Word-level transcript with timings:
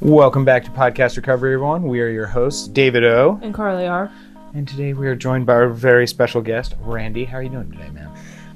Welcome 0.00 0.44
back 0.44 0.64
to 0.64 0.70
Podcast 0.70 1.16
Recovery, 1.16 1.54
everyone. 1.54 1.84
We 1.84 2.00
are 2.00 2.08
your 2.08 2.26
hosts, 2.26 2.68
David 2.68 3.04
O. 3.04 3.38
And 3.42 3.54
Carly 3.54 3.86
R. 3.86 4.10
And 4.52 4.68
today 4.68 4.92
we 4.92 5.06
are 5.06 5.14
joined 5.14 5.46
by 5.46 5.54
our 5.54 5.68
very 5.68 6.06
special 6.06 6.42
guest, 6.42 6.74
Randy. 6.80 7.24
How 7.24 7.38
are 7.38 7.42
you 7.42 7.48
doing 7.48 7.70
today, 7.70 7.88
man? 7.90 8.10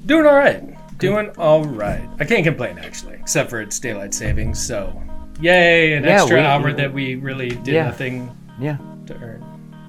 Doing 0.05 0.25
all 0.25 0.35
right. 0.35 0.97
Doing 0.99 1.29
all 1.37 1.63
right. 1.63 2.07
I 2.19 2.25
can't 2.25 2.43
complain 2.43 2.77
actually, 2.77 3.15
except 3.15 3.49
for 3.49 3.61
it's 3.61 3.79
daylight 3.79 4.13
savings. 4.13 4.59
So, 4.65 5.01
yay! 5.39 5.93
An 5.93 6.03
Yeah, 6.03 6.21
extra 6.21 6.37
we- 6.37 6.43
hour 6.45 6.73
that 6.73 6.93
we 6.93 7.15
really 7.15 7.49
did 7.49 7.67
Yeah. 7.73 7.85
nothing 7.85 8.29
Yeah. 8.59 8.77
to 9.07 9.15
earn. 9.15 9.43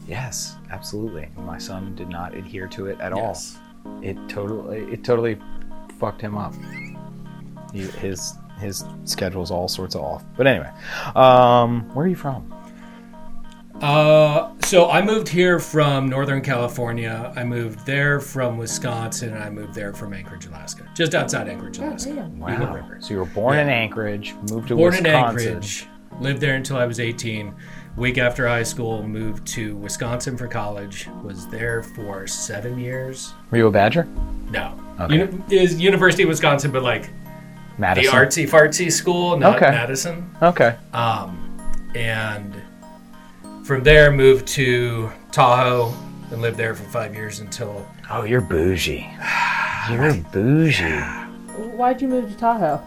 Yes, 0.06 0.56
absolutely. 0.70 1.28
My 1.36 1.58
son 1.58 1.94
did 1.94 2.08
not 2.08 2.34
adhere 2.34 2.66
to 2.68 2.86
it 2.86 3.00
at 3.00 3.14
Yes. 3.14 3.58
all. 3.84 4.02
It 4.02 4.16
totally, 4.28 4.78
it 4.92 5.04
totally 5.04 5.38
fucked 5.98 6.20
him 6.20 6.36
up. 6.38 6.54
He, 7.72 7.82
his 7.82 8.34
his 8.60 8.84
schedule's 9.04 9.50
all 9.50 9.66
sorts 9.68 9.94
of 9.94 10.02
off. 10.02 10.24
But 10.36 10.46
anyway, 10.46 10.70
um, 11.16 11.92
where 11.94 12.04
are 12.04 12.08
you 12.08 12.16
from? 12.16 12.52
Uh, 13.80 14.52
so 14.60 14.90
I 14.90 15.00
moved 15.00 15.26
here 15.26 15.58
from 15.58 16.06
Northern 16.08 16.42
California. 16.42 17.32
I 17.34 17.44
moved 17.44 17.86
there 17.86 18.20
from 18.20 18.58
Wisconsin, 18.58 19.30
and 19.32 19.42
I 19.42 19.48
moved 19.48 19.74
there 19.74 19.94
from 19.94 20.12
Anchorage, 20.12 20.44
Alaska, 20.46 20.86
just 20.94 21.14
outside 21.14 21.48
Anchorage, 21.48 21.78
Alaska. 21.78 22.12
damn. 22.12 22.26
Eagle 22.36 22.66
Wow. 22.66 22.74
River. 22.74 22.98
So 23.00 23.14
you 23.14 23.20
were 23.20 23.24
born 23.26 23.58
in 23.58 23.70
Anchorage, 23.70 24.34
moved 24.50 24.68
to 24.68 24.76
Born 24.76 24.94
in 24.96 25.06
Anchorage, 25.06 25.86
lived 26.20 26.42
there 26.42 26.56
until 26.56 26.76
I 26.76 26.84
was 26.84 27.00
18. 27.00 27.54
Week 27.96 28.18
after 28.18 28.46
high 28.46 28.62
school, 28.62 29.02
moved 29.02 29.46
to 29.48 29.76
Wisconsin 29.76 30.36
for 30.36 30.46
college. 30.46 31.08
Was 31.24 31.48
there 31.48 31.82
for 31.82 32.26
seven 32.26 32.78
years. 32.78 33.32
Were 33.50 33.58
you 33.58 33.66
a 33.66 33.70
Badger? 33.70 34.06
No, 34.50 34.74
Okay. 35.00 35.16
Uni- 35.20 35.42
is 35.50 35.80
University 35.80 36.22
of 36.24 36.28
Wisconsin, 36.28 36.70
but 36.70 36.82
like 36.82 37.10
Madison. 37.80 38.10
the 38.14 38.16
artsy 38.26 38.48
fartsy 38.48 38.92
school, 38.92 39.36
not 39.36 39.56
Okay. 39.56 39.70
Madison. 39.70 40.30
Okay. 40.42 40.76
Um, 40.92 41.36
and 41.94 42.54
from 43.64 43.82
there 43.82 44.10
moved 44.12 44.46
to 44.48 45.10
Tahoe 45.32 45.92
and 46.30 46.40
lived 46.40 46.56
there 46.56 46.74
for 46.74 46.84
five 46.84 47.14
years 47.14 47.40
until 47.40 47.86
Oh, 48.10 48.24
you're 48.24 48.40
bougie. 48.40 49.08
You're 49.90 50.12
bougie. 50.32 51.00
Why'd 51.76 52.00
you 52.02 52.08
move 52.08 52.30
to 52.30 52.36
Tahoe? 52.36 52.80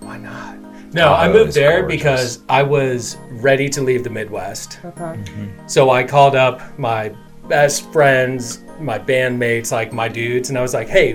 why 0.00 0.16
not? 0.16 0.56
No, 0.94 1.12
I 1.12 1.26
Tahoe 1.26 1.32
moved 1.32 1.48
is 1.50 1.54
there 1.56 1.80
gorgeous. 1.80 1.96
because 1.98 2.40
I 2.48 2.62
was 2.62 3.16
ready 3.30 3.68
to 3.70 3.82
leave 3.82 4.04
the 4.04 4.10
Midwest. 4.10 4.78
Okay. 4.84 5.18
So 5.66 5.90
I 5.90 6.04
called 6.04 6.34
up 6.36 6.60
my 6.78 7.12
best 7.48 7.90
friends, 7.92 8.60
my 8.80 8.98
bandmates, 8.98 9.70
like 9.72 9.92
my 9.92 10.06
dudes, 10.08 10.48
and 10.50 10.56
I 10.58 10.62
was 10.62 10.72
like, 10.74 10.88
"Hey, 10.88 11.12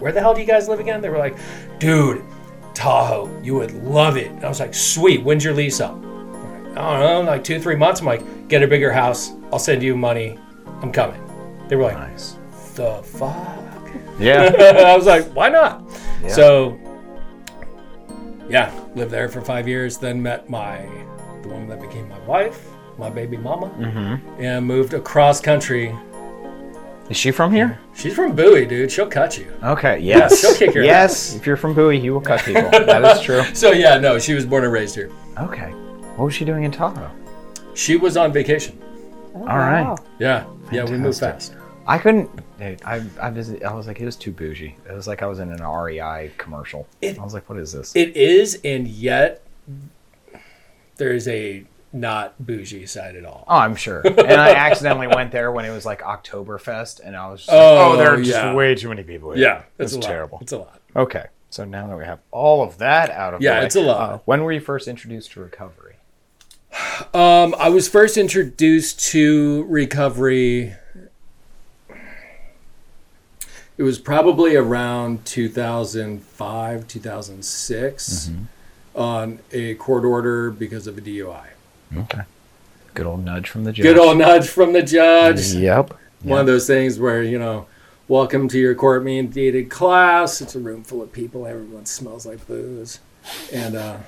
where 0.00 0.12
the 0.12 0.20
hell 0.20 0.34
do 0.34 0.40
you 0.42 0.46
guys 0.46 0.68
live 0.68 0.80
again?" 0.80 1.00
They 1.00 1.08
were 1.08 1.18
like, 1.18 1.36
"Dude, 1.78 2.22
Tahoe, 2.76 3.30
you 3.42 3.54
would 3.54 3.72
love 3.72 4.16
it." 4.16 4.30
And 4.30 4.44
I 4.44 4.48
was 4.48 4.60
like, 4.60 4.74
"Sweet, 4.74 5.22
when's 5.22 5.42
your 5.42 5.54
lease 5.54 5.80
up?" 5.80 5.96
Like, 5.96 6.76
I 6.76 7.00
don't 7.00 7.00
know, 7.00 7.30
like 7.30 7.42
two, 7.42 7.58
three 7.58 7.74
months. 7.74 8.00
I'm 8.00 8.06
like, 8.06 8.48
"Get 8.48 8.62
a 8.62 8.68
bigger 8.68 8.92
house. 8.92 9.32
I'll 9.52 9.58
send 9.58 9.82
you 9.82 9.96
money. 9.96 10.38
I'm 10.82 10.92
coming." 10.92 11.22
They 11.68 11.76
were 11.76 11.84
like, 11.84 11.98
Nice. 11.98 12.36
"The 12.74 13.02
fuck." 13.02 13.90
Yeah. 14.18 14.52
I 14.86 14.96
was 14.96 15.06
like, 15.06 15.24
"Why 15.32 15.48
not?" 15.48 15.82
Yeah. 16.22 16.28
So, 16.28 16.78
yeah, 18.48 18.70
lived 18.94 19.10
there 19.10 19.28
for 19.28 19.40
five 19.40 19.66
years. 19.66 19.96
Then 19.96 20.22
met 20.22 20.50
my 20.50 20.86
the 21.42 21.48
woman 21.48 21.68
that 21.68 21.80
became 21.80 22.08
my 22.08 22.18
wife, 22.20 22.68
my 22.98 23.08
baby 23.08 23.36
mama, 23.36 23.68
mm-hmm. 23.70 24.42
and 24.42 24.66
moved 24.66 24.92
across 24.94 25.40
country. 25.40 25.96
Is 27.08 27.16
she 27.16 27.30
from 27.30 27.52
here? 27.52 27.78
She's 27.94 28.14
from 28.14 28.34
Bowie, 28.34 28.66
dude. 28.66 28.90
She'll 28.90 29.06
cut 29.08 29.38
you. 29.38 29.52
Okay. 29.62 29.98
Yes. 30.00 30.40
she'll 30.40 30.54
kick 30.56 30.74
your 30.74 30.84
yes. 30.84 31.34
If 31.36 31.46
you're 31.46 31.56
from 31.56 31.72
Bowie, 31.74 32.00
he 32.00 32.10
will 32.10 32.20
cut 32.20 32.40
people. 32.44 32.68
that 32.70 33.16
is 33.16 33.22
true. 33.22 33.42
So 33.54 33.72
yeah, 33.72 33.98
no, 33.98 34.18
she 34.18 34.34
was 34.34 34.44
born 34.44 34.64
and 34.64 34.72
raised 34.72 34.94
here. 34.94 35.10
Okay. 35.38 35.70
What 36.16 36.24
was 36.26 36.34
she 36.34 36.44
doing 36.44 36.64
in 36.64 36.70
Tahoe? 36.72 37.10
She 37.74 37.96
was 37.96 38.16
on 38.16 38.32
vacation. 38.32 38.78
Oh, 39.34 39.40
All 39.40 39.58
right. 39.58 39.82
wow. 39.82 39.96
Yeah, 40.18 40.46
yeah, 40.72 40.84
we 40.84 40.96
moved 40.96 41.20
fast. 41.20 41.54
I 41.86 41.98
couldn't. 41.98 42.28
dude, 42.58 42.82
I 42.84 43.02
I 43.20 43.30
visited. 43.30 43.62
I 43.62 43.72
was 43.74 43.86
like, 43.86 44.00
it 44.00 44.04
was 44.06 44.16
too 44.16 44.32
bougie. 44.32 44.74
It 44.88 44.92
was 44.92 45.06
like 45.06 45.22
I 45.22 45.26
was 45.26 45.38
in 45.38 45.52
an 45.52 45.62
REI 45.62 46.32
commercial. 46.38 46.88
It- 47.02 47.18
I 47.18 47.22
was 47.22 47.34
like, 47.34 47.48
what 47.48 47.58
is 47.58 47.70
this? 47.72 47.94
It 47.94 48.16
is, 48.16 48.58
and 48.64 48.88
yet 48.88 49.42
there 50.96 51.12
is 51.12 51.28
a 51.28 51.64
not 51.92 52.34
bougie 52.44 52.86
side 52.86 53.16
at 53.16 53.24
all. 53.24 53.44
oh, 53.48 53.56
I'm 53.56 53.74
sure. 53.76 54.00
And 54.06 54.40
I 54.40 54.50
accidentally 54.54 55.06
went 55.06 55.32
there 55.32 55.50
when 55.52 55.64
it 55.64 55.70
was 55.70 55.86
like 55.86 56.02
Oktoberfest, 56.02 57.00
and 57.02 57.16
I 57.16 57.30
was 57.30 57.40
just 57.40 57.52
Oh, 57.52 57.74
like, 57.74 57.86
oh, 57.94 57.96
there 57.96 58.12
are 58.14 58.22
just 58.22 58.54
way 58.56 58.74
too 58.74 58.88
many 58.88 59.02
people. 59.02 59.32
Here. 59.32 59.42
Yeah, 59.42 59.62
it's 59.78 59.94
lot. 59.94 60.02
terrible. 60.02 60.38
It's 60.42 60.52
a 60.52 60.58
lot. 60.58 60.80
Okay, 60.94 61.26
so 61.50 61.64
now 61.64 61.86
that 61.86 61.96
we 61.96 62.04
have 62.04 62.20
all 62.30 62.62
of 62.62 62.78
that 62.78 63.10
out 63.10 63.34
of 63.34 63.40
Yeah, 63.42 63.54
the 63.54 63.60
way, 63.60 63.66
it's 63.66 63.76
a 63.76 63.80
lot. 63.80 64.10
uh, 64.12 64.18
when 64.26 64.42
were 64.42 64.52
you 64.52 64.60
first 64.60 64.88
introduced 64.88 65.32
to 65.32 65.40
recovery? 65.40 65.94
Um, 67.14 67.54
I 67.58 67.68
was 67.70 67.88
first 67.88 68.16
introduced 68.18 69.00
to 69.12 69.64
recovery. 69.68 70.74
It 73.78 73.82
was 73.82 73.98
probably 73.98 74.56
around 74.56 75.24
2005, 75.26 76.88
2006 76.88 78.30
on 78.94 79.38
a 79.52 79.74
court 79.74 80.04
order 80.04 80.50
because 80.50 80.86
of 80.86 80.96
a 80.96 81.00
DUI. 81.02 81.48
Okay. 81.94 82.22
Good 82.94 83.06
old 83.06 83.24
nudge 83.24 83.48
from 83.48 83.64
the 83.64 83.72
judge. 83.72 83.82
Good 83.82 83.98
old 83.98 84.16
nudge 84.18 84.48
from 84.48 84.72
the 84.72 84.82
judge. 84.82 85.52
Yep. 85.52 85.94
One 86.22 86.40
of 86.40 86.46
those 86.46 86.66
things 86.66 86.98
where, 86.98 87.22
you 87.22 87.38
know, 87.38 87.66
welcome 88.08 88.48
to 88.48 88.58
your 88.58 88.74
court 88.74 89.04
mandated 89.04 89.68
class. 89.70 90.40
It's 90.40 90.54
a 90.54 90.58
room 90.60 90.82
full 90.82 91.02
of 91.02 91.12
people. 91.12 91.46
Everyone 91.46 91.86
smells 91.86 92.26
like 92.26 92.44
booze. 92.46 93.00
And 93.52 93.76
uh, 93.76 93.98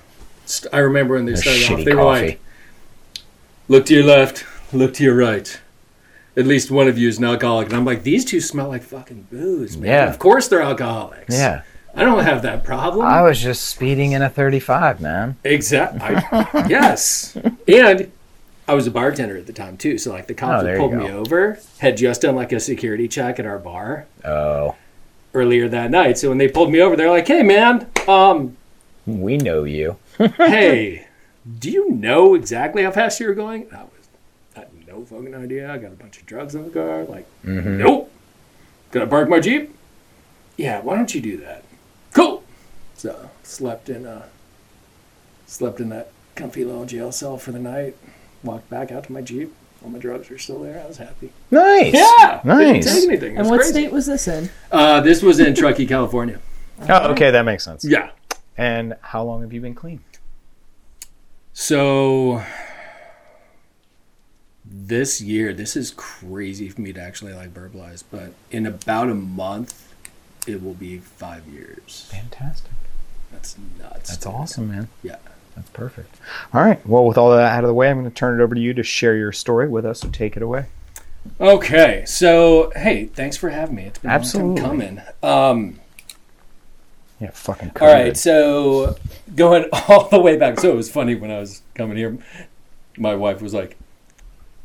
st- 0.47 0.72
I 0.75 0.78
remember 0.78 1.15
when 1.15 1.27
they 1.27 1.37
started 1.37 1.71
off, 1.81 1.84
they 1.84 1.94
were 1.94 2.05
like, 2.05 2.41
look 3.69 3.87
to 3.87 3.95
your 3.95 4.05
left, 4.05 4.45
look 4.72 4.95
to 4.95 5.05
your 5.05 5.16
right. 5.16 5.60
At 6.37 6.47
least 6.47 6.71
one 6.71 6.89
of 6.89 6.97
you 6.99 7.09
is 7.09 7.19
an 7.19 7.25
alcoholic. 7.25 7.69
And 7.69 7.77
I'm 7.77 7.84
like, 7.84 8.05
these 8.05 8.25
two 8.25 8.41
smell 8.41 8.69
like 8.69 8.83
fucking 8.83 9.27
booze, 9.31 9.77
man. 9.77 9.89
Yeah. 9.91 10.09
Of 10.10 10.19
course 10.19 10.49
they're 10.49 10.62
alcoholics. 10.62 11.34
yeah. 11.34 11.62
I 11.98 12.04
don't 12.04 12.22
have 12.25 12.42
that 12.42 12.64
problem. 12.64 13.04
I 13.04 13.22
was 13.22 13.41
just 13.41 13.64
speeding 13.66 14.12
in 14.12 14.22
a 14.22 14.31
35, 14.31 15.00
man. 15.00 15.36
Exactly. 15.44 16.00
yes. 16.70 17.36
And 17.66 18.10
I 18.69 18.75
was 18.75 18.86
a 18.86 18.91
bartender 18.91 19.36
at 19.36 19.47
the 19.47 19.53
time 19.53 19.76
too. 19.76 19.98
So 19.98 20.12
like 20.12 20.26
the 20.26 20.34
Oh, 20.34 20.36
cops 20.36 20.66
you 20.66 20.76
pulled 20.76 20.94
me 20.94 21.09
over 21.10 21.59
had 21.78 21.97
just 21.97 22.22
done 22.22 22.36
like 22.36 22.53
a 22.53 22.60
security 22.60 23.09
check 23.09 23.38
at 23.41 23.47
our 23.47 23.59
bar 23.59 24.06
Oh, 24.25 24.76
earlier 25.34 25.69
that 25.69 25.91
night. 25.91 26.19
So 26.19 26.28
when 26.28 26.38
they 26.38 26.48
pulled 26.48 26.70
me 26.70 26.81
over, 26.81 26.94
they're 26.94 27.10
like, 27.10 27.26
"Hey 27.26 27.42
man, 27.42 27.86
um, 28.06 28.56
we 29.06 29.36
know 29.38 29.65
you. 29.65 29.97
hey, 30.36 31.06
do 31.59 31.70
you 31.70 31.91
know 31.91 32.34
exactly 32.34 32.82
how 32.84 32.91
fast 32.91 33.19
you 33.20 33.26
were 33.26 33.34
going?" 33.34 33.66
I 33.72 33.82
was 33.84 33.91
I 34.56 34.60
had 34.60 34.69
no 34.86 35.04
fucking 35.04 35.34
idea. 35.34 35.72
I 35.72 35.78
got 35.78 35.92
a 35.92 35.97
bunch 35.97 36.19
of 36.19 36.26
drugs 36.26 36.54
in 36.54 36.62
the 36.65 36.70
car. 36.70 37.04
Like, 37.04 37.26
Mhm. 37.44 37.78
nope. 37.78 38.12
Gonna 38.91 39.06
park 39.06 39.28
my 39.28 39.41
jeep? 39.41 39.75
Yeah. 40.56 40.80
Why 40.80 40.94
don't 40.97 41.15
you 41.15 41.20
do 41.20 41.38
that? 41.38 41.62
Cool. 43.03 43.12
So 43.12 43.31
slept 43.42 43.88
in 43.88 44.06
a 44.06 44.25
slept 45.47 45.81
in 45.81 45.88
that 45.91 46.10
comfy 46.34 46.64
little 46.64 46.84
jail 46.84 47.12
cell 47.12 47.36
for 47.38 47.53
the 47.53 47.59
night. 47.59 47.97
Walked 48.42 48.69
back 48.70 48.92
out 48.92 49.04
to 49.04 49.12
my 49.12 49.20
jeep. 49.22 49.53
All 49.82 49.91
my 49.91 49.98
drugs 49.98 50.28
were 50.28 50.38
still 50.38 50.60
there. 50.62 50.82
I 50.82 50.86
was 50.86 50.97
happy. 50.98 51.32
Nice. 51.50 51.94
Yeah. 51.94 52.41
Nice. 52.44 52.84
Didn't 52.84 53.00
take 53.00 53.09
anything. 53.09 53.32
It 53.34 53.38
And 53.38 53.41
was 53.41 53.50
what 53.50 53.56
crazy. 53.60 53.72
state 53.72 53.92
was 53.92 54.06
this 54.06 54.26
in? 54.28 54.50
Uh, 54.72 55.00
this 55.00 55.22
was 55.22 55.38
in 55.41 55.54
Truckee, 55.54 55.86
California. 55.86 56.41
Oh, 56.88 57.10
okay, 57.10 57.32
that 57.32 57.42
makes 57.42 57.64
sense. 57.64 57.84
Yeah. 57.84 58.10
And 58.56 58.94
how 59.00 59.25
long 59.25 59.41
have 59.42 59.53
you 59.53 59.60
been 59.60 59.75
clean? 59.75 59.98
So 61.53 62.41
this 64.65 65.20
year, 65.20 65.53
this 65.53 65.75
is 65.76 65.91
crazy 65.91 66.69
for 66.69 66.80
me 66.80 66.92
to 66.92 67.00
actually 67.00 67.32
like 67.32 67.53
verbalize, 67.53 68.04
but 68.09 68.32
in 68.53 68.65
about 68.65 69.09
a 69.10 69.15
month, 69.15 69.92
it 70.47 70.62
will 70.62 70.75
be 70.75 70.98
five 70.98 71.48
years. 71.48 72.09
Fantastic. 72.12 72.70
That's 73.33 73.56
nuts. 73.78 74.11
That's 74.11 74.16
dude. 74.25 74.33
awesome, 74.33 74.69
man. 74.69 74.89
Yeah. 75.03 75.16
That's 75.57 75.71
perfect. 75.71 76.15
All 76.54 76.63
right. 76.63 76.84
Well, 76.86 77.04
with 77.04 77.19
all 77.19 77.30
that 77.30 77.41
out 77.53 77.65
of 77.65 77.69
the 77.69 77.75
way, 77.75 77.91
I'm 77.91 77.98
going 78.01 78.09
to 78.10 78.15
turn 78.15 78.41
it 78.41 78.42
over 78.45 78.54
to 78.54 78.60
you 78.60 78.72
to 78.75 78.83
share 78.83 79.16
your 79.16 79.33
story 79.33 79.69
with 79.69 79.84
us. 79.84 80.01
So 80.01 80.09
take 80.09 80.36
it 80.36 80.42
away. 80.42 80.66
Okay. 81.41 82.04
So 82.07 82.71
hey, 82.77 83.07
thanks 83.07 83.36
for 83.36 83.51
having 83.51 83.75
me. 83.75 83.83
It's 83.84 83.98
been 83.98 84.10
Absolutely. 84.10 84.63
a 84.63 84.66
long 84.66 84.78
time 84.80 84.97
coming. 84.97 85.03
Um, 85.22 85.80
Yeah, 87.21 87.30
fucking. 87.33 87.72
all 87.80 87.89
right. 87.89 88.16
So 88.16 88.97
going 89.34 89.65
all 89.89 90.09
the 90.09 90.21
way 90.21 90.36
back. 90.36 90.60
So 90.60 90.71
it 90.71 90.77
was 90.77 90.91
funny 90.91 91.16
when 91.16 91.30
I 91.33 91.41
was 91.41 91.63
coming 91.75 91.97
here. 91.97 92.16
My 92.97 93.15
wife 93.16 93.42
was 93.42 93.53
like, 93.53 93.77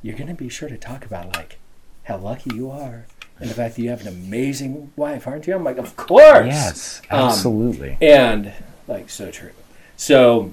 "You're 0.04 0.16
gonna 0.18 0.36
be 0.36 0.48
sure 0.50 0.70
to 0.70 0.78
talk 0.78 1.06
about 1.06 1.36
like 1.36 1.58
how 2.04 2.18
lucky 2.18 2.52
you 2.56 2.70
are." 2.70 3.06
And 3.44 3.50
the 3.52 3.56
fact 3.56 3.76
that 3.76 3.82
you 3.82 3.90
have 3.90 4.00
an 4.00 4.08
amazing 4.08 4.94
wife, 4.96 5.28
aren't 5.28 5.48
you? 5.48 5.54
I'm 5.54 5.66
like, 5.66 5.76
of 5.78 5.98
course. 5.98 6.46
Yes, 6.46 7.02
Um, 7.12 7.28
absolutely. 7.28 7.98
And 8.00 8.54
like 8.88 9.10
so 9.10 9.32
true. 9.32 9.52
So 9.98 10.52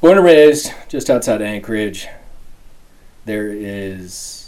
born 0.00 0.16
and 0.16 0.26
raised 0.26 0.72
just 0.88 1.08
outside 1.08 1.40
Anchorage. 1.40 2.08
There 3.26 3.46
is 3.48 4.43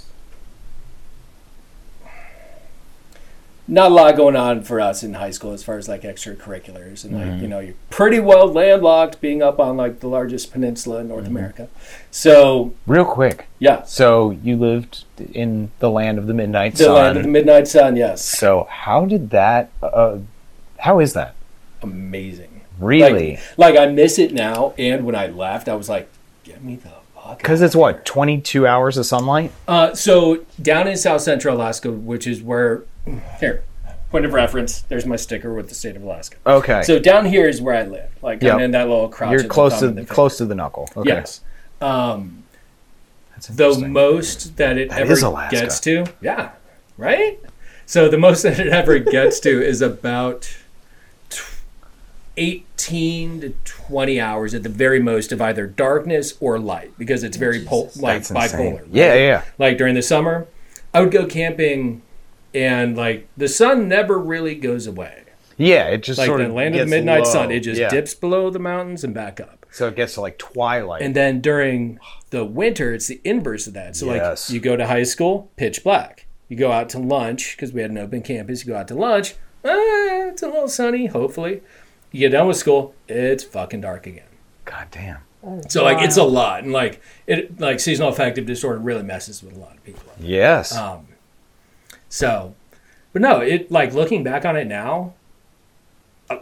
not 3.69 3.91
a 3.91 3.95
lot 3.95 4.17
going 4.17 4.37
on 4.37 4.63
for 4.63 4.81
us 4.81 5.03
in 5.03 5.15
high 5.15 5.31
school 5.33 5.53
as 5.53 5.65
far 5.65 5.77
as 5.77 5.89
like 5.89 6.03
extracurriculars 6.03 7.05
and 7.05 7.15
Mm-hmm. 7.15 7.31
like 7.33 7.43
you 7.43 7.49
know 7.49 7.59
you're 7.59 7.75
pretty 7.91 8.21
well 8.21 8.47
landlocked 8.47 9.21
being 9.21 9.43
up 9.43 9.59
on 9.59 9.77
like 9.77 10.01
the 10.01 10.09
largest 10.09 10.53
peninsula 10.53 11.01
in 11.01 11.09
North 11.09 11.25
Mm-hmm. 11.25 11.37
America. 11.37 11.69
So 12.11 12.73
Real 12.87 13.05
quick. 13.05 13.47
yeah, 13.59 13.83
So 13.85 14.31
you 14.31 14.57
lived 14.57 15.05
in 15.33 15.71
the 15.81 15.91
land 15.91 16.19
of 16.19 16.27
the 16.27 16.35
midnight 16.35 16.73
the 16.73 16.85
sun. 16.85 16.89
The 16.89 16.95
land 17.01 17.17
of 17.19 17.23
the 17.25 17.29
midnight 17.31 17.69
sun. 17.69 17.97
Yes, 17.97 18.25
so 18.25 18.69
how 18.71 19.05
did 19.05 19.31
that? 19.31 19.71
Uh, 19.83 20.19
how 20.79 21.01
is 21.01 21.13
that? 21.15 21.35
amazing. 21.83 22.61
Really? 22.79 23.37
Like, 23.57 23.75
like 23.75 23.77
I 23.79 23.87
miss 23.87 24.19
it 24.19 24.35
now, 24.35 24.75
and 24.77 25.07
when 25.07 25.15
I 25.15 25.29
left, 25.29 25.69
I 25.69 25.75
was 25.75 25.89
like, 25.89 26.09
get 26.45 26.63
me 26.63 26.77
the 26.77 26.91
fuck. 27.15 27.39
Because 27.39 27.63
it's 27.63 27.75
what 27.75 28.05
twenty-two 28.05 28.67
hours 28.67 28.99
of 28.99 29.07
sunlight. 29.07 29.51
Uh, 29.67 29.95
so 29.95 30.45
down 30.61 30.87
in 30.87 30.97
South 30.97 31.23
Central 31.23 31.57
Alaska, 31.57 31.91
which 31.91 32.27
is 32.27 32.43
where 32.43 32.83
here, 33.41 33.63
point 34.11 34.25
of 34.25 34.33
reference. 34.33 34.83
There's 34.83 35.07
my 35.07 35.17
sticker 35.17 35.53
with 35.55 35.69
the 35.69 35.75
state 35.75 35.97
of 35.97 36.03
Alaska. 36.03 36.37
Okay. 36.47 36.83
So 36.83 36.99
down 36.99 37.25
here 37.25 37.49
is 37.49 37.61
where 37.61 37.75
I 37.75 37.85
live. 37.85 38.11
Like 38.23 38.43
Yep. 38.43 38.55
I'm 38.55 38.61
in 38.61 38.71
that 38.73 38.89
little 38.89 39.09
crotch. 39.09 39.33
you're 39.33 39.45
close 39.45 39.79
to 39.81 39.89
the 39.89 40.05
close 40.05 40.39
to 40.39 40.45
the 40.45 40.55
knuckle. 40.55 40.89
Okay. 40.97 41.09
Yes. 41.11 41.41
Um, 41.81 42.45
the 43.51 43.87
most 43.87 44.57
that 44.57 44.79
it 44.79 44.89
That 44.91 45.01
ever 45.01 45.49
gets 45.51 45.79
to, 45.81 46.07
yeah, 46.23 46.53
right. 46.97 47.39
So 47.85 48.09
the 48.09 48.17
most 48.19 48.43
that 48.45 48.59
it 48.59 48.69
ever 48.69 48.99
gets 48.99 49.41
to 49.41 49.63
is 49.63 49.83
about 49.83 50.57
18 52.39 53.41
to 53.41 53.51
20 53.65 54.21
hours 54.21 54.55
at 54.55 54.63
the 54.63 54.69
very 54.69 55.01
most 55.01 55.33
of 55.33 55.41
either 55.41 55.67
darkness 55.67 56.35
or 56.41 56.59
light 56.59 56.93
because 56.99 57.23
it's 57.25 57.37
very 57.37 57.65
pol- 57.65 57.91
like 57.97 58.23
bipolar. 58.23 58.81
right? 58.81 58.87
Yeah, 58.91 59.15
yeah. 59.15 59.43
Like 59.59 59.79
during 59.79 59.95
the 59.95 60.03
summer, 60.03 60.47
I 60.93 61.01
would 61.01 61.11
go 61.13 61.27
camping 61.27 62.03
and 62.57 62.97
like 62.97 63.29
the 63.37 63.49
sun 63.49 63.89
never 63.89 64.19
really 64.19 64.55
goes 64.55 64.87
away. 64.87 65.23
Yeah, 65.59 65.87
it 65.89 66.03
just 66.03 66.19
Like 66.19 66.27
sort 66.27 66.41
the 66.41 66.47
of 66.47 66.53
land 66.53 66.75
of 66.75 66.81
the 66.81 66.87
midnight 66.87 67.25
low. 67.25 67.31
sun, 67.31 67.51
it 67.51 67.61
just 67.61 67.81
Yeah. 67.81 67.89
dips 67.89 68.15
below 68.15 68.51
the 68.51 68.59
mountains 68.59 69.05
and 69.05 69.15
back 69.15 69.41
up. 69.41 69.65
So 69.71 69.89
it 69.89 69.97
gets 69.97 70.15
to 70.15 70.21
like 70.23 70.39
twilight. 70.39 71.03
And 71.03 71.15
then 71.15 71.41
during 71.41 71.99
the 72.31 72.45
winter, 72.45 72.93
it's 72.95 73.07
the 73.07 73.21
inverse 73.25 73.67
of 73.67 73.75
that. 73.75 73.97
So 73.97 74.07
Yes. 74.13 74.49
like 74.51 74.55
you 74.55 74.61
go 74.61 74.77
to 74.77 74.87
high 74.87 75.03
school, 75.03 75.51
pitch 75.57 75.83
black. 75.85 76.27
You 76.49 76.57
go 76.57 76.73
out 76.73 76.89
to 76.91 76.99
lunch 76.99 77.57
because 77.57 77.73
we 77.73 77.83
had 77.83 77.91
an 77.91 77.99
open 77.99 78.23
campus. 78.23 78.65
You 78.65 78.73
go 78.73 78.79
out 78.79 78.89
to 78.89 78.95
lunch, 78.95 79.35
ah, 79.65 80.29
it's 80.29 80.43
a 80.43 80.47
little 80.49 80.69
sunny. 80.69 81.07
Hopefully, 81.07 81.63
you 82.13 82.21
get 82.21 82.31
done 82.33 82.47
with 82.49 82.57
school, 82.57 82.95
it's 83.09 83.43
fucking 83.45 83.81
dark 83.81 84.07
again. 84.07 84.25
God 84.65 84.87
damn. 84.91 85.19
So 85.69 85.85
like 85.85 86.05
it's 86.05 86.17
a 86.17 86.25
lot, 86.25 86.65
and 86.65 86.73
like 86.73 87.01
it 87.27 87.61
like 87.61 87.79
seasonal 87.81 88.11
affective 88.11 88.47
disorder 88.47 88.79
really 88.81 89.03
messes 89.05 89.43
with 89.43 89.57
a 89.57 89.61
lot 89.61 89.75
of 89.77 89.85
people. 89.85 90.03
Yes. 90.21 90.77
Um, 90.77 91.06
so, 92.09 92.55
but 93.13 93.23
no, 93.23 93.41
it 93.41 93.71
like 93.71 93.93
looking 93.95 94.23
back 94.23 94.45
on 94.45 94.57
it 94.57 94.67
now, 94.67 95.15
uh, 96.31 96.39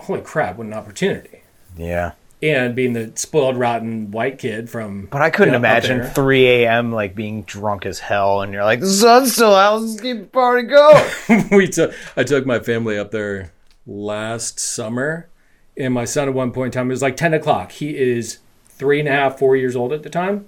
holy 0.00 0.20
crap, 0.20 0.56
what 0.56 0.66
an 0.66 0.74
opportunity! 0.74 1.42
yeah. 1.76 2.12
And 2.42 2.76
being 2.76 2.92
the 2.92 3.12
spoiled, 3.14 3.56
rotten 3.56 4.10
white 4.10 4.38
kid 4.38 4.68
from, 4.68 5.06
But 5.10 5.22
I 5.22 5.30
couldn't 5.30 5.54
Yeah, 5.54 5.58
up 5.58 5.62
imagine 5.62 6.04
3 6.04 6.46
a.m. 6.46 6.92
like 6.92 7.14
being 7.14 7.42
drunk 7.44 7.86
as 7.86 7.98
hell, 7.98 8.42
and 8.42 8.52
you're 8.52 8.62
like, 8.62 8.80
the 8.80 8.90
sun's 8.90 9.32
still 9.32 9.54
out. 9.54 9.80
Let's 9.80 9.98
keep 10.00 10.18
the 10.18 10.26
party 10.26 10.64
going. 10.68 11.48
we 11.50 11.66
took 11.66 11.94
I 12.14 12.24
took 12.24 12.44
my 12.44 12.58
family 12.60 12.98
up 12.98 13.10
there 13.10 13.52
last 13.86 14.60
summer, 14.60 15.28
and 15.78 15.94
my 15.94 16.04
son 16.04 16.28
at 16.28 16.34
one 16.34 16.52
point 16.52 16.74
in 16.74 16.78
time 16.78 16.90
it 16.90 16.92
was 16.94 17.02
like 17.02 17.16
ten 17.16 17.32
o'clock. 17.32 17.72
He 17.72 17.96
is 17.96 18.38
three 18.68 19.00
and 19.00 19.08
a 19.08 19.12
half, 19.12 19.38
four 19.38 19.56
years 19.56 19.74
old 19.74 19.92
at 19.94 20.02
the 20.02 20.10
time. 20.10 20.46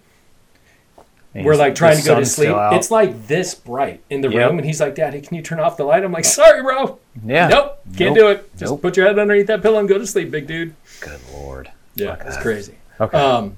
We're 1.44 1.56
like 1.56 1.75
trying 1.75 1.96
to 1.99 2.05
go 2.05 2.19
to 2.19 2.25
sleep. 2.26 2.55
It's 2.73 2.90
like 2.90 3.26
this 3.26 3.55
bright 3.55 4.00
in 4.11 4.20
the 4.20 4.29
Yep. 4.31 4.49
room, 4.50 4.58
and 4.58 4.67
he's 4.67 4.81
like, 4.81 4.94
"Daddy, 4.94 5.20
can 5.20 5.37
you 5.37 5.43
turn 5.43 5.61
off 5.61 5.76
the 5.76 5.85
light?" 5.85 6.05
I'm 6.05 6.12
like, 6.12 6.25
"Sorry, 6.25 6.62
bro. 6.62 6.99
yeah. 7.25 7.49
Nope, 7.49 7.79
can't 7.96 8.14
Nope. 8.14 8.17
do 8.17 8.29
it. 8.29 8.50
Just 8.58 8.70
Nope. 8.73 8.82
put 8.82 8.96
your 8.96 9.06
head 9.06 9.19
underneath 9.19 9.46
that 9.49 9.62
pillow 9.62 9.79
and 9.79 9.88
go 9.88 9.99
to 9.99 10.06
sleep, 10.06 10.31
big 10.31 10.46
dude." 10.46 10.75
Good 11.00 11.20
lord. 11.32 11.70
Yeah, 11.94 12.17
it's 12.26 12.37
crazy. 12.38 12.75
Okay. 13.00 13.17
Um, 13.19 13.56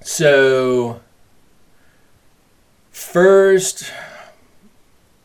so 0.00 1.00
first, 2.90 3.92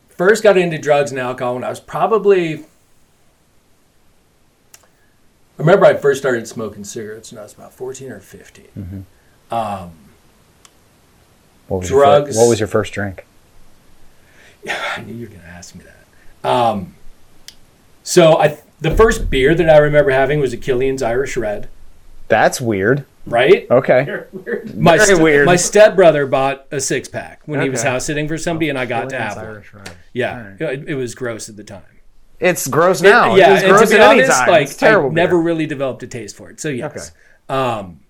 first 0.08 0.42
got 0.42 0.56
into 0.56 0.78
drugs 0.78 1.10
and 1.10 1.20
alcohol 1.20 1.54
when 1.54 1.64
I 1.64 1.68
was 1.70 1.80
probably. 1.80 2.64
I 5.58 5.64
remember 5.64 5.86
I 5.86 5.94
first 5.94 6.20
started 6.20 6.48
smoking 6.48 6.82
cigarettes 6.84 7.30
when 7.30 7.38
I 7.38 7.42
was 7.42 7.52
about 7.54 7.72
fourteen 7.72 8.10
or 8.10 8.20
15 8.20 8.66
Mm-hmm. 8.76 9.54
Um, 9.54 9.92
what 11.68 11.80
was 11.80 11.90
Your 11.90 12.00
drugs. 12.04 12.36
what 12.36 12.48
was 12.48 12.60
your 12.60 12.66
first 12.68 12.92
drink? 12.92 13.24
I 14.68 15.02
knew 15.04 15.14
you 15.14 15.22
were 15.26 15.30
going 15.30 15.40
to 15.42 15.46
ask 15.46 15.74
me 15.74 15.84
that. 15.84 16.48
Um, 16.48 16.94
so 18.02 18.36
I, 18.38 18.58
the 18.80 18.94
first 18.96 19.30
beer 19.30 19.54
that 19.54 19.70
I 19.70 19.78
remember 19.78 20.10
having 20.10 20.40
was 20.40 20.52
a 20.52 20.56
Killian's 20.56 21.02
Irish 21.02 21.36
Red, 21.36 21.68
That's 22.28 22.60
weird. 22.60 23.04
right? 23.26 23.70
Okay. 23.70 24.24
My 24.74 24.98
Very 24.98 25.22
weird. 25.22 25.46
My 25.46 25.56
stepbrother 25.56 26.26
bought 26.26 26.66
a 26.72 26.80
six 26.80 27.08
pack 27.08 27.42
when 27.46 27.60
he 27.60 27.70
was 27.70 27.82
house 27.82 28.04
sitting 28.04 28.26
for 28.28 28.36
somebody, 28.38 28.68
and 28.68 28.78
I 28.78 28.86
got 28.86 29.10
to 29.10 29.18
have 29.18 29.36
one. 29.36 29.62
Yeah, 30.12 30.36
Alright. 30.36 30.60
it, 30.60 30.88
it 30.90 30.94
was 30.96 31.14
gross 31.14 31.48
at 31.48 31.56
the 31.56 31.64
time. 31.64 31.84
It's 32.40 32.66
gross 32.66 33.00
now. 33.00 33.36
yeah, 33.36 33.54
it's 33.54 33.62
and 33.62 33.70
gross 33.72 33.88
to 33.90 33.96
be 33.96 34.02
at 34.02 34.10
honest, 34.10 34.48
like 34.48 34.62
it's 34.62 34.76
terrible. 34.76 35.10
I 35.10 35.12
never 35.14 35.36
beer. 35.36 35.42
really 35.44 35.66
developed 35.66 36.02
a 36.02 36.08
taste 36.08 36.36
for 36.36 36.50
it. 36.50 36.58
So 36.60 36.68
yes, 36.70 37.12
um, 37.48 38.00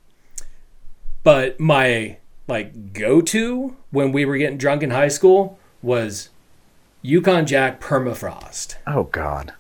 but 1.23 1.61
my 1.61 2.17
like 2.49 2.93
go 2.93 3.21
to 3.21 3.77
when 3.91 4.13
we 4.13 4.25
were 4.25 4.37
getting 4.37 4.59
drunk 4.59 4.83
in 4.83 4.91
high 4.91 5.09
school 5.09 5.59
was 5.83 6.29
Yukon 7.03 7.47
Jack 7.47 7.81
Permafrost. 7.81 8.77
Oh 8.87 9.05
God. 9.05 9.53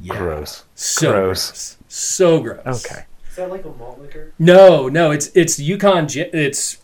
Yeah. 0.00 0.16
Gross. 0.16 0.64
So 0.74 1.10
Gross. 1.12 1.48
gross. 1.50 1.76
So 1.88 2.40
gross. 2.40 2.86
Okay. 2.86 3.04
Is 3.30 3.36
that 3.36 3.50
like 3.50 3.64
a 3.64 3.70
malt 3.70 4.00
liquor? 4.00 4.32
No, 4.38 4.88
no, 4.88 5.10
it's 5.10 5.28
it's 5.34 5.58
Yukon. 5.58 6.06
Ja- 6.10 6.24
It's, 6.32 6.74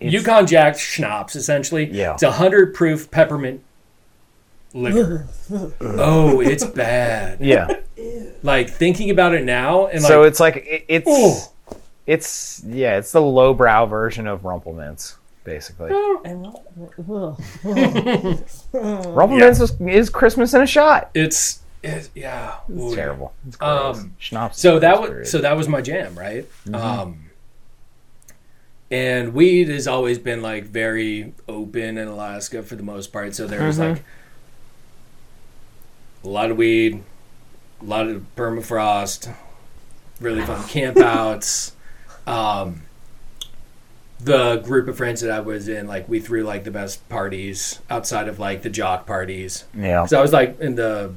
It's- 0.00 0.12
Yukon 0.12 0.46
Jack 0.46 0.78
schnapps 0.78 1.34
essentially. 1.36 1.90
Yeah. 1.90 2.14
It's 2.14 2.22
a 2.22 2.32
hundred 2.32 2.74
proof 2.74 3.10
peppermint 3.10 3.62
liquor. 4.74 5.26
oh, 5.80 6.40
it's 6.40 6.64
bad. 6.64 7.40
Yeah. 7.40 7.68
Like 8.42 8.70
thinking 8.70 9.10
about 9.10 9.34
it 9.34 9.44
now, 9.44 9.86
and 9.88 10.00
so 10.02 10.20
like, 10.20 10.28
it's 10.28 10.40
like 10.40 10.56
it, 10.56 10.84
it's 10.88 11.06
oh, 11.08 11.50
it's 12.08 12.62
yeah, 12.66 12.96
it's 12.98 13.12
the 13.12 13.20
lowbrow 13.20 13.84
version 13.86 14.26
of 14.26 14.44
Rumple 14.44 14.72
Minze, 14.72 15.16
basically. 15.44 15.90
And 16.24 16.46
ugh. 17.08 17.38
Is, 19.40 19.76
is 19.80 20.10
Christmas 20.10 20.54
in 20.54 20.62
a 20.62 20.66
shot. 20.66 21.10
it's, 21.14 21.60
it's 21.82 22.10
yeah, 22.14 22.56
It's 22.68 22.80
Ooh. 22.80 22.94
terrible. 22.94 23.32
It's 23.46 23.56
gross. 23.56 23.98
Um, 23.98 24.14
Schnapps. 24.18 24.58
So 24.60 24.78
that 24.78 24.98
period. 25.00 25.18
was 25.20 25.30
so 25.30 25.38
that 25.38 25.56
was 25.56 25.68
my 25.68 25.80
jam, 25.80 26.18
right? 26.18 26.46
Mm-hmm. 26.66 26.74
Um, 26.74 27.24
and 28.90 29.34
weed 29.34 29.68
has 29.68 29.86
always 29.86 30.18
been 30.18 30.40
like 30.40 30.64
very 30.64 31.34
open 31.46 31.98
in 31.98 32.08
Alaska 32.08 32.62
for 32.62 32.74
the 32.74 32.82
most 32.82 33.12
part. 33.12 33.34
So 33.34 33.46
there 33.46 33.64
was 33.66 33.78
Mm-hmm. 33.78 33.92
like 33.92 34.02
a 36.24 36.28
lot 36.28 36.50
of 36.50 36.56
weed, 36.56 37.02
a 37.80 37.84
lot 37.84 38.08
of 38.08 38.24
permafrost, 38.36 39.32
really 40.20 40.40
fun 40.42 40.62
campouts. 40.68 41.72
Um, 42.28 42.82
the 44.20 44.56
group 44.56 44.88
of 44.88 44.96
friends 44.96 45.20
that 45.20 45.30
I 45.30 45.40
was 45.40 45.68
in, 45.68 45.86
like 45.86 46.08
we 46.08 46.18
threw 46.20 46.42
like 46.42 46.64
the 46.64 46.70
best 46.72 47.08
parties 47.08 47.80
outside 47.88 48.26
of 48.28 48.38
like 48.38 48.62
the 48.62 48.70
jock 48.70 49.06
parties. 49.06 49.64
yeah. 49.76 50.06
So 50.06 50.18
I 50.18 50.22
was 50.22 50.32
like 50.32 50.58
in 50.60 50.74
the 50.74 51.14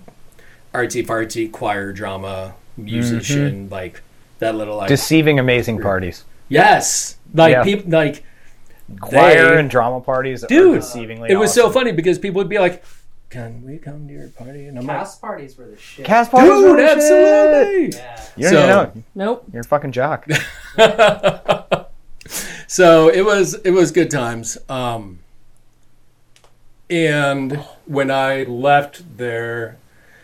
artsy 0.74 1.06
fartsy 1.06 1.52
choir 1.52 1.92
drama 1.94 2.54
musician, 2.78 3.66
Mm-hmm. 3.66 3.74
like 3.74 4.02
that 4.40 4.56
little 4.56 4.78
like 4.78 4.88
Deceiving 4.88 5.40
amazing 5.40 5.82
parties. 5.82 6.26
yes, 6.48 7.18
like 7.34 7.52
Yeah. 7.54 7.64
people 7.64 7.92
like 7.92 8.24
Choir 9.00 9.54
they- 9.56 9.60
and 9.60 9.70
drama 9.70 10.00
parties 10.02 10.44
dude. 10.48 10.82
deceivingly 10.82 11.30
It 11.30 11.38
was 11.38 11.54
so 11.54 11.70
funny 11.72 11.92
because 11.94 12.20
people 12.20 12.40
would 12.40 12.50
be 12.50 12.60
like, 12.60 12.84
"Can 13.32 13.64
we 13.66 13.78
come 13.80 14.08
to 14.08 14.14
your 14.14 14.28
party?" 14.28 14.68
And 14.68 14.78
I'm 14.78 14.86
Cast 14.86 15.20
parties 15.22 15.58
were 15.58 15.66
the 15.68 15.78
shit. 15.78 16.06
Cast 16.06 16.32
like, 16.34 16.46
parties 16.46 16.64
"Dude, 16.64 16.70
are 16.70 16.76
the 16.78 17.02
shit. 17.02 17.14
absolutely." 17.24 17.98
Yeah. 17.98 18.26
You 18.38 18.44
don't 18.44 18.52
So- 18.54 18.58
even 18.60 18.70
know. 18.70 19.04
Nope. 19.16 19.46
You're 19.52 19.62
a 19.62 19.66
fucking 19.66 19.92
jock. 19.92 20.28
so 22.68 23.10
it 23.10 23.26
was 23.26 23.56
it 23.66 23.72
was 23.72 23.92
good 23.92 24.12
times. 24.12 24.58
Um, 24.70 25.20
and 26.90 27.54
when 27.86 28.12
I 28.12 28.44
left 28.44 29.18
there, 29.18 29.78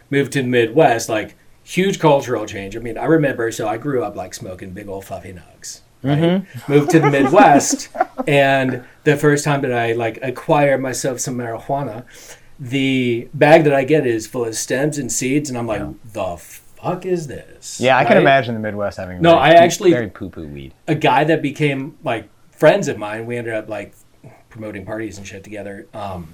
moved 0.10 0.34
to 0.34 0.42
the 0.42 0.48
Midwest, 0.48 1.10
like 1.10 1.36
huge 1.64 2.00
cultural 2.00 2.46
change. 2.46 2.76
I 2.76 2.80
mean, 2.80 2.98
I 2.98 3.06
remember. 3.06 3.52
So 3.52 3.68
I 3.68 3.78
grew 3.78 4.04
up 4.04 4.16
like 4.16 4.34
smoking 4.34 4.72
big 4.72 4.88
old 4.88 5.06
fluffy 5.06 5.34
nugs. 5.34 5.82
Right? 6.04 6.46
Moved 6.70 6.92
to 6.92 7.00
the 7.00 7.10
Midwest, 7.10 7.90
and 8.28 8.84
the 9.04 9.18
first 9.18 9.44
time 9.44 9.62
that 9.62 9.74
I 9.74 9.94
like 9.94 10.20
acquired 10.22 10.80
myself 10.80 11.20
some 11.20 11.36
marijuana, 11.38 12.06
the 12.60 13.28
bag 13.34 13.64
that 13.66 13.74
I 13.74 13.84
get 13.84 14.06
is 14.06 14.28
full 14.28 14.46
of 14.46 14.56
stems 14.56 14.98
and 14.98 15.12
seeds, 15.12 15.50
and 15.50 15.58
I'm 15.58 15.68
like, 15.68 15.84
the 16.14 16.38
fuck 16.38 17.06
is 17.06 17.28
this? 17.28 17.80
Yeah, 17.80 17.98
I 17.98 18.06
can 18.06 18.18
imagine 18.18 18.54
the 18.54 18.60
Midwest 18.60 18.98
having 18.98 19.22
No, 19.22 19.32
very 19.32 19.42
I 19.42 19.50
actually- 19.54 19.92
very 19.92 20.08
poo 20.10 20.30
poo 20.30 20.48
weed. 20.48 20.74
a 20.88 20.96
guy 20.96 21.24
that 21.24 21.42
became 21.42 21.98
like 22.04 22.30
friends 22.52 22.88
of 22.88 22.98
mine. 22.98 23.26
We 23.26 23.38
ended 23.38 23.54
up 23.54 23.70
like 23.70 23.94
promoting 24.50 24.86
parties 24.86 25.18
and 25.18 25.28
shit 25.28 25.44
together. 25.44 25.86
Um, 25.94 26.34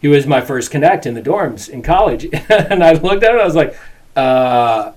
he 0.00 0.08
was 0.08 0.26
my 0.26 0.40
first 0.40 0.70
connect 0.70 1.06
in 1.06 1.14
the 1.14 1.22
dorms 1.22 1.68
in 1.68 1.82
college, 1.82 2.26
and 2.48 2.84
I 2.84 2.92
looked 2.92 3.24
at 3.24 3.34
it. 3.34 3.40
I 3.40 3.44
was 3.44 3.56
like, 3.56 3.76
uh, 4.14 4.92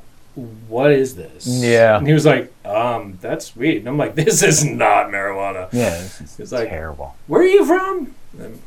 "What 0.67 0.91
is 0.91 1.15
this?" 1.15 1.48
Yeah. 1.48 1.98
And 1.98 2.05
he 2.05 2.13
was 2.13 2.25
like, 2.25 2.51
"Um, 2.65 3.17
that's 3.21 3.55
weed." 3.55 3.77
And 3.77 3.88
I'm 3.88 3.98
like, 3.98 4.13
"This 4.15 4.43
is 4.43 4.63
not 4.63 5.07
marijuana." 5.07 5.69
Yeah, 5.71 6.00
It's 6.38 6.51
like, 6.51 6.69
terrible. 6.69 7.15
"Where 7.27 7.41
are 7.41 7.48
you 7.48 7.65
from?" 7.65 8.13
And 8.38 8.59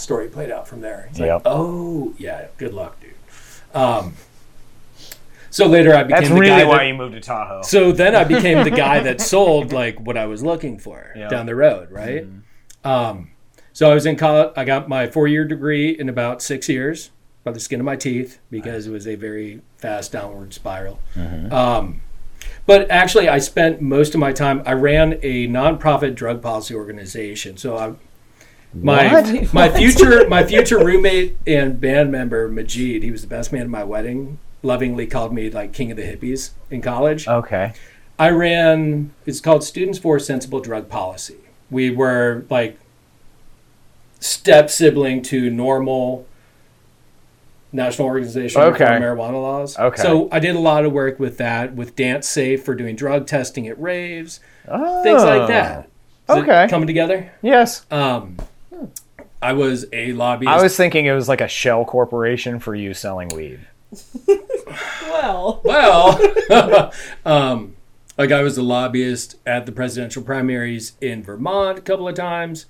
story 0.00 0.28
played 0.28 0.50
out 0.50 0.66
from 0.66 0.80
there. 0.80 1.08
He's 1.10 1.18
Yep. 1.20 1.28
like, 1.30 1.42
"Oh, 1.44 2.14
yeah, 2.18 2.46
good 2.58 2.74
luck, 2.74 2.98
dude." 3.00 3.10
Um, 3.74 4.14
so 5.50 5.66
later 5.66 5.94
I 5.94 6.04
became 6.04 6.16
That's 6.20 6.28
the 6.28 6.34
really 6.40 6.62
guy 6.62 6.64
why 6.64 6.78
that, 6.78 6.86
you 6.88 6.94
moved 6.94 7.14
to 7.14 7.20
Tahoe. 7.20 7.62
so 7.62 7.92
then 7.92 8.14
I 8.14 8.24
became 8.24 8.62
the 8.64 8.70
guy 8.70 9.00
that 9.00 9.20
sold 9.20 9.72
like 9.72 9.98
what 10.00 10.16
I 10.16 10.26
was 10.26 10.42
looking 10.42 10.78
for 10.78 11.12
Yeah. 11.16 11.28
down 11.28 11.46
the 11.46 11.54
road, 11.56 11.90
right? 11.90 12.24
Um, 12.84 13.30
so 13.72 13.90
I 13.90 13.94
was 13.94 14.06
in 14.06 14.16
college. 14.16 14.52
I 14.56 14.64
got 14.64 14.88
my 14.88 15.06
four-year 15.06 15.44
degree 15.44 15.90
in 15.90 16.08
about 16.08 16.40
six 16.42 16.68
years 16.68 17.10
by 17.44 17.52
the 17.52 17.60
skin 17.60 17.80
of 17.80 17.86
my 17.86 17.96
teeth 17.96 18.38
because 18.50 18.86
it 18.86 18.90
was 18.90 19.06
a 19.06 19.14
very 19.14 19.60
fast 19.78 20.12
downward 20.12 20.52
spiral. 20.54 20.98
Um, 21.50 22.00
but 22.66 22.90
actually, 22.90 23.28
I 23.28 23.38
spent 23.38 23.80
most 23.80 24.14
of 24.14 24.20
my 24.20 24.32
time. 24.32 24.62
I 24.66 24.72
ran 24.72 25.18
a 25.22 25.46
nonprofit 25.48 26.14
drug 26.14 26.42
policy 26.42 26.74
organization. 26.74 27.56
So 27.56 27.76
I, 27.76 27.92
my 28.74 29.12
What? 29.12 29.52
my 29.54 29.68
future 29.68 30.28
my 30.28 30.44
future 30.44 30.78
roommate 30.78 31.36
and 31.46 31.80
band 31.80 32.10
member 32.12 32.48
Majid, 32.48 33.02
he 33.02 33.10
was 33.10 33.22
the 33.22 33.28
best 33.28 33.52
man 33.52 33.62
at 33.62 33.68
my 33.68 33.84
wedding. 33.84 34.38
Lovingly 34.62 35.06
called 35.06 35.32
me 35.32 35.50
like 35.50 35.72
king 35.72 35.90
of 35.90 35.96
the 35.96 36.02
hippies 36.04 36.50
in 36.70 36.82
college. 36.82 37.26
Okay. 37.26 37.72
I 38.18 38.28
ran, 38.30 39.12
it's 39.24 39.40
called 39.40 39.64
Students 39.64 39.98
for 39.98 40.18
Sensible 40.18 40.60
Drug 40.60 40.88
Policy. 40.90 41.38
We 41.70 41.90
were 41.90 42.44
like 42.50 42.78
step 44.20 44.68
sibling 44.68 45.22
to 45.22 45.48
normal 45.50 46.26
National 47.72 48.08
Organization 48.08 48.60
Okay. 48.60 48.84
for 48.84 48.90
Marijuana 48.92 49.40
Laws. 49.40 49.78
Okay. 49.78 50.02
So 50.02 50.28
I 50.32 50.40
did 50.40 50.56
a 50.56 50.58
lot 50.58 50.84
of 50.84 50.92
work 50.92 51.18
with 51.18 51.38
that, 51.38 51.74
with 51.74 51.96
DanceSafe 51.96 52.60
for 52.60 52.74
doing 52.74 52.96
drug 52.96 53.26
testing 53.26 53.66
at 53.68 53.80
raves, 53.80 54.40
Oh. 54.68 55.02
things 55.02 55.22
like 55.22 55.48
that. 55.48 55.88
Is 56.28 56.36
Okay. 56.36 56.66
coming 56.68 56.86
together? 56.86 57.30
Yes. 57.42 57.86
Um, 57.90 58.36
I 59.42 59.52
was 59.54 59.86
a 59.92 60.12
lobbyist. 60.12 60.50
I 60.50 60.62
was 60.62 60.76
thinking 60.76 61.06
it 61.06 61.12
was 61.12 61.28
like 61.28 61.40
a 61.40 61.48
shell 61.48 61.84
corporation 61.84 62.60
for 62.60 62.74
you 62.74 62.94
selling 62.94 63.28
weed. 63.28 63.60
Well, 65.08 65.60
Well, 65.64 66.92
um, 67.26 67.76
like 68.16 68.30
I 68.32 68.42
was 68.42 68.56
a 68.56 68.62
lobbyist 68.62 69.36
at 69.44 69.66
the 69.66 69.72
presidential 69.72 70.22
primaries 70.22 70.92
in 71.00 71.22
Vermont 71.22 71.78
a 71.78 71.82
couple 71.82 72.06
of 72.08 72.14
times. 72.14 72.66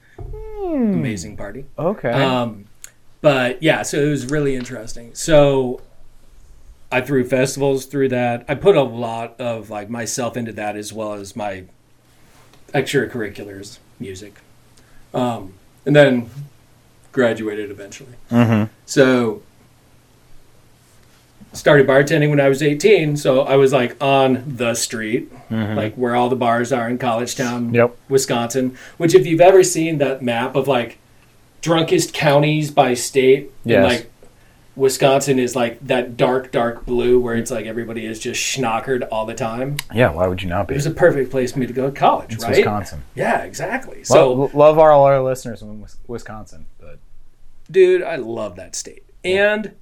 Amazing 0.63 1.37
party. 1.37 1.67
Okay. 1.79 2.11
Um, 2.11 2.67
but 3.21 3.63
yeah, 3.63 3.83
so 3.83 3.99
it 3.99 4.09
was 4.09 4.27
really 4.31 4.57
interesting. 4.57 5.15
So 5.15 5.83
I 6.91 7.01
threw 7.01 7.25
festivals 7.25 7.87
through 7.87 8.09
that. 8.09 8.45
I 8.49 8.55
put 8.55 8.77
a 8.77 8.83
lot 8.83 9.41
of 9.41 9.71
like 9.71 9.91
myself 9.91 10.37
into 10.37 10.53
that 10.53 10.77
as 10.77 10.93
well 10.93 11.13
as 11.13 11.37
my 11.37 11.65
extracurriculars, 12.73 13.79
music, 13.99 14.41
um, 15.13 15.55
and 15.85 15.95
then 15.95 16.31
graduated 17.13 17.71
eventually. 17.71 18.13
mm-hmm. 18.31 18.73
So 18.87 19.43
started 21.53 21.87
bartending 21.87 22.31
when 22.31 22.41
I 22.41 22.49
was 22.49 22.63
18, 22.63 23.17
so 23.17 23.41
I 23.43 23.57
was 23.57 23.73
like 23.73 24.01
on 24.03 24.45
the 24.57 24.75
street, 24.75 25.33
like 25.51 25.95
where 25.97 26.15
all 26.15 26.29
the 26.29 26.37
bars 26.37 26.73
are 26.73 26.89
in 26.89 26.97
College 26.99 27.35
Town, 27.35 27.67
Mm-hmm. 27.67 27.75
Yep. 27.75 27.97
Wisconsin. 28.09 28.77
Which, 28.99 29.15
if 29.15 29.27
you've 29.27 29.41
ever 29.41 29.65
seen 29.65 29.99
that 29.99 30.23
map 30.23 30.55
of 30.55 30.69
like 30.69 30.99
drunkest 31.61 32.15
counties 32.15 32.71
by 32.71 32.95
state, 32.95 33.51
and 33.65 33.71
Yes. 33.73 33.85
like 33.85 34.11
Wisconsin 34.77 35.39
is 35.39 35.57
like 35.57 35.81
that 35.87 36.17
dark, 36.17 36.53
dark 36.53 36.87
blue 36.87 37.21
where 37.21 37.35
it's 37.35 37.51
like 37.51 37.67
everybody 37.67 38.07
is 38.07 38.19
just 38.21 38.41
schnockered 38.41 39.07
all 39.11 39.27
the 39.27 39.35
time. 39.35 39.77
Yeah. 39.95 40.11
Why 40.13 40.27
would 40.27 40.43
you 40.43 40.49
not 40.49 40.69
be? 40.69 40.75
It 40.75 40.79
was 40.79 40.87
a 40.87 40.91
perfect 40.93 41.31
place 41.31 41.53
for 41.53 41.59
me 41.59 41.67
to 41.67 41.73
go 41.73 41.91
to 41.91 41.97
college, 41.97 42.35
It's 42.35 42.43
right? 42.45 42.57
Wisconsin. 42.57 43.03
Yeah, 43.15 43.43
exactly. 43.43 44.05
So 44.05 44.15
So, 44.15 44.33
Lo- 44.33 44.51
love 44.55 44.79
all 44.79 45.05
our 45.05 45.21
listeners 45.23 45.61
in 45.63 45.85
Wisconsin, 46.07 46.67
but 46.79 46.99
dude, 47.71 48.03
I 48.03 48.17
love 48.17 48.57
that 48.57 48.75
state. 48.77 49.05
And 49.25 49.75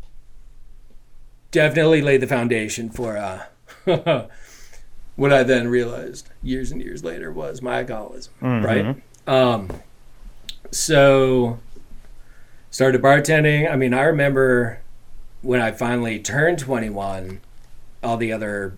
definitely 1.51 2.03
laid 2.03 2.21
the 2.23 2.27
foundation 2.27 2.91
for 2.91 3.17
uh, 3.17 3.45
what 5.17 5.33
I 5.33 5.43
then 5.43 5.69
realized 5.69 6.29
years 6.43 6.71
and 6.73 6.83
years 6.83 7.05
later 7.05 7.31
was 7.33 7.63
my 7.63 7.79
alcoholism, 7.81 8.33
right? 8.41 8.97
Um, 9.27 9.69
so 10.71 11.59
started 12.79 13.03
bartending. 13.03 13.69
I 13.69 13.75
mean, 13.75 13.93
I 13.93 14.03
remember 14.03 14.79
when 15.43 15.61
I 15.61 15.73
finally 15.73 16.21
turned 16.21 16.61
21, 16.61 17.41
all 18.05 18.17
the 18.17 18.33
other 18.33 18.75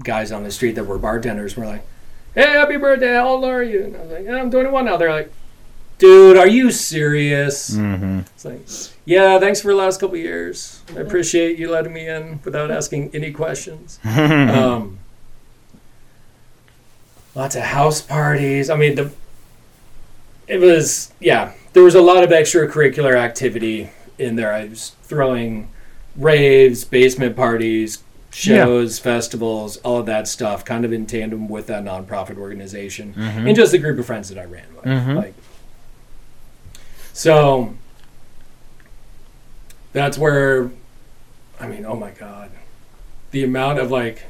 guys 0.00 0.32
on 0.32 0.42
the 0.42 0.50
street 0.50 0.72
that 0.72 0.82
were 0.82 0.98
bartenders 0.98 1.56
were 1.56 1.64
like, 1.64 1.86
"Hey, 2.34 2.42
happy 2.42 2.76
birthday! 2.76 3.14
How 3.14 3.28
old 3.28 3.44
are 3.44 3.62
you?" 3.62 3.84
And 3.84 3.96
I 3.96 4.00
was 4.00 4.10
like, 4.10 4.24
"Yeah, 4.24 4.40
"I'm 4.40 4.50
21 4.50 4.86
now." 4.86 4.96
They're 4.96 5.12
like, 5.12 5.32
"Dude, 5.98 6.36
are 6.36 6.48
you 6.48 6.72
serious?" 6.72 7.70
mm-hmm. 7.70 8.22
It's 8.34 8.44
like, 8.44 8.66
"Yeah, 9.04 9.38
thanks 9.38 9.60
for 9.60 9.68
the 9.68 9.76
last 9.76 10.00
couple 10.00 10.16
of 10.16 10.22
years. 10.22 10.82
I 10.96 10.98
appreciate 10.98 11.56
you 11.56 11.70
letting 11.70 11.92
me 11.92 12.08
in 12.08 12.40
without 12.44 12.72
asking 12.72 13.12
any 13.14 13.30
questions." 13.30 14.00
um, 14.04 14.98
lots 17.36 17.54
of 17.54 17.62
house 17.62 18.00
parties. 18.00 18.70
I 18.70 18.74
mean, 18.74 18.96
the 18.96 19.12
it 20.48 20.60
was 20.60 21.12
yeah. 21.20 21.52
There 21.72 21.82
was 21.82 21.94
a 21.94 22.00
lot 22.00 22.24
of 22.24 22.30
extracurricular 22.30 23.14
activity 23.16 23.90
in 24.18 24.36
there. 24.36 24.52
I 24.52 24.64
was 24.66 24.92
throwing 25.02 25.68
raves, 26.16 26.84
basement 26.84 27.36
parties, 27.36 28.02
shows, 28.30 28.98
festivals, 28.98 29.76
all 29.78 29.98
of 29.98 30.06
that 30.06 30.28
stuff, 30.28 30.64
kind 30.64 30.84
of 30.84 30.92
in 30.92 31.06
tandem 31.06 31.48
with 31.48 31.66
that 31.66 31.84
nonprofit 31.84 32.38
organization 32.38 33.14
and 33.16 33.56
just 33.56 33.72
a 33.72 33.78
group 33.78 33.98
of 33.98 34.06
friends 34.06 34.28
that 34.28 34.38
I 34.38 34.44
ran 34.44 34.66
with. 34.74 34.84
Mhm. 34.84 35.16
Like, 35.16 35.34
so 37.12 37.74
that's 39.92 40.18
where, 40.18 40.70
I 41.58 41.66
mean, 41.66 41.86
oh 41.86 41.96
my 41.96 42.10
god, 42.10 42.50
the 43.30 43.42
amount 43.42 43.78
of 43.78 43.90
like 43.90 44.24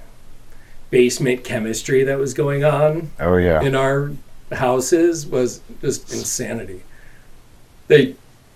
basement 0.90 1.42
chemistry 1.42 2.04
that 2.04 2.18
was 2.18 2.32
going 2.32 2.62
on 2.62 3.10
oh 3.18 3.36
yeah. 3.36 3.60
in 3.60 3.74
our 3.74 4.12
houses 4.52 5.26
was 5.26 5.60
just 5.80 6.12
insanity. 6.12 6.82
They, 7.88 8.14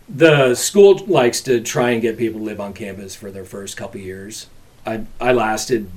the 0.09 0.55
school 0.55 0.99
likes 1.07 1.41
to 1.43 1.61
try 1.61 1.91
and 1.91 2.03
get 2.03 2.19
people 2.19 2.41
to 2.41 2.45
live 2.45 2.61
on 2.61 2.73
campus 2.73 3.15
for 3.15 3.31
their 3.31 3.45
first 3.45 3.77
couple 3.77 4.01
years. 4.01 4.47
I 4.87 5.05
I 5.21 5.33
lasted 5.33 5.91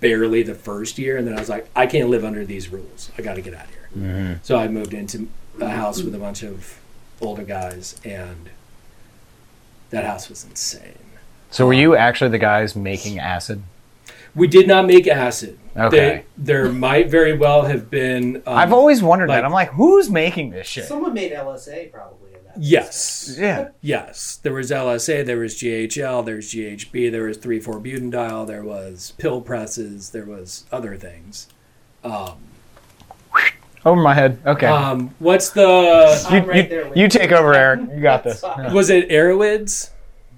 barely 0.00 0.42
the 0.42 0.54
first 0.54 0.98
year, 0.98 1.16
and 1.16 1.26
then 1.26 1.34
I 1.36 1.40
was 1.40 1.48
like, 1.48 1.68
I 1.74 1.86
can't 1.86 2.10
live 2.10 2.24
under 2.24 2.44
these 2.44 2.68
rules. 2.68 3.10
I 3.16 3.22
got 3.22 3.34
to 3.34 3.42
get 3.42 3.54
out 3.54 3.64
of 3.64 3.70
here. 3.70 3.88
Mm-hmm. 3.96 4.32
So 4.42 4.58
I 4.58 4.68
moved 4.68 4.92
into 4.92 5.28
a 5.60 5.68
house 5.68 6.02
with 6.02 6.14
a 6.14 6.18
bunch 6.18 6.42
of 6.42 6.78
older 7.20 7.44
guys, 7.44 7.98
and 8.04 8.50
that 9.90 10.04
house 10.04 10.28
was 10.28 10.44
insane. 10.44 10.98
So 11.50 11.66
were 11.66 11.72
you 11.72 11.96
actually 11.96 12.30
the 12.30 12.38
guys 12.38 12.74
making 12.74 13.18
acid? 13.18 13.62
We 14.34 14.46
did 14.48 14.66
not 14.66 14.86
make 14.86 15.06
acid. 15.06 15.58
Okay. 15.76 15.96
They, 15.96 16.24
there 16.38 16.70
might 16.72 17.08
very 17.10 17.36
well 17.36 17.62
have 17.62 17.90
been. 17.90 18.36
Um, 18.46 18.56
I've 18.56 18.72
always 18.72 19.02
wondered 19.02 19.28
like- 19.28 19.38
that. 19.38 19.44
I'm 19.44 19.52
like, 19.52 19.70
who's 19.70 20.08
making 20.10 20.50
this 20.50 20.66
shit? 20.66 20.86
Someone 20.86 21.14
made 21.14 21.32
LSA 21.32 21.92
probably 21.92 22.32
in 22.34 22.44
that. 22.44 22.54
Yes. 22.58 23.36
yeah. 23.38 23.68
Yes, 23.80 24.36
there 24.42 24.52
was 24.52 24.70
LSA, 24.70 25.24
there 25.26 25.38
was 25.38 25.54
GHL, 25.56 26.24
There's 26.24 26.50
GHB, 26.52 27.10
there 27.10 27.24
was 27.24 27.38
3,4 27.38 27.82
butanediol, 27.82 28.46
there 28.46 28.62
was 28.64 29.12
pill 29.18 29.40
presses, 29.40 30.10
there 30.10 30.24
was 30.26 30.64
other 30.70 30.96
things. 30.96 31.48
Um, 32.04 32.34
Over 33.84 34.00
my 34.00 34.14
head. 34.14 34.38
Okay. 34.46 34.66
um, 34.66 35.14
what's 35.18 35.50
the 35.50 35.60
you, 36.30 36.36
I'm 36.38 36.46
right 36.46 36.62
you- 36.64 36.68
there 36.70 36.88
with 36.88 36.96
you 36.96 37.02
you. 37.04 37.08
take 37.08 37.32
over, 37.32 37.52
Eric. 37.54 37.80
You 37.94 38.00
got 38.00 38.24
this. 38.24 38.40
fine. 38.40 38.72
was 38.72 38.90
it 38.90 39.08
Erowids? 39.10 39.90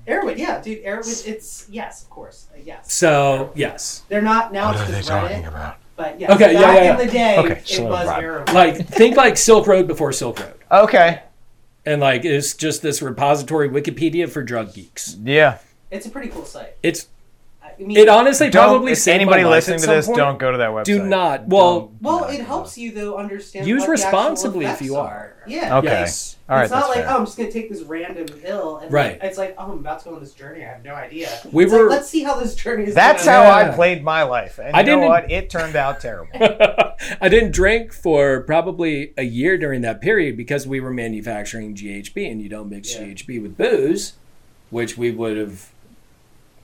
Erowid, 0.07 0.39
yeah, 0.39 0.61
dude. 0.61 0.85
Erowid, 0.85 1.27
it's 1.27 1.67
yes, 1.71 2.03
of 2.05 2.11
course, 2.11 2.49
uh, 2.55 2.59
yes. 2.65 2.93
So 2.93 3.53
yes, 3.55 4.03
They're 4.09 4.23
not 4.23 4.53
now. 4.53 4.73
What 4.73 4.89
it's 4.89 4.99
just 4.99 5.11
Reddit, 5.11 5.47
about? 5.49 5.79
But 5.97 6.21
yeah, 6.21 6.33
Okay, 6.35 6.53
back 6.55 6.63
yeah, 6.63 6.83
yeah, 6.85 7.01
in 7.01 7.07
the 7.07 7.13
day, 7.13 7.39
Okay, 7.39 7.53
it 7.61 7.67
slow 7.69 7.89
was 7.91 8.07
vibe. 8.09 8.23
Erowid. 8.47 8.53
like 8.53 8.87
think 8.89 9.17
like 9.17 9.37
Silk 9.37 9.67
Road 9.67 9.87
before 9.87 10.13
Silk 10.13 10.39
Road, 10.41 10.55
Okay. 10.71 11.23
and 11.85 12.01
like 12.01 12.25
it's 12.25 12.55
just 12.55 12.83
this 12.83 13.01
repository 13.03 13.69
Wikipedia 13.69 14.29
for 14.31 14.43
drug 14.43 14.75
geeks. 14.75 15.17
Yeah. 15.23 15.59
it's 15.91 16.07
a 16.07 16.11
pretty 16.11 16.29
cool 16.29 16.45
site. 16.45 16.75
It's 16.83 17.09
I 17.79 17.83
mean, 17.83 17.97
it 17.97 18.09
honestly 18.09 18.51
probably 18.51 18.93
if 18.93 18.99
saved 18.99 19.17
anybody 19.17 19.43
my 19.43 19.51
life 19.51 19.69
listening 19.69 19.77
at 19.77 19.81
to 19.81 19.87
some 19.87 19.95
this, 19.97 20.07
point. 20.07 20.17
don't 20.19 20.39
go 20.39 20.53
to 20.53 20.59
that 20.59 20.71
website. 20.71 20.85
Do 20.85 21.05
not. 21.05 21.47
Well, 21.49 21.81
Don't- 21.81 22.03
well, 22.03 22.25
it 22.29 22.41
helps 22.41 22.79
you 22.79 22.93
though 22.93 23.17
understand. 23.17 23.67
Use 23.67 23.81
what 23.83 23.87
the 23.89 23.93
actual 23.93 24.09
responsibly 24.11 24.65
if 24.65 24.71
effects 24.73 24.87
you 24.87 24.97
are. 24.97 25.35
Yeah. 25.47 25.79
Okay. 25.79 25.89
yes. 25.89 26.37
All 26.49 26.57
right. 26.57 26.63
it's 26.65 26.71
not 26.73 26.79
that's 26.81 26.89
like 26.89 26.99
fair. 27.05 27.11
oh, 27.15 27.19
I'm 27.19 27.25
just 27.27 27.37
gonna 27.37 27.51
take 27.53 27.69
this 27.69 27.83
random 27.83 28.27
pill 28.27 28.79
and 28.79 28.93
Right. 28.93 29.19
It's 29.23 29.37
like 29.39 29.55
oh, 29.59 29.65
I'm 29.65 29.79
about 29.79 29.99
to 30.01 30.09
go 30.09 30.15
on 30.15 30.21
this 30.21 30.33
journey. 30.33 30.65
I 30.65 30.69
have 30.69 30.85
no 30.85 30.95
idea. 30.95 31.29
We 31.53 31.65
It's 31.65 31.73
were- 31.73 31.83
like, 31.83 31.91
let's 31.99 32.09
see 32.09 32.23
how 32.23 32.39
this 32.41 32.55
journey 32.55 32.85
is. 32.85 32.95
That's 32.95 33.25
gonna 33.25 33.37
how 33.49 33.61
Yeah. 33.61 33.71
I 33.73 33.75
played 33.75 34.03
my 34.03 34.23
life. 34.23 34.59
And 34.59 34.75
I 34.75 34.81
you 34.81 34.87
know 34.87 34.93
didn't- 34.97 35.09
what? 35.09 35.31
It 35.31 35.51
turned 35.51 35.77
out 35.77 36.01
terrible. 36.01 36.31
I 37.21 37.29
didn't 37.29 37.53
drink 37.53 37.93
for 37.93 38.41
probably 38.43 39.13
a 39.19 39.23
year 39.25 39.59
during 39.59 39.83
that 39.83 40.01
period 40.01 40.37
because 40.37 40.67
we 40.67 40.81
were 40.81 40.91
manufacturing 40.93 41.75
GHB 41.75 42.31
and 42.31 42.41
you 42.41 42.49
don't 42.49 42.71
mix 42.71 42.95
Yeah. 42.95 43.03
GHB 43.07 43.43
with 43.43 43.57
booze. 43.59 44.15
which 44.71 44.99
we 44.99 45.11
would 45.13 45.37
have 45.37 45.69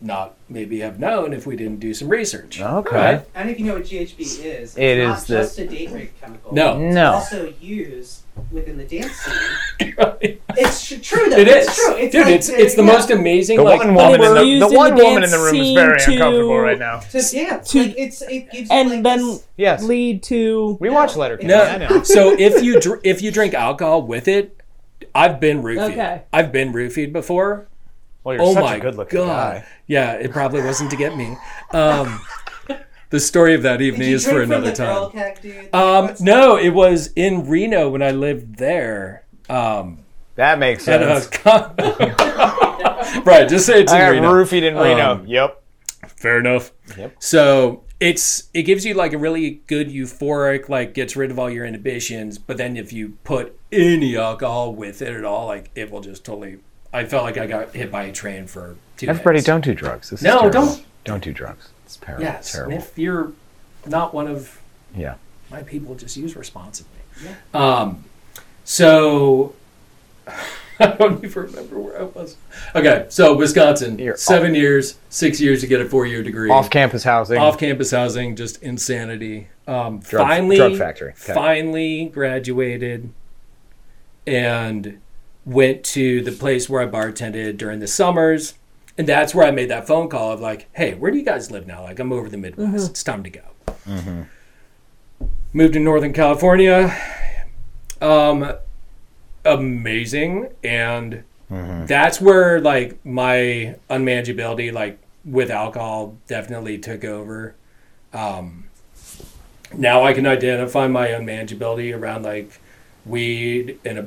not 0.02 0.34
maybe 0.48 0.80
have 0.80 0.98
known 0.98 1.32
if 1.32 1.46
we 1.46 1.56
didn't 1.56 1.80
do 1.80 1.94
some 1.94 2.08
research. 2.08 2.60
Okay. 2.60 2.96
Right? 2.96 3.24
I 3.34 3.38
don't 3.38 3.46
know 3.46 3.52
if 3.52 3.58
you 3.60 3.64
know 3.66 3.74
what 3.74 3.84
GHB 3.84 4.20
is. 4.20 4.38
It's 4.44 4.76
It 4.76 4.98
not 5.06 5.18
is 5.30 5.56
the- 5.56 5.62
a 5.62 5.66
date 5.66 5.90
rape 5.90 6.20
chemical. 6.20 6.52
No. 6.54 6.80
It's 6.80 6.94
No. 6.94 7.12
also 7.12 7.52
used 7.60 8.22
within 8.50 8.78
the 8.78 8.84
dance 8.84 9.12
scene. 9.12 9.34
it 10.20 10.42
It's 10.56 10.88
true 10.88 11.28
though. 11.30 11.36
is, 11.36 11.66
It's 11.68 11.76
true. 11.76 11.96
It's 11.96 12.12
dude. 12.12 12.24
like 12.26 12.34
it's 12.34 12.48
it's 12.48 12.74
the 12.74 12.82
yeah, 12.82 12.92
most 12.92 13.10
amazing. 13.10 13.56
The 13.58 13.62
like, 13.62 13.78
one 13.80 13.94
woman 13.94 14.14
in 14.14 14.28
were 14.28 14.34
the, 14.34 14.44
used 14.46 14.62
the 14.66 14.70
in 14.70 14.76
one 14.76 14.94
the 14.96 15.04
woman 15.04 15.22
in 15.24 15.30
the 15.30 15.38
room 15.38 15.54
is 15.56 15.72
very 15.74 15.98
scene 16.00 16.06
to- 16.18 16.24
uncomfortable 16.24 16.58
right 16.58 16.78
now. 16.78 17.00
to 17.00 17.12
dance. 17.12 17.70
to- 17.70 17.78
like 17.82 17.94
it's 17.98 18.22
it 18.22 18.50
gives 18.50 18.70
and 18.70 18.90
like 18.90 19.02
then 19.02 19.18
this- 19.18 19.46
Yes. 19.56 19.82
lead 19.84 20.22
to 20.24 20.76
We 20.80 20.90
watch 20.90 21.14
Letterkenny. 21.16 21.48
No, 21.52 21.62
I 21.62 22.02
so 22.02 22.34
if 22.38 22.62
you 22.62 22.80
dr- 22.80 23.00
if 23.04 23.22
you 23.22 23.30
drink 23.30 23.54
alcohol 23.54 24.02
with 24.02 24.26
it, 24.28 24.56
I've 25.14 25.38
been 25.38 25.62
roofied. 25.62 25.92
Okay. 25.92 26.22
I've 26.32 26.50
been 26.52 26.72
roofied 26.72 27.12
before. 27.12 27.68
Well, 28.24 28.36
you're 28.36 28.44
oh 28.44 28.54
such 28.54 28.62
my 28.62 28.76
a 28.76 28.80
good-looking 28.80 29.18
god! 29.18 29.26
guy. 29.62 29.66
Yeah, 29.86 30.12
it 30.12 30.30
probably 30.32 30.62
wasn't 30.62 30.90
to 30.90 30.96
get 30.96 31.16
me. 31.16 31.36
Um, 31.72 32.20
the 33.10 33.18
story 33.20 33.54
of 33.54 33.62
that 33.62 33.78
Did 33.78 33.86
evening 33.86 34.08
you 34.10 34.14
is 34.16 34.24
for 34.24 34.44
drink 34.44 34.52
from 34.52 34.62
another 34.64 34.70
the 34.70 34.76
time. 34.76 35.34
Keg. 35.42 35.68
Um, 35.74 36.04
What's- 36.06 36.20
no, 36.20 36.56
it 36.56 36.70
was 36.70 37.10
in 37.16 37.48
Reno 37.48 37.88
when 37.90 38.02
I 38.02 38.10
lived 38.12 38.56
there. 38.58 39.24
Um, 39.48 40.04
That 40.36 40.58
makes 40.58 40.84
sense. 40.84 41.26
con- 41.28 41.74
right, 43.24 43.48
just 43.48 43.66
say 43.66 43.82
it's 43.82 43.92
in 43.92 43.98
I 43.98 44.00
got 44.02 44.08
Reno. 44.10 44.32
roofied 44.32 44.62
in 44.62 44.76
Reno. 44.76 45.12
Um, 45.12 45.26
yep. 45.26 45.62
Fair 46.16 46.38
enough. 46.38 46.70
Yep. 46.96 47.16
So 47.20 47.84
it's 48.00 48.48
it 48.54 48.62
gives 48.62 48.84
you 48.84 48.94
like 48.94 49.12
a 49.12 49.18
really 49.18 49.62
good 49.66 49.88
euphoric, 49.88 50.68
like 50.68 50.94
gets 50.94 51.16
rid 51.16 51.30
of 51.30 51.38
all 51.38 51.50
your 51.50 51.64
inhibitions. 51.64 52.38
But 52.38 52.56
then 52.56 52.76
if 52.76 52.92
you 52.92 53.18
put 53.24 53.58
any 53.72 54.16
alcohol 54.16 54.74
with 54.74 55.02
it 55.02 55.12
at 55.12 55.24
all, 55.24 55.46
like 55.46 55.70
it 55.74 55.90
will 55.90 56.00
just 56.00 56.24
totally. 56.24 56.58
I 56.92 57.04
felt 57.04 57.24
like 57.24 57.38
I 57.38 57.46
got 57.46 57.74
hit 57.74 57.90
by 57.90 58.04
a 58.04 58.12
train 58.12 58.46
for 58.46 58.76
two 58.96 59.08
Everybody, 59.08 59.38
days. 59.38 59.44
don't 59.46 59.64
do 59.64 59.74
drugs. 59.74 60.10
This 60.10 60.22
No, 60.22 60.40
terrible. 60.40 60.50
don't. 60.66 60.84
Don't 61.04 61.24
do 61.24 61.32
drugs. 61.32 61.70
It's 61.86 61.96
terrible. 61.96 62.24
Yes, 62.24 62.54
and 62.54 62.70
terrible. 62.70 62.78
if 62.78 62.98
you're 62.98 63.32
not 63.86 64.12
one 64.14 64.28
of 64.28 64.60
Yeah. 64.96 65.14
my 65.50 65.62
people, 65.62 65.94
just 65.94 66.16
use 66.16 66.36
responsibly. 66.36 66.90
Yeah. 67.24 67.34
Um, 67.54 68.04
so 68.64 69.54
I 70.80 70.86
don't 70.86 71.22
even 71.24 71.42
remember 71.44 71.78
where 71.78 71.98
I 72.00 72.04
was. 72.04 72.36
Okay, 72.74 73.06
so 73.08 73.36
Wisconsin, 73.36 73.98
You're 73.98 74.16
seven 74.16 74.54
years, 74.54 74.96
six 75.10 75.40
years 75.40 75.60
to 75.60 75.66
get 75.66 75.80
a 75.80 75.84
four-year 75.88 76.22
degree. 76.22 76.50
Off-campus 76.50 77.04
housing. 77.04 77.38
off-campus 77.38 77.90
housing, 77.90 78.36
just 78.36 78.62
insanity. 78.62 79.48
Um, 79.66 80.00
Drug- 80.00 80.26
finally, 80.26 80.56
drug 80.56 80.76
factory. 80.76 81.10
Okay. 81.22 81.34
finally 81.34 82.06
graduated, 82.06 83.10
and 84.26 85.00
went 85.44 85.84
to 85.84 86.22
the 86.22 86.32
place 86.32 86.68
where 86.68 86.82
I 86.82 86.86
bartended 86.86 87.56
during 87.56 87.80
the 87.80 87.86
summers, 87.88 88.54
and 88.96 89.06
that's 89.06 89.34
where 89.34 89.46
I 89.46 89.50
made 89.50 89.70
that 89.70 89.86
phone 89.86 90.08
call 90.08 90.32
of 90.32 90.40
like, 90.40 90.68
"Hey, 90.74 90.94
where 90.94 91.10
do 91.10 91.18
you 91.18 91.24
guys 91.24 91.50
live 91.50 91.66
now? 91.66 91.82
Like, 91.82 91.98
I'm 91.98 92.12
over 92.12 92.28
the 92.28 92.36
Midwest. 92.36 92.90
It's 92.90 93.02
time 93.02 93.22
to 93.24 93.30
go." 93.30 93.42
Moved 95.52 95.74
to 95.74 95.80
Northern 95.80 96.12
California. 96.12 96.96
Um, 98.00 98.52
amazing, 99.44 100.48
and 100.64 101.24
that's 101.86 102.20
where 102.20 102.60
like 102.60 103.04
my 103.04 103.76
unmanageability, 103.90 104.72
like 104.72 104.98
with 105.24 105.50
alcohol, 105.50 106.16
definitely 106.26 106.78
took 106.78 107.04
over. 107.04 107.54
Um, 108.12 108.64
now 109.74 110.04
I 110.04 110.12
can 110.12 110.26
identify 110.26 110.86
my 110.88 111.08
unmanageability 111.08 111.96
around 111.96 112.24
like 112.24 112.60
weed 113.04 113.78
and 113.84 113.98
a, 113.98 114.06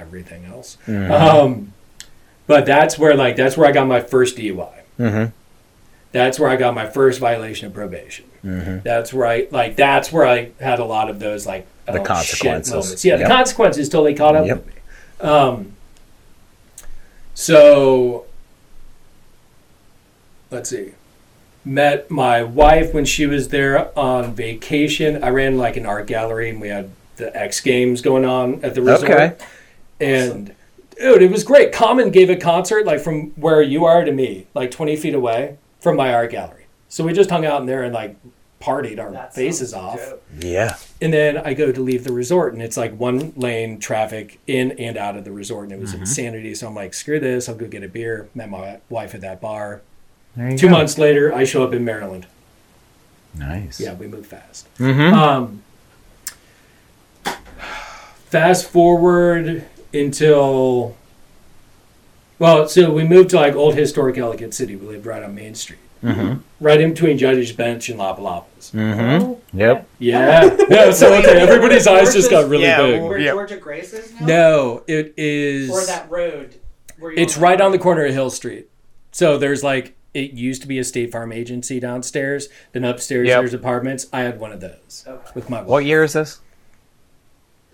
everything 0.00 0.44
else. 0.46 0.76
Um, 0.88 1.72
but 2.46 2.66
that's 2.66 2.98
where 2.98 3.14
like 3.14 3.36
that's 3.36 3.56
where 3.56 3.68
I 3.68 3.72
got 3.72 3.86
my 3.86 4.00
first 4.00 4.36
DUI. 4.36 4.70
Mhm. 4.98 5.32
That's 6.12 6.40
where 6.40 6.48
I 6.50 6.56
got 6.56 6.74
my 6.74 6.86
first 6.88 7.20
violation 7.20 7.68
of 7.68 7.74
probation. 7.74 8.24
That's 8.42 9.12
where 9.12 9.26
I 9.26 9.46
like 9.50 9.76
that's 9.76 10.10
where 10.12 10.26
I 10.26 10.50
had 10.60 10.78
a 10.80 10.84
lot 10.84 11.08
of 11.10 11.18
those 11.20 11.46
like 11.46 11.66
The 11.86 12.00
oh, 12.00 12.02
consequences. 12.04 12.72
moments. 12.72 13.04
Yeah, 13.04 13.16
Yep. 13.16 13.28
the 13.28 13.34
consequences 13.34 13.88
totally 13.88 14.14
caught 14.14 14.34
up 14.36 14.46
Yep. 14.46 14.56
with 14.56 14.66
me. 14.66 14.72
Um, 15.20 15.72
so 17.34 18.24
let's 20.50 20.70
see. 20.70 20.92
Met 21.64 22.10
my 22.10 22.42
wife 22.42 22.94
when 22.94 23.04
she 23.04 23.26
was 23.26 23.48
there 23.48 23.96
on 23.98 24.34
vacation. 24.34 25.22
I 25.22 25.28
ran 25.28 25.58
like 25.58 25.76
an 25.76 25.84
art 25.86 26.06
gallery, 26.06 26.48
and 26.50 26.60
we 26.60 26.68
had 26.68 26.90
the 27.16 27.34
X 27.36 27.60
Games 27.60 28.00
going 28.00 28.24
on 28.24 28.60
at 28.64 28.74
the 28.74 28.80
resort. 28.82 29.10
Okay. 29.10 29.32
And 30.00 30.54
dude, 30.98 31.22
it 31.22 31.30
was 31.30 31.44
great. 31.44 31.72
Common 31.72 32.10
gave 32.10 32.30
a 32.30 32.36
concert 32.36 32.84
like 32.86 33.00
from 33.00 33.30
where 33.32 33.62
you 33.62 33.84
are 33.84 34.04
to 34.04 34.12
me, 34.12 34.46
like 34.54 34.70
20 34.70 34.96
feet 34.96 35.14
away 35.14 35.58
from 35.80 35.96
my 35.96 36.12
art 36.12 36.30
gallery. 36.30 36.66
So 36.88 37.04
we 37.04 37.12
just 37.12 37.30
hung 37.30 37.44
out 37.46 37.60
in 37.60 37.66
there 37.66 37.82
and 37.82 37.94
like 37.94 38.16
partied 38.60 39.00
our 39.00 39.10
That 39.12 39.34
faces 39.34 39.72
off. 39.72 39.96
dope. 39.96 40.22
Yeah. 40.40 40.76
And 41.00 41.14
then 41.14 41.38
I 41.38 41.54
go 41.54 41.72
to 41.72 41.80
leave 41.80 42.04
the 42.04 42.12
resort, 42.12 42.52
and 42.52 42.60
it's 42.60 42.76
like 42.76 42.92
one 42.98 43.32
lane 43.34 43.78
traffic 43.78 44.38
in 44.46 44.72
and 44.72 44.98
out 44.98 45.16
of 45.16 45.24
the 45.24 45.32
resort, 45.32 45.64
and 45.64 45.72
it 45.72 45.80
was 45.80 45.94
insanity. 45.94 46.54
So 46.54 46.66
I'm 46.68 46.74
like, 46.74 46.92
screw 46.92 47.18
this, 47.18 47.48
I'll 47.48 47.54
go 47.54 47.66
get 47.66 47.82
a 47.82 47.88
beer. 47.88 48.28
Met 48.34 48.50
my 48.50 48.80
wife 48.90 49.14
at 49.14 49.22
that 49.22 49.40
bar. 49.40 49.80
Two 50.36 50.56
go. 50.56 50.68
months 50.68 50.98
later, 50.98 51.32
I 51.34 51.44
show 51.44 51.64
up 51.64 51.72
in 51.72 51.84
Maryland. 51.86 52.26
Nice. 53.34 53.80
Yeah, 53.80 53.94
we 53.94 54.06
move 54.08 54.26
fast. 54.26 54.68
Mm-hmm. 54.76 55.14
Um, 55.14 55.62
fast 58.26 58.68
forward 58.68 59.64
until, 59.92 60.96
well, 62.38 62.68
so 62.68 62.90
we 62.90 63.04
moved 63.04 63.30
to 63.30 63.36
like 63.36 63.54
old 63.54 63.74
historic 63.74 64.16
Ellicott 64.18 64.54
City. 64.54 64.76
We 64.76 64.86
lived 64.86 65.06
right 65.06 65.22
on 65.22 65.34
Main 65.34 65.54
Street, 65.54 65.78
Mm-hmm. 66.02 66.40
right 66.64 66.80
in 66.80 66.90
between 66.94 67.18
Judge's 67.18 67.52
Bench 67.52 67.88
and 67.90 68.00
Lapalapas. 68.00 68.72
Mm-hmm. 68.72 69.58
Yep. 69.58 69.86
Yeah. 69.98 70.56
no, 70.70 70.90
so 70.92 71.12
okay, 71.18 71.38
everybody's 71.40 71.86
eyes 71.86 72.14
just 72.14 72.30
got 72.30 72.48
really 72.48 72.64
Yeah, 72.64 72.80
big. 72.86 73.02
Where 73.02 73.18
Yeah. 73.18 73.32
Georgia 73.32 73.56
Grace 73.58 73.92
is 73.92 74.12
now? 74.18 74.26
No, 74.26 74.82
it 74.86 75.12
is. 75.18 75.70
Or 75.70 75.84
that 75.84 76.10
road. 76.10 76.54
Where 76.98 77.12
It's 77.12 77.36
were- 77.36 77.42
right 77.42 77.60
on 77.60 77.72
the 77.72 77.78
corner 77.78 78.06
of 78.06 78.12
Hill 78.14 78.30
Street. 78.30 78.68
So 79.12 79.36
there's 79.36 79.62
like 79.62 79.94
it 80.14 80.32
used 80.32 80.62
to 80.62 80.68
be 80.68 80.78
a 80.78 80.84
State 80.84 81.12
Farm 81.12 81.32
agency 81.32 81.78
downstairs. 81.78 82.48
Then 82.72 82.84
upstairs 82.84 83.28
Yep. 83.28 83.40
there's 83.40 83.54
apartments. 83.54 84.06
I 84.12 84.20
had 84.22 84.40
one 84.40 84.52
of 84.52 84.60
those 84.60 85.04
Okay. 85.06 85.30
with 85.34 85.48
my 85.50 85.58
wife. 85.60 85.68
What 85.68 85.84
year 85.84 86.02
is 86.02 86.14
this? 86.14 86.40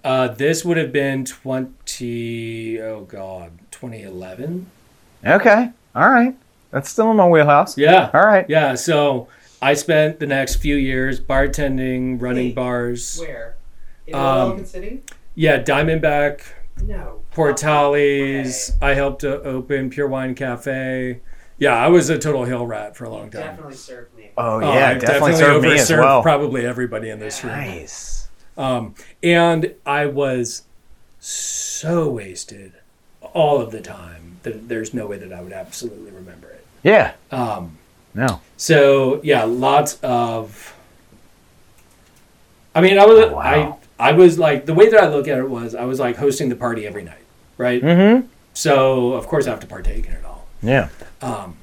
Uh, 0.06 0.28
this 0.28 0.64
would 0.64 0.76
have 0.76 0.92
been 0.92 1.24
twenty. 1.24 2.80
Oh 2.80 3.02
God, 3.02 3.50
2011. 3.72 4.66
Okay. 5.26 5.70
All 5.94 6.08
right. 6.08 6.36
That's 6.70 6.88
still 6.90 7.10
in 7.10 7.16
my 7.16 7.26
wheelhouse. 7.26 7.76
Yeah, 7.76 8.10
All 8.14 8.24
right. 8.26 8.46
yeah. 8.48 8.74
So 8.74 9.28
I 9.62 9.74
spent 9.74 10.20
the 10.20 10.26
next 10.26 10.56
few 10.56 10.76
years 10.76 11.18
bartending, 11.20 12.20
running 12.20 12.46
Wait, 12.48 12.54
bars. 12.54 13.18
Where? 13.18 13.56
In 14.06 14.14
Um, 14.14 14.64
City? 14.64 15.02
Yeah, 15.34 15.60
Diamondback, 15.62 16.42
No. 16.82 17.22
Portalli's. 17.34 18.72
I 18.80 18.94
helped 18.94 19.22
to 19.22 19.42
open 19.42 19.90
Pure 19.90 20.08
Wine 20.08 20.34
Cafe. 20.34 21.20
Yeah, 21.58 21.74
I 21.74 21.88
was 21.88 22.10
a 22.10 22.18
total 22.18 22.44
hill 22.44 22.66
rat 22.66 22.96
for 22.96 23.04
a 23.06 23.10
long 23.10 23.30
time. 23.30 23.42
Definitely 23.42 23.74
served 23.74 24.14
me. 24.16 24.30
Oh 24.36 24.56
Oh, 24.56 24.60
yeah, 24.60 24.90
I 24.90 24.94
definitely, 24.94 25.34
served 25.34 25.64
me 25.64 25.78
as 25.78 25.90
well. 25.90 26.22
Probably 26.22 26.64
everybody 26.66 27.08
in 27.10 27.18
this 27.18 27.42
room. 27.42 27.54
Nice. 27.54 28.25
Um, 28.56 28.94
and 29.22 29.74
I 29.84 30.06
was 30.06 30.62
so 31.20 32.08
wasted 32.08 32.72
all 33.34 33.60
of 33.60 33.70
the 33.70 33.80
time 33.80 34.38
that 34.44 34.68
there's 34.68 34.94
no 34.94 35.06
way 35.06 35.18
that 35.18 35.32
I 35.32 35.40
would 35.42 35.52
absolutely 35.52 36.10
remember 36.10 36.48
it. 36.48 36.64
Yeah. 36.82 37.12
Um, 37.30 37.76
No. 38.14 38.40
so 38.56 39.20
yeah, 39.22 39.44
lots 39.44 39.98
of. 40.02 40.74
I 42.74 42.80
mean, 42.80 42.98
I 42.98 43.04
was 43.06 43.24
Oh, 43.26 43.34
wow. 43.34 43.78
I 43.98 44.08
I 44.10 44.12
was 44.12 44.38
like 44.38 44.66
the 44.66 44.74
way 44.74 44.88
that 44.90 45.00
I 45.02 45.08
look 45.08 45.26
at 45.28 45.38
it 45.38 45.48
was 45.48 45.74
I 45.74 45.84
was 45.84 45.98
like 45.98 46.16
hosting 46.16 46.48
the 46.48 46.56
party 46.56 46.86
every 46.86 47.02
night, 47.02 47.24
right? 47.58 47.82
Mm-hmm. 47.82 48.26
So 48.54 49.12
of 49.14 49.26
course 49.26 49.46
I 49.46 49.50
have 49.50 49.60
to 49.60 49.66
partake 49.66 50.06
in 50.06 50.12
it 50.12 50.24
all. 50.24 50.46
Yeah. 50.62 50.88
Um, 51.22 51.56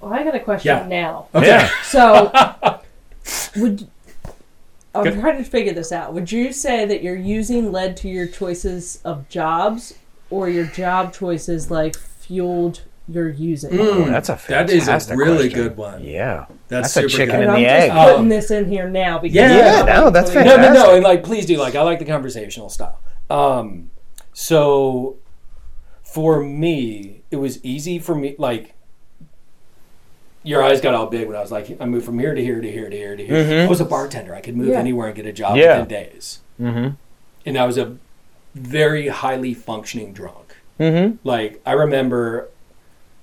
Well, 0.00 0.12
I 0.12 0.22
got 0.24 0.34
a 0.34 0.40
question 0.40 0.76
Yeah. 0.76 0.86
now. 0.88 1.28
okay. 1.34 1.46
Yeah. 1.46 1.70
So, 1.84 2.80
would 3.60 3.88
I'm 4.94 5.04
Good. 5.04 5.20
trying 5.20 5.38
to 5.38 5.44
figure 5.44 5.72
this 5.72 5.90
out. 5.92 6.14
Would 6.14 6.30
you 6.30 6.52
say 6.52 6.84
that 6.86 7.02
your 7.02 7.16
using 7.16 7.72
led 7.72 7.96
to 7.98 8.08
your 8.08 8.26
choices 8.26 9.00
of 9.04 9.28
jobs, 9.28 9.94
or 10.30 10.48
your 10.48 10.66
job 10.66 11.12
choices 11.12 11.70
like 11.70 11.96
fueled 11.96 12.82
your 13.08 13.28
using? 13.28 13.70
Mm, 13.70 14.06
that's 14.06 14.28
a 14.28 14.40
that 14.48 14.70
is 14.70 14.88
a 14.88 15.16
really 15.16 15.48
question. 15.50 15.62
good 15.62 15.76
one. 15.76 16.04
Yeah. 16.04 16.46
That's, 16.68 16.94
That's 16.94 17.06
a 17.06 17.08
chicken 17.08 17.40
good. 17.40 17.48
And 17.48 17.56
and 17.56 17.92
I'm 17.92 17.96
just 17.96 18.12
putting 18.14 18.28
this 18.28 18.50
in 18.50 18.68
here 18.68 18.88
now 18.88 19.18
because 19.18 19.34
Yeah. 19.34 19.84
Yeah, 19.84 20.00
no, 20.00 20.10
that's 20.10 20.32
fantastic. 20.32 20.60
No, 20.60 20.72
no, 20.72 20.86
no, 20.86 20.94
and 20.94 21.04
like 21.04 21.22
please 21.24 21.44
do 21.46 21.56
like 21.56 21.74
I 21.74 21.82
like 21.82 21.98
the 21.98 22.04
conversational 22.04 22.68
style. 22.68 23.00
Um, 23.30 23.90
so 24.32 25.18
for 26.02 26.42
me, 26.42 27.22
it 27.30 27.36
was 27.36 27.62
easy 27.64 27.98
for 27.98 28.14
me 28.14 28.36
like 28.38 28.74
your 30.44 30.62
eyes 30.62 30.80
got 30.80 30.94
all 30.94 31.06
big 31.06 31.26
when 31.26 31.36
I 31.36 31.40
was 31.40 31.50
like 31.50 31.76
I 31.80 31.86
moved 31.86 32.04
from 32.06 32.18
here 32.18 32.34
to 32.34 32.40
here 32.42 32.60
to 32.60 32.70
here 32.70 32.88
to 32.88 32.96
here 32.96 33.16
to 33.16 33.26
here. 33.26 33.44
Mhm. 33.44 33.64
I 33.64 33.68
was 33.68 33.80
a 33.80 33.84
bartender. 33.84 34.34
I 34.34 34.40
could 34.40 34.56
move 34.56 34.68
Yeah. 34.68 34.78
anywhere 34.78 35.06
and 35.08 35.16
get 35.16 35.26
a 35.26 35.32
job 35.32 35.56
Yeah. 35.56 35.80
within 35.80 35.88
days. 35.88 36.40
Mm-hmm. 36.60 36.88
And 37.46 37.58
I 37.58 37.64
was 37.66 37.78
a 37.78 37.96
very 38.54 39.08
highly 39.08 39.54
functioning 39.54 40.12
drunk. 40.12 40.54
Mm-hmm. 40.78 41.16
Like 41.26 41.60
I 41.66 41.72
remember 41.72 42.48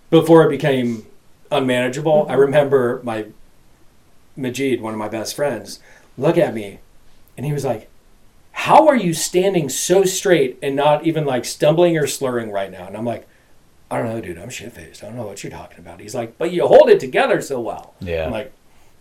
before 0.09 0.43
it 0.45 0.49
became 0.49 1.05
unmanageable, 1.51 2.25
I 2.27 2.33
remember 2.33 2.99
my 3.03 3.25
Majid, 4.35 4.81
one 4.81 4.93
of 4.93 4.99
my 4.99 5.09
best 5.09 5.35
friends, 5.35 5.79
look 6.17 6.37
at 6.37 6.53
me 6.53 6.79
and 7.37 7.45
he 7.45 7.53
was 7.53 7.63
like, 7.65 7.87
How 8.53 8.87
are 8.87 8.95
you 8.95 9.13
standing 9.13 9.69
so 9.69 10.03
straight 10.03 10.57
and 10.61 10.75
not 10.75 11.05
even 11.05 11.25
like 11.25 11.45
stumbling 11.45 11.97
or 11.97 12.07
slurring 12.07 12.51
right 12.51 12.71
now? 12.71 12.87
And 12.87 12.97
I'm 12.97 13.05
like, 13.05 13.27
I 13.91 13.97
don't 13.97 14.07
know, 14.07 14.21
dude, 14.21 14.37
I'm 14.37 14.49
shit 14.49 14.71
faced. 14.71 15.03
I 15.03 15.07
don't 15.07 15.17
know 15.17 15.25
what 15.27 15.43
you're 15.43 15.51
talking 15.51 15.79
about. 15.79 15.99
He's 15.99 16.15
like, 16.15 16.37
But 16.37 16.51
you 16.51 16.65
hold 16.65 16.89
it 16.89 16.99
together 16.99 17.41
so 17.41 17.59
well. 17.59 17.93
Yeah. 17.99 18.25
I'm 18.25 18.31
like, 18.31 18.51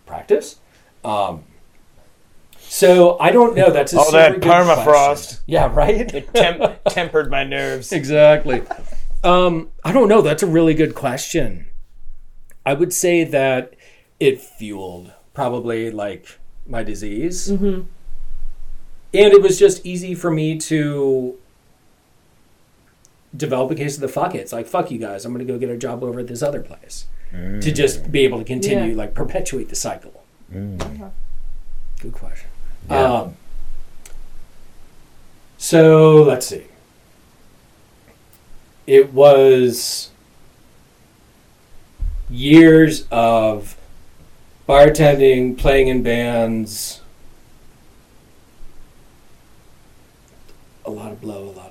practice? 0.04 0.56
Um 1.04 1.44
so 2.58 3.18
I 3.18 3.30
don't 3.32 3.56
know. 3.56 3.70
That's 3.70 3.92
a 3.92 3.98
Oh, 3.98 4.04
super 4.04 4.16
that 4.18 4.32
good 4.34 4.42
permafrost. 4.42 5.40
Yeah, 5.46 5.72
right. 5.74 6.12
It 6.14 6.32
temp- 6.34 6.78
tempered 6.88 7.30
my 7.30 7.42
nerves. 7.42 7.92
Exactly. 7.92 8.62
Um, 9.24 9.70
I 9.84 9.90
don't 9.92 10.08
know. 10.08 10.22
That's 10.22 10.42
a 10.44 10.46
really 10.46 10.74
good 10.74 10.94
question. 10.94 11.66
I 12.64 12.74
would 12.74 12.92
say 12.92 13.24
that 13.24 13.74
it 14.20 14.40
fueled 14.40 15.12
probably 15.34 15.90
like 15.90 16.38
my 16.64 16.84
disease. 16.84 17.50
Mm-hmm. 17.50 17.80
And 19.12 19.32
it 19.32 19.42
was 19.42 19.58
just 19.58 19.84
easy 19.84 20.14
for 20.14 20.30
me 20.30 20.56
to 20.58 21.36
develop 23.36 23.70
a 23.70 23.74
case 23.74 23.94
of 23.94 24.00
the 24.00 24.08
fuck 24.08 24.34
it. 24.34 24.38
It's 24.38 24.52
like, 24.52 24.66
fuck 24.66 24.90
you 24.90 24.98
guys, 24.98 25.24
I'm 25.24 25.32
going 25.32 25.46
to 25.46 25.52
go 25.52 25.58
get 25.58 25.70
a 25.70 25.76
job 25.76 26.02
over 26.02 26.20
at 26.20 26.26
this 26.26 26.42
other 26.42 26.60
place. 26.60 27.06
To 27.30 27.36
mm. 27.36 27.74
just 27.74 28.10
be 28.10 28.24
able 28.24 28.38
to 28.38 28.44
continue, 28.44 28.90
Yeah. 28.90 28.96
like, 28.96 29.14
perpetuate 29.14 29.68
the 29.68 29.76
cycle. 29.76 30.24
Mm. 30.52 30.80
Uh-huh. 30.80 31.10
Good 32.00 32.12
question. 32.12 32.48
Yeah. 32.90 33.12
Um, 33.12 33.36
so 35.56 36.22
let's 36.22 36.46
see. 36.46 36.64
It 38.86 39.12
was 39.12 40.10
years 42.28 43.06
of 43.12 43.76
bartending, 44.68 45.56
playing 45.56 45.86
in 45.86 46.02
bands, 46.02 47.00
a 50.84 50.90
lot 50.90 51.12
of 51.12 51.20
blow, 51.20 51.44
a 51.44 51.54
lot 51.56 51.69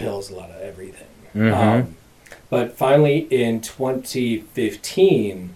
pills, 0.00 0.30
a 0.30 0.34
lot 0.34 0.50
of 0.50 0.60
everything. 0.60 1.06
Mhm. 1.34 1.54
Um, 1.54 1.96
but 2.48 2.76
finally, 2.76 3.18
in 3.30 3.60
2015, 3.60 5.50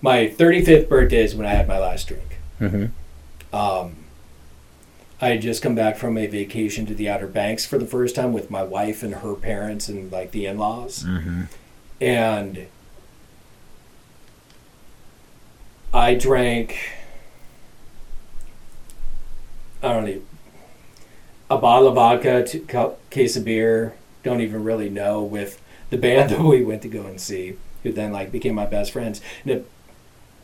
my 0.00 0.26
35th 0.28 0.88
birthday 0.88 1.22
is 1.22 1.34
when 1.34 1.46
I 1.46 1.50
had 1.50 1.68
my 1.68 1.78
last 1.78 2.08
drink. 2.08 2.38
Mhm. 2.60 2.90
Um, 3.52 3.96
I 5.20 5.28
had 5.28 5.42
just 5.42 5.62
come 5.62 5.74
back 5.74 5.96
from 5.96 6.18
a 6.18 6.26
vacation 6.26 6.86
to 6.86 6.94
the 6.94 7.08
Outer 7.08 7.26
Banks 7.28 7.64
for 7.64 7.78
the 7.78 7.86
first 7.86 8.16
time 8.16 8.32
with 8.32 8.50
my 8.50 8.62
wife 8.62 9.02
and 9.02 9.14
her 9.16 9.34
parents 9.34 9.88
and 9.88 10.10
like 10.10 10.32
the 10.32 10.46
in-laws, 10.46 11.04
Mhm. 11.04 11.46
and 12.00 12.66
I 15.92 16.14
drank. 16.14 16.76
I 19.82 19.92
don't 19.92 20.04
know 20.06 20.20
a 21.50 21.58
bottle 21.58 21.88
of 21.88 21.94
vodka, 21.94 22.42
two 22.44 22.60
case 23.14 23.36
of 23.36 23.44
beer. 23.44 23.94
Don't 24.22 24.40
even 24.40 24.64
really 24.64 24.90
know 24.90 25.22
with 25.22 25.60
the 25.90 25.96
band 25.98 26.30
that 26.30 26.40
we 26.40 26.64
went 26.64 26.82
to 26.82 26.88
go 26.88 27.06
and 27.06 27.20
see, 27.20 27.56
who 27.82 27.92
then 27.92 28.12
like 28.12 28.30
became 28.32 28.54
my 28.54 28.66
best 28.66 28.92
friends. 28.92 29.20
And 29.44 29.52
it 29.52 29.70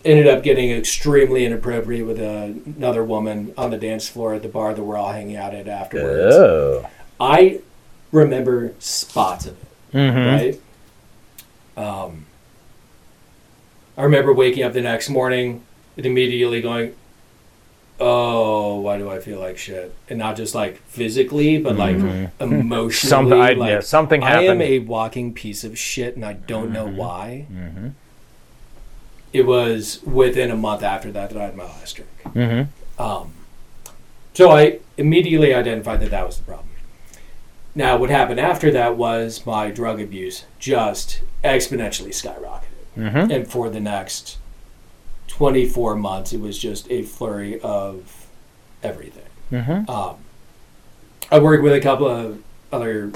ended 0.04 0.26
up 0.26 0.42
getting 0.42 0.70
extremely 0.70 1.44
inappropriate 1.44 2.06
with 2.06 2.18
a, 2.18 2.54
another 2.64 3.04
woman 3.04 3.52
on 3.58 3.70
the 3.70 3.76
dance 3.76 4.08
floor 4.08 4.34
at 4.34 4.42
the 4.42 4.48
bar 4.48 4.72
that 4.72 4.82
we're 4.82 4.96
all 4.96 5.12
hanging 5.12 5.36
out 5.36 5.54
at 5.54 5.68
afterwards. 5.68 6.34
Oh. 6.34 6.88
I 7.18 7.60
remember 8.12 8.72
spots 8.78 9.46
of 9.46 9.52
it 9.60 9.66
Mm-hmm. 9.92 10.18
right? 11.76 11.84
Um, 11.84 12.26
I 13.96 14.02
remember 14.04 14.32
waking 14.32 14.62
up 14.62 14.72
the 14.72 14.80
next 14.80 15.08
morning 15.10 15.62
and 15.96 16.06
immediately 16.06 16.60
going, 16.60 16.94
"Oh, 18.00 18.80
why 18.80 18.96
do 18.98 19.10
I 19.10 19.18
feel 19.20 19.38
like 19.38 19.58
shit?" 19.58 19.94
And 20.08 20.18
not 20.18 20.36
just 20.36 20.54
like 20.54 20.78
physically, 20.88 21.58
but 21.58 21.76
like 21.76 21.96
Mhm. 21.96 22.30
emotionally. 22.40 22.92
Something, 22.92 23.40
I, 23.40 23.52
like, 23.52 23.70
yeah, 23.70 23.80
something 23.80 24.22
I 24.22 24.42
am 24.44 24.60
a 24.62 24.78
walking 24.80 25.32
piece 25.34 25.62
of 25.64 25.78
shit, 25.78 26.16
and 26.16 26.24
I 26.24 26.32
don't 26.32 26.72
know 26.72 26.86
Mhm. 26.86 26.96
why. 26.96 27.46
mm-hmm. 27.52 27.88
It 29.32 29.46
was 29.46 30.00
within 30.04 30.50
a 30.50 30.56
month 30.56 30.82
after 30.82 31.12
that 31.12 31.30
that 31.30 31.40
I 31.40 31.44
had 31.44 31.56
my 31.56 31.64
last 31.64 31.94
drink. 31.94 32.10
Mm-hmm. 32.34 33.00
Um, 33.02 33.32
so 34.34 34.50
I 34.50 34.78
immediately 34.96 35.54
identified 35.54 36.00
that 36.00 36.10
that 36.10 36.26
was 36.26 36.38
the 36.38 36.42
problem. 36.44 36.66
Now, 37.76 37.96
what 37.96 38.10
happened 38.10 38.40
after 38.40 38.72
that 38.72 38.96
was 38.96 39.46
my 39.46 39.70
drug 39.70 40.00
abuse 40.00 40.44
just 40.58 41.20
exponentially 41.44 42.08
skyrocketed. 42.10 42.98
Mm-hmm. 42.98 43.30
And 43.30 43.46
for 43.48 43.70
the 43.70 43.78
next 43.78 44.38
24 45.30 45.94
months, 45.96 46.32
it 46.32 46.40
was 46.40 46.58
just 46.58 46.90
a 46.90 47.02
flurry 47.02 47.60
of 47.60 48.26
everything. 48.82 49.22
Mm-hmm. 49.50 49.88
Um, 49.88 50.16
I 51.30 51.38
worked 51.38 51.62
with 51.62 51.72
a 51.72 51.80
couple 51.80 52.08
of 52.08 52.42
other 52.72 53.12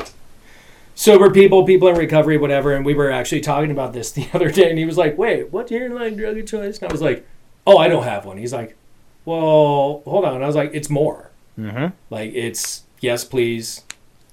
sober 0.95 1.31
people, 1.31 1.65
people 1.65 1.89
in 1.89 1.97
recovery, 1.97 2.39
whatever, 2.39 2.73
and 2.73 2.85
we 2.87 2.95
were 2.95 3.11
actually 3.11 3.41
talking 3.41 3.71
about 3.73 3.93
this 3.93 4.11
the 4.19 4.29
other 4.33 4.51
day. 4.51 4.71
And 4.71 4.79
he 4.79 4.85
was 4.85 4.97
like, 4.97 5.19
"Wait, 5.19 5.51
what's 5.53 5.71
your 5.71 5.91
like 5.91 6.17
drug 6.17 6.39
of 6.39 6.47
choice?" 6.47 6.79
And 6.79 6.89
I 6.89 6.93
was 6.93 7.03
like, 7.03 7.27
"Oh, 7.67 7.79
I 7.79 7.89
don't 7.89 8.05
have 8.05 8.25
one." 8.25 8.39
He's 8.39 8.53
like, 8.53 8.77
"Well, 9.25 10.03
hold 10.05 10.25
on." 10.25 10.43
I 10.43 10.47
was 10.47 10.57
like, 10.57 10.71
"It's 10.73 10.89
more. 10.89 11.31
Mm-hmm. 11.59 11.89
Like, 12.11 12.33
it's 12.33 12.85
yes, 13.01 13.25
please. 13.25 13.83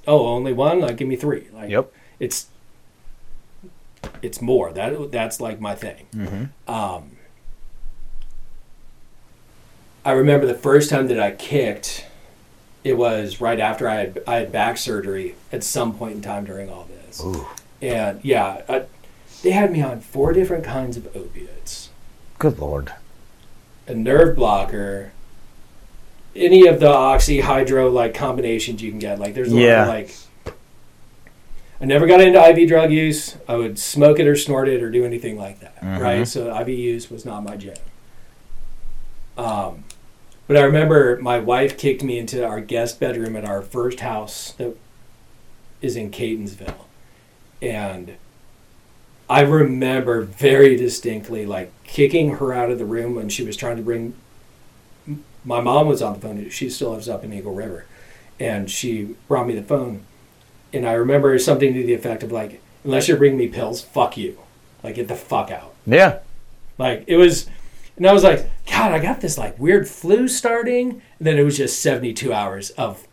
Oh, 0.07 0.27
only 0.27 0.53
one? 0.53 0.79
Like, 0.81 0.97
give 0.97 1.07
me 1.07 1.15
three. 1.15 1.47
Like, 1.53 1.69
Yep. 1.71 1.91
it's 2.19 2.47
it's 4.21 4.39
more. 4.41 4.71
That 4.71 5.11
that's 5.11 5.41
like 5.41 5.59
my 5.59 5.73
thing." 5.75 6.05
Mm-hmm. 6.15 6.71
Um, 6.71 7.17
I 10.03 10.11
remember 10.11 10.45
the 10.47 10.53
first 10.55 10.89
time 10.89 11.07
that 11.07 11.19
I 11.19 11.31
kicked, 11.31 12.05
it 12.83 12.93
was 12.97 13.39
right 13.39 13.59
after 13.59 13.87
I 13.87 13.95
had 13.95 14.23
I 14.27 14.35
had 14.37 14.51
back 14.51 14.77
surgery 14.77 15.35
at 15.51 15.63
some 15.63 15.93
point 15.93 16.15
in 16.15 16.21
time 16.21 16.45
during 16.45 16.69
all 16.69 16.87
this, 17.05 17.21
Ooh. 17.23 17.45
and 17.81 18.19
yeah, 18.23 18.61
I, 18.67 18.85
they 19.43 19.51
had 19.51 19.71
me 19.71 19.81
on 19.81 20.01
four 20.01 20.33
different 20.33 20.63
kinds 20.63 20.97
of 20.97 21.15
opiates, 21.15 21.89
Good 22.39 22.57
lord. 22.59 22.91
a 23.87 23.93
nerve 23.93 24.35
blocker, 24.35 25.11
any 26.35 26.65
of 26.65 26.79
the 26.79 26.89
oxy 26.89 27.41
hydro 27.41 27.89
like 27.89 28.15
combinations 28.15 28.81
you 28.81 28.89
can 28.89 28.99
get. 28.99 29.19
Like 29.19 29.35
there's 29.35 29.51
a 29.53 29.55
Yeah. 29.55 29.79
lot 29.79 29.81
of 29.83 29.87
like. 29.87 30.15
I 31.79 31.85
never 31.85 32.05
got 32.05 32.21
into 32.21 32.39
IV 32.39 32.67
drug 32.69 32.91
use. 32.91 33.37
I 33.47 33.55
would 33.55 33.79
smoke 33.79 34.19
it 34.19 34.27
or 34.27 34.35
snort 34.35 34.67
it 34.67 34.83
or 34.83 34.91
do 34.91 35.03
anything 35.03 35.35
like 35.35 35.59
that. 35.61 35.81
Mhm. 35.81 35.99
Right. 35.99 36.27
So 36.27 36.55
IV 36.59 36.69
use 36.69 37.09
was 37.09 37.25
not 37.25 37.43
my 37.43 37.57
jam. 37.57 37.73
Um, 39.35 39.83
but 40.47 40.57
I 40.57 40.61
remember 40.61 41.17
my 41.21 41.39
wife 41.39 41.77
kicked 41.77 42.03
me 42.03 42.17
into 42.17 42.45
our 42.45 42.59
guest 42.59 42.99
bedroom 42.99 43.35
at 43.35 43.45
our 43.45 43.61
first 43.61 44.01
house 44.01 44.53
that 44.53 44.75
is 45.81 45.95
in 45.95 46.11
Catonsville, 46.11 46.85
and 47.61 48.15
I 49.29 49.41
remember 49.41 50.21
very 50.21 50.75
distinctly 50.75 51.45
like 51.45 51.71
kicking 51.83 52.35
her 52.35 52.53
out 52.53 52.69
of 52.69 52.79
the 52.79 52.85
room 52.85 53.15
when 53.15 53.29
she 53.29 53.43
was 53.43 53.55
trying 53.55 53.77
to 53.77 53.83
bring. 53.83 54.13
My 55.43 55.61
mom 55.61 55.87
was 55.87 56.01
on 56.01 56.13
the 56.13 56.19
phone. 56.19 56.49
She 56.49 56.69
still 56.69 56.91
lives 56.91 57.09
up 57.09 57.23
in 57.23 57.33
Eagle 57.33 57.53
River, 57.53 57.85
and 58.39 58.69
she 58.69 59.15
brought 59.27 59.47
me 59.47 59.55
the 59.55 59.63
phone, 59.63 60.03
and 60.73 60.87
I 60.87 60.93
remember 60.93 61.37
something 61.39 61.73
to 61.73 61.83
the 61.83 61.93
effect 61.93 62.23
of 62.23 62.31
like, 62.31 62.61
"Unless 62.83 63.07
you're 63.07 63.17
bringing 63.17 63.39
me 63.39 63.47
pills, 63.47 63.81
fuck 63.81 64.17
you, 64.17 64.37
like 64.83 64.95
get 64.95 65.07
the 65.07 65.15
fuck 65.15 65.49
out." 65.49 65.73
Yeah. 65.85 66.19
Like 66.77 67.03
it 67.07 67.17
was, 67.17 67.49
and 68.01 68.09
I 68.09 68.13
was 68.13 68.23
like, 68.23 68.49
God, 68.65 68.91
I 68.93 68.97
got 68.97 69.21
this 69.21 69.37
like 69.37 69.59
weird 69.59 69.87
flu 69.87 70.27
starting, 70.27 71.03
and 71.19 71.27
then 71.27 71.37
it 71.37 71.43
was 71.43 71.55
just 71.55 71.79
seventy 71.83 72.13
two 72.13 72.33
hours 72.33 72.71
of 72.71 73.05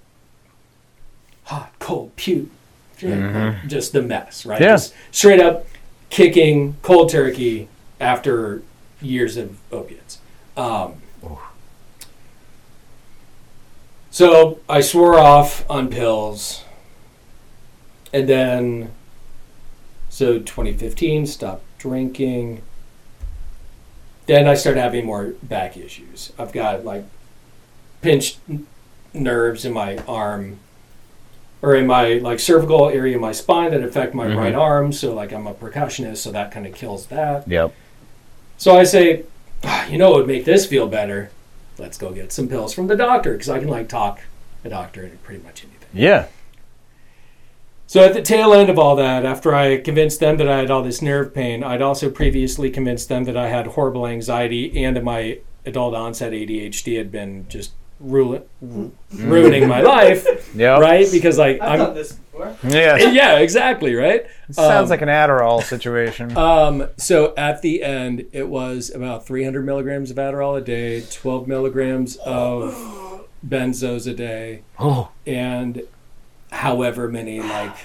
hot, 1.44 1.72
cold, 1.78 2.16
puke, 2.16 2.48
Mhm. 2.98 3.66
just 3.68 3.92
the 3.92 4.00
mess, 4.00 4.46
right? 4.46 4.60
Yeah. 4.62 4.68
Just 4.68 4.94
straight 5.12 5.40
up 5.40 5.66
kicking 6.08 6.76
cold 6.80 7.10
turkey 7.10 7.68
after 8.00 8.62
years 9.02 9.36
of 9.36 9.58
opiates. 9.70 10.20
Um, 10.56 10.94
so 14.10 14.58
I 14.70 14.80
swore 14.80 15.18
off 15.18 15.68
on 15.70 15.88
pills, 15.88 16.64
and 18.12 18.26
then 18.26 18.90
so 20.08 20.38
2015 20.38 21.26
stopped 21.26 21.62
drinking. 21.78 22.62
Then 24.28 24.46
I 24.46 24.54
started 24.54 24.80
having 24.80 25.06
more 25.06 25.32
back 25.42 25.76
issues. 25.76 26.32
I've 26.38 26.52
got 26.52 26.84
like 26.84 27.04
pinched 28.02 28.38
n- 28.48 28.66
nerves 29.14 29.64
in 29.64 29.72
my 29.72 29.96
arm 30.06 30.60
or 31.62 31.74
in 31.74 31.86
my 31.86 32.14
like 32.18 32.38
cervical 32.38 32.90
area 32.90 33.16
of 33.16 33.22
my 33.22 33.32
spine 33.32 33.70
that 33.72 33.82
affect 33.82 34.14
my 34.14 34.26
Mhm. 34.26 34.36
right 34.36 34.54
arm. 34.54 34.92
So 34.92 35.14
like 35.14 35.32
I'm 35.32 35.46
a 35.46 35.54
percussionist, 35.54 36.18
so 36.18 36.30
that 36.30 36.52
kind 36.52 36.66
of 36.66 36.74
kills 36.74 37.06
that. 37.06 37.48
Yep. 37.48 37.72
So 38.58 38.76
I 38.78 38.84
say, 38.84 39.24
"Ah, 39.64 39.86
you 39.88 39.96
know, 39.98 40.10
what 40.10 40.18
would 40.18 40.26
make 40.28 40.44
this 40.44 40.66
feel 40.66 40.86
better. 40.86 41.30
Let's 41.78 41.96
go 41.96 42.10
get 42.12 42.30
some 42.32 42.48
pills 42.48 42.74
from 42.74 42.86
the 42.86 42.96
doctor 42.96 43.32
because 43.32 43.48
I 43.48 43.58
can 43.60 43.68
like 43.68 43.88
talk 43.88 44.20
a 44.62 44.68
doctor 44.68 45.02
into 45.04 45.16
pretty 45.18 45.42
much 45.42 45.62
anything. 45.64 45.88
Yeah. 45.94 46.26
So 47.88 48.04
at 48.04 48.12
the 48.12 48.20
tail 48.20 48.52
end 48.52 48.68
of 48.68 48.78
all 48.78 48.96
that, 48.96 49.24
after 49.24 49.54
I 49.54 49.78
convinced 49.78 50.20
them 50.20 50.36
that 50.36 50.46
I 50.46 50.58
had 50.58 50.70
all 50.70 50.82
this 50.82 51.00
nerve 51.00 51.32
pain, 51.34 51.64
I'd 51.64 51.80
also 51.80 52.10
previously 52.10 52.70
convinced 52.70 53.08
them 53.08 53.24
that 53.24 53.36
I 53.36 53.48
had 53.48 53.66
horrible 53.68 54.06
anxiety 54.06 54.84
and 54.84 55.02
my 55.02 55.38
adult 55.64 55.94
onset 55.94 56.32
ADHD 56.32 56.98
had 56.98 57.10
been 57.10 57.46
just 57.48 57.72
ru- 57.98 58.44
ruining 59.14 59.66
my 59.68 59.80
life, 59.80 60.26
Yep. 60.54 60.80
right? 60.80 61.06
Because 61.10 61.38
like 61.38 61.62
I've 61.62 61.78
done 61.78 61.88
I'm 61.88 61.94
this 61.94 62.12
before. 62.12 62.54
Yeah. 62.68 62.96
yeah, 63.10 63.38
exactly, 63.38 63.94
right? 63.94 64.26
Sounds 64.50 64.84
Um, 64.84 64.90
like 64.90 65.00
an 65.00 65.08
Adderall 65.08 65.62
situation. 65.62 66.30
Um, 66.36 66.88
so 66.98 67.32
at 67.38 67.62
the 67.62 67.82
end, 67.82 68.26
it 68.32 68.48
was 68.50 68.90
about 68.94 69.26
300 69.26 69.64
milligrams 69.64 70.10
of 70.10 70.18
Adderall 70.18 70.58
a 70.58 70.60
day, 70.60 71.00
12 71.10 71.48
milligrams 71.48 72.16
of 72.16 73.24
benzos 73.48 74.06
a 74.06 74.12
day, 74.12 74.62
oh. 74.78 75.08
and 75.26 75.82
however 76.50 77.08
many 77.08 77.40
like 77.56 77.76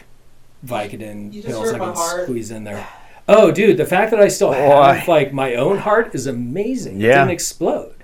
Vicodin 0.66 1.32
pills 1.44 1.70
I 1.70 1.72
hurt 1.74 1.80
my 1.80 1.86
could 1.88 1.96
heart. 1.96 2.24
squeeze 2.24 2.52
in 2.52 2.64
there. 2.64 2.88
Oh, 3.28 3.52
dude, 3.52 3.78
the 3.78 3.86
fact 3.86 4.12
that 4.12 4.20
I 4.20 4.28
still 4.28 4.52
have 4.52 5.06
Boy. 5.06 5.12
like 5.12 5.34
my 5.34 5.56
own 5.56 5.78
heart 5.78 6.14
is 6.14 6.28
amazing. 6.28 6.98
It 7.02 7.06
Yeah. 7.06 7.20
didn't 7.20 7.32
explode. 7.32 7.96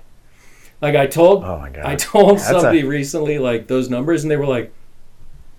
Like 0.80 0.96
I 0.96 1.06
told, 1.06 1.44
Oh 1.44 1.58
my 1.58 1.68
god. 1.70 1.84
I 1.84 1.94
told 1.96 2.38
That's 2.38 2.48
a- 2.48 2.52
somebody 2.52 2.84
recently 2.84 3.38
like 3.38 3.66
those 3.66 3.90
numbers, 3.90 4.24
and 4.24 4.30
they 4.30 4.36
were 4.38 4.46
like, 4.46 4.72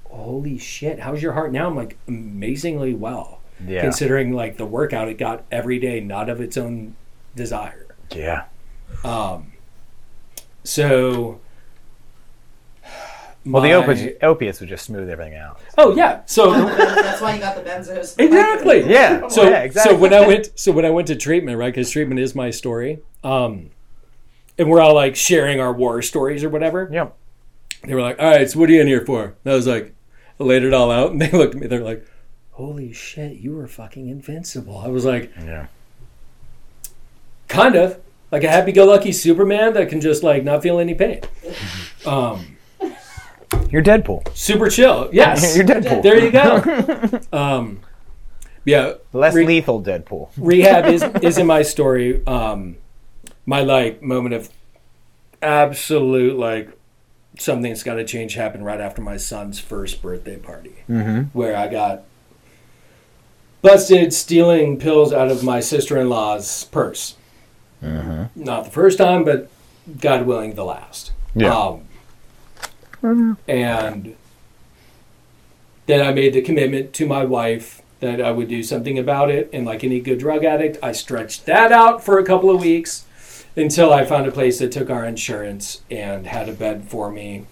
"Holy 0.09 0.57
shit, 0.57 0.99
how's 0.99 1.21
your 1.21 1.33
heart 1.33 1.51
now?" 1.51 1.67
I'm 1.67 1.75
like, 1.75 1.97
amazingly 2.07 2.95
well 2.95 3.39
yeah. 3.67 3.81
considering 3.81 4.33
like 4.33 4.57
the 4.57 4.65
workout 4.65 5.07
it 5.09 5.19
got 5.19 5.43
every 5.51 5.77
day, 5.77 5.99
not 5.99 6.27
of 6.27 6.41
its 6.41 6.57
own 6.57 6.95
desire. 7.35 7.85
Yeah. 8.15 8.45
Um, 9.03 9.51
so, 10.63 11.39
Well, 13.45 13.63
the 13.63 13.69
my- 13.69 13.73
opiates, 13.75 14.17
opiates 14.23 14.59
would 14.59 14.69
just 14.69 14.85
smooth 14.85 15.09
everything 15.09 15.35
out. 15.35 15.59
Oh 15.77 15.95
yeah, 15.95 16.21
so 16.25 16.51
That's 16.75 17.21
why 17.21 17.33
you 17.33 17.39
got 17.39 17.55
the 17.55 17.61
benzos. 17.67 18.15
exactly. 18.19 18.83
Yeah. 18.89 19.27
So 19.29 19.43
yeah, 19.43 19.61
exactly. 19.61 19.95
so 19.95 19.99
when 19.99 20.13
I 20.13 20.25
went 20.27 20.51
so 20.59 20.71
when 20.71 20.85
I 20.85 20.89
went 20.91 21.07
to 21.07 21.15
treatment, 21.15 21.57
right? 21.57 21.73
Because 21.73 21.89
treatment 21.89 22.19
is 22.19 22.35
my 22.35 22.51
story. 22.51 22.99
Um, 23.23 23.71
and 24.57 24.69
we're 24.69 24.81
all 24.81 24.93
like 24.93 25.15
sharing 25.15 25.59
our 25.59 25.73
war 25.73 26.01
stories 26.03 26.43
or 26.43 26.49
whatever. 26.49 26.87
Yeah. 26.91 27.09
They 27.83 27.95
were 27.95 28.01
like, 28.01 28.19
"All 28.19 28.29
right, 28.29 28.47
so 28.47 28.59
what 28.59 28.69
are 28.69 28.73
you 28.73 28.81
in 28.81 28.85
here 28.87 29.03
for?" 29.03 29.33
And 29.43 29.53
I 29.53 29.55
was 29.55 29.65
like, 29.65 29.95
I 30.39 30.43
laid 30.43 30.63
it 30.63 30.71
all 30.73 30.91
out, 30.91 31.11
and 31.11 31.19
they 31.19 31.31
looked 31.31 31.55
at 31.55 31.61
me. 31.61 31.65
They're 31.65 31.83
like, 31.83 32.05
"Holy 32.51 32.93
shit, 32.93 33.37
you 33.37 33.55
were 33.55 33.67
fucking 33.67 34.07
invincible." 34.07 34.77
I 34.77 34.87
was 34.89 35.03
like, 35.03 35.31
Yeah. 35.43 35.65
kind 37.47 37.75
of 37.75 37.99
like 38.31 38.43
a 38.43 38.49
happy-go-lucky 38.49 39.11
Superman 39.11 39.73
that 39.73 39.89
can 39.89 39.99
just 39.99 40.21
like 40.23 40.43
not 40.43 40.61
feel 40.61 40.77
any 40.79 40.93
pain. 40.93 41.21
Um, 42.05 42.57
You're 43.69 43.83
Deadpool. 43.83 44.35
super 44.35 44.69
chill. 44.69 45.09
Yes, 45.11 45.55
You're 45.55 45.65
Deadpool. 45.65 46.01
there 46.03 46.19
you 46.19 46.31
go. 46.31 47.19
Um, 47.37 47.79
yeah, 48.65 48.93
Less 49.13 49.33
Re- 49.33 49.45
lethal 49.45 49.81
Deadpool. 49.81 50.29
rehab 50.37 50.85
is 50.85 51.01
is 51.21 51.37
in 51.37 51.47
my 51.47 51.61
story. 51.63 52.25
Um, 52.27 52.77
my 53.45 53.61
like 53.61 54.01
moment 54.03 54.35
of 54.35 54.49
absolute 55.41 56.37
like 56.37 56.69
something's 57.39 57.81
got 57.83 57.95
to 57.95 58.03
change 58.05 58.35
happened 58.35 58.65
right 58.65 58.79
after 58.81 59.01
my 59.01 59.17
son's 59.17 59.59
first 59.59 60.01
birthday 60.01 60.37
party, 60.37 60.75
Mm-hmm. 60.89 61.21
where 61.37 61.55
I 61.55 61.67
got 61.67 62.03
busted 63.61 64.13
stealing 64.13 64.77
pills 64.77 65.13
out 65.13 65.29
of 65.29 65.43
my 65.43 65.59
sister 65.59 65.97
in 65.97 66.09
law's 66.09 66.65
purse. 66.65 67.15
Mm-hmm. 67.83 68.43
Not 68.43 68.65
the 68.65 68.71
first 68.71 68.97
time, 68.97 69.23
but 69.23 69.49
God 69.99 70.25
willing, 70.27 70.53
the 70.53 70.65
last. 70.65 71.11
Yeah. 71.33 71.55
Um, 71.55 71.81
and 73.47 74.15
then 75.85 76.05
I 76.05 76.13
made 76.13 76.33
the 76.33 76.41
commitment 76.41 76.93
to 76.93 77.05
my 77.05 77.25
wife 77.25 77.81
that 77.99 78.21
I 78.21 78.31
would 78.31 78.47
do 78.47 78.63
something 78.63 78.97
about 78.99 79.29
it. 79.29 79.49
And 79.53 79.65
like 79.65 79.83
any 79.83 79.99
good 79.99 80.19
drug 80.19 80.43
addict, 80.43 80.77
I 80.83 80.91
stretched 80.91 81.45
that 81.45 81.71
out 81.71 82.03
for 82.03 82.19
a 82.19 82.25
couple 82.25 82.49
of 82.49 82.61
weeks 82.61 83.05
until 83.55 83.93
I 83.93 84.05
found 84.05 84.27
a 84.27 84.31
place 84.31 84.59
that 84.59 84.71
took 84.71 84.89
our 84.89 85.05
insurance 85.05 85.81
and 85.89 86.27
had 86.27 86.49
a 86.49 86.53
bed 86.53 86.85
for 86.85 87.11
me. 87.11 87.45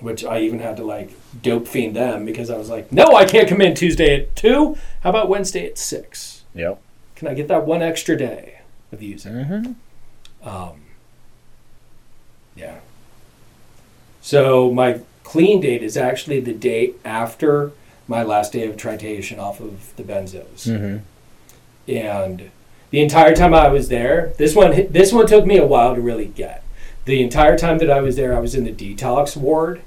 Which 0.00 0.24
I 0.24 0.40
even 0.40 0.60
had 0.60 0.76
to 0.76 0.84
like 0.84 1.10
dope 1.42 1.66
fiend 1.66 1.96
them 1.96 2.24
because 2.24 2.50
I 2.50 2.56
was 2.56 2.68
like, 2.68 2.92
no, 2.92 3.16
I 3.16 3.24
can't 3.24 3.48
come 3.48 3.60
in 3.60 3.74
Tuesday 3.74 4.22
at 4.22 4.36
2. 4.36 4.76
How 5.00 5.10
about 5.10 5.28
Wednesday 5.28 5.66
at 5.66 5.76
6? 5.76 6.44
Yep. 6.54 6.80
Can 7.16 7.26
I 7.26 7.34
get 7.34 7.48
that 7.48 7.66
one 7.66 7.82
extra 7.82 8.16
day 8.16 8.60
of 8.92 9.02
using? 9.02 9.32
Mm-hmm. 9.32 10.48
Um, 10.48 10.82
yeah. 12.54 12.78
So 14.28 14.70
my 14.70 15.00
clean 15.24 15.62
date 15.62 15.82
is 15.82 15.96
actually 15.96 16.40
the 16.40 16.52
day 16.52 16.92
after 17.02 17.72
my 18.06 18.22
last 18.22 18.52
day 18.52 18.68
of 18.68 18.76
titration 18.76 19.38
off 19.38 19.58
of 19.58 19.96
the 19.96 20.02
benzos, 20.02 20.66
Mm-hmm. 20.68 20.98
and 21.90 22.50
the 22.90 23.00
entire 23.00 23.34
time 23.34 23.54
I 23.54 23.68
was 23.68 23.88
there, 23.88 24.34
this 24.36 24.54
one 24.54 24.92
this 24.92 25.14
one 25.14 25.26
took 25.26 25.46
me 25.46 25.56
a 25.56 25.64
while 25.66 25.94
to 25.94 26.02
really 26.02 26.26
get. 26.26 26.62
The 27.06 27.22
entire 27.22 27.56
time 27.56 27.78
that 27.78 27.88
I 27.88 28.02
was 28.02 28.16
there, 28.16 28.36
I 28.36 28.40
was 28.40 28.54
in 28.54 28.64
the 28.64 28.72
detox 28.72 29.34
ward 29.34 29.80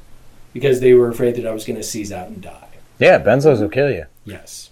because 0.54 0.80
they 0.80 0.96
were 0.96 1.10
afraid 1.10 1.36
that 1.36 1.46
I 1.46 1.52
was 1.52 1.64
going 1.64 1.78
to 1.78 1.84
seize 1.84 2.12
out 2.12 2.30
and 2.30 2.42
die. 2.42 2.70
Yeah, 2.98 3.20
benzos 3.20 3.62
will 3.62 3.70
kill 3.70 3.92
you. 3.92 4.06
Yes. 4.26 4.72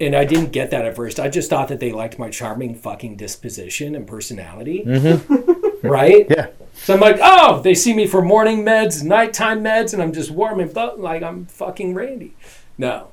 And 0.00 0.16
I 0.16 0.24
didn't 0.24 0.52
get 0.52 0.70
that 0.70 0.86
at 0.86 0.96
first. 0.96 1.20
I 1.20 1.28
just 1.28 1.50
thought 1.50 1.68
that 1.68 1.80
they 1.80 1.92
liked 1.92 2.18
my 2.18 2.30
charming 2.30 2.74
fucking 2.74 3.16
disposition 3.16 3.94
and 3.94 4.06
personality. 4.06 4.84
Mm-hmm. 4.86 5.52
Right? 5.88 6.26
Yeah. 6.28 6.48
So 6.74 6.94
I'm 6.94 7.00
like, 7.00 7.18
oh, 7.20 7.60
they 7.60 7.74
see 7.74 7.92
me 7.94 8.06
for 8.06 8.22
morning 8.22 8.64
meds, 8.64 9.02
nighttime 9.02 9.62
meds, 9.62 9.92
and 9.92 10.02
I'm 10.02 10.12
just 10.12 10.30
warm 10.30 10.60
and 10.60 10.72
bu- 10.72 10.96
like 10.96 11.22
I'm 11.22 11.44
fucking 11.46 11.94
Randy. 11.94 12.34
No. 12.78 13.08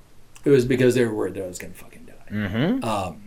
It 0.46 0.50
was 0.50 0.64
because 0.66 0.96
they 0.96 1.04
were 1.04 1.14
worried 1.14 1.34
that 1.34 1.44
I 1.44 1.48
was 1.48 1.60
to 1.60 1.68
fucking 1.68 2.06
die. 2.06 2.34
Mm-hmm. 2.34 2.84
Um, 2.84 3.24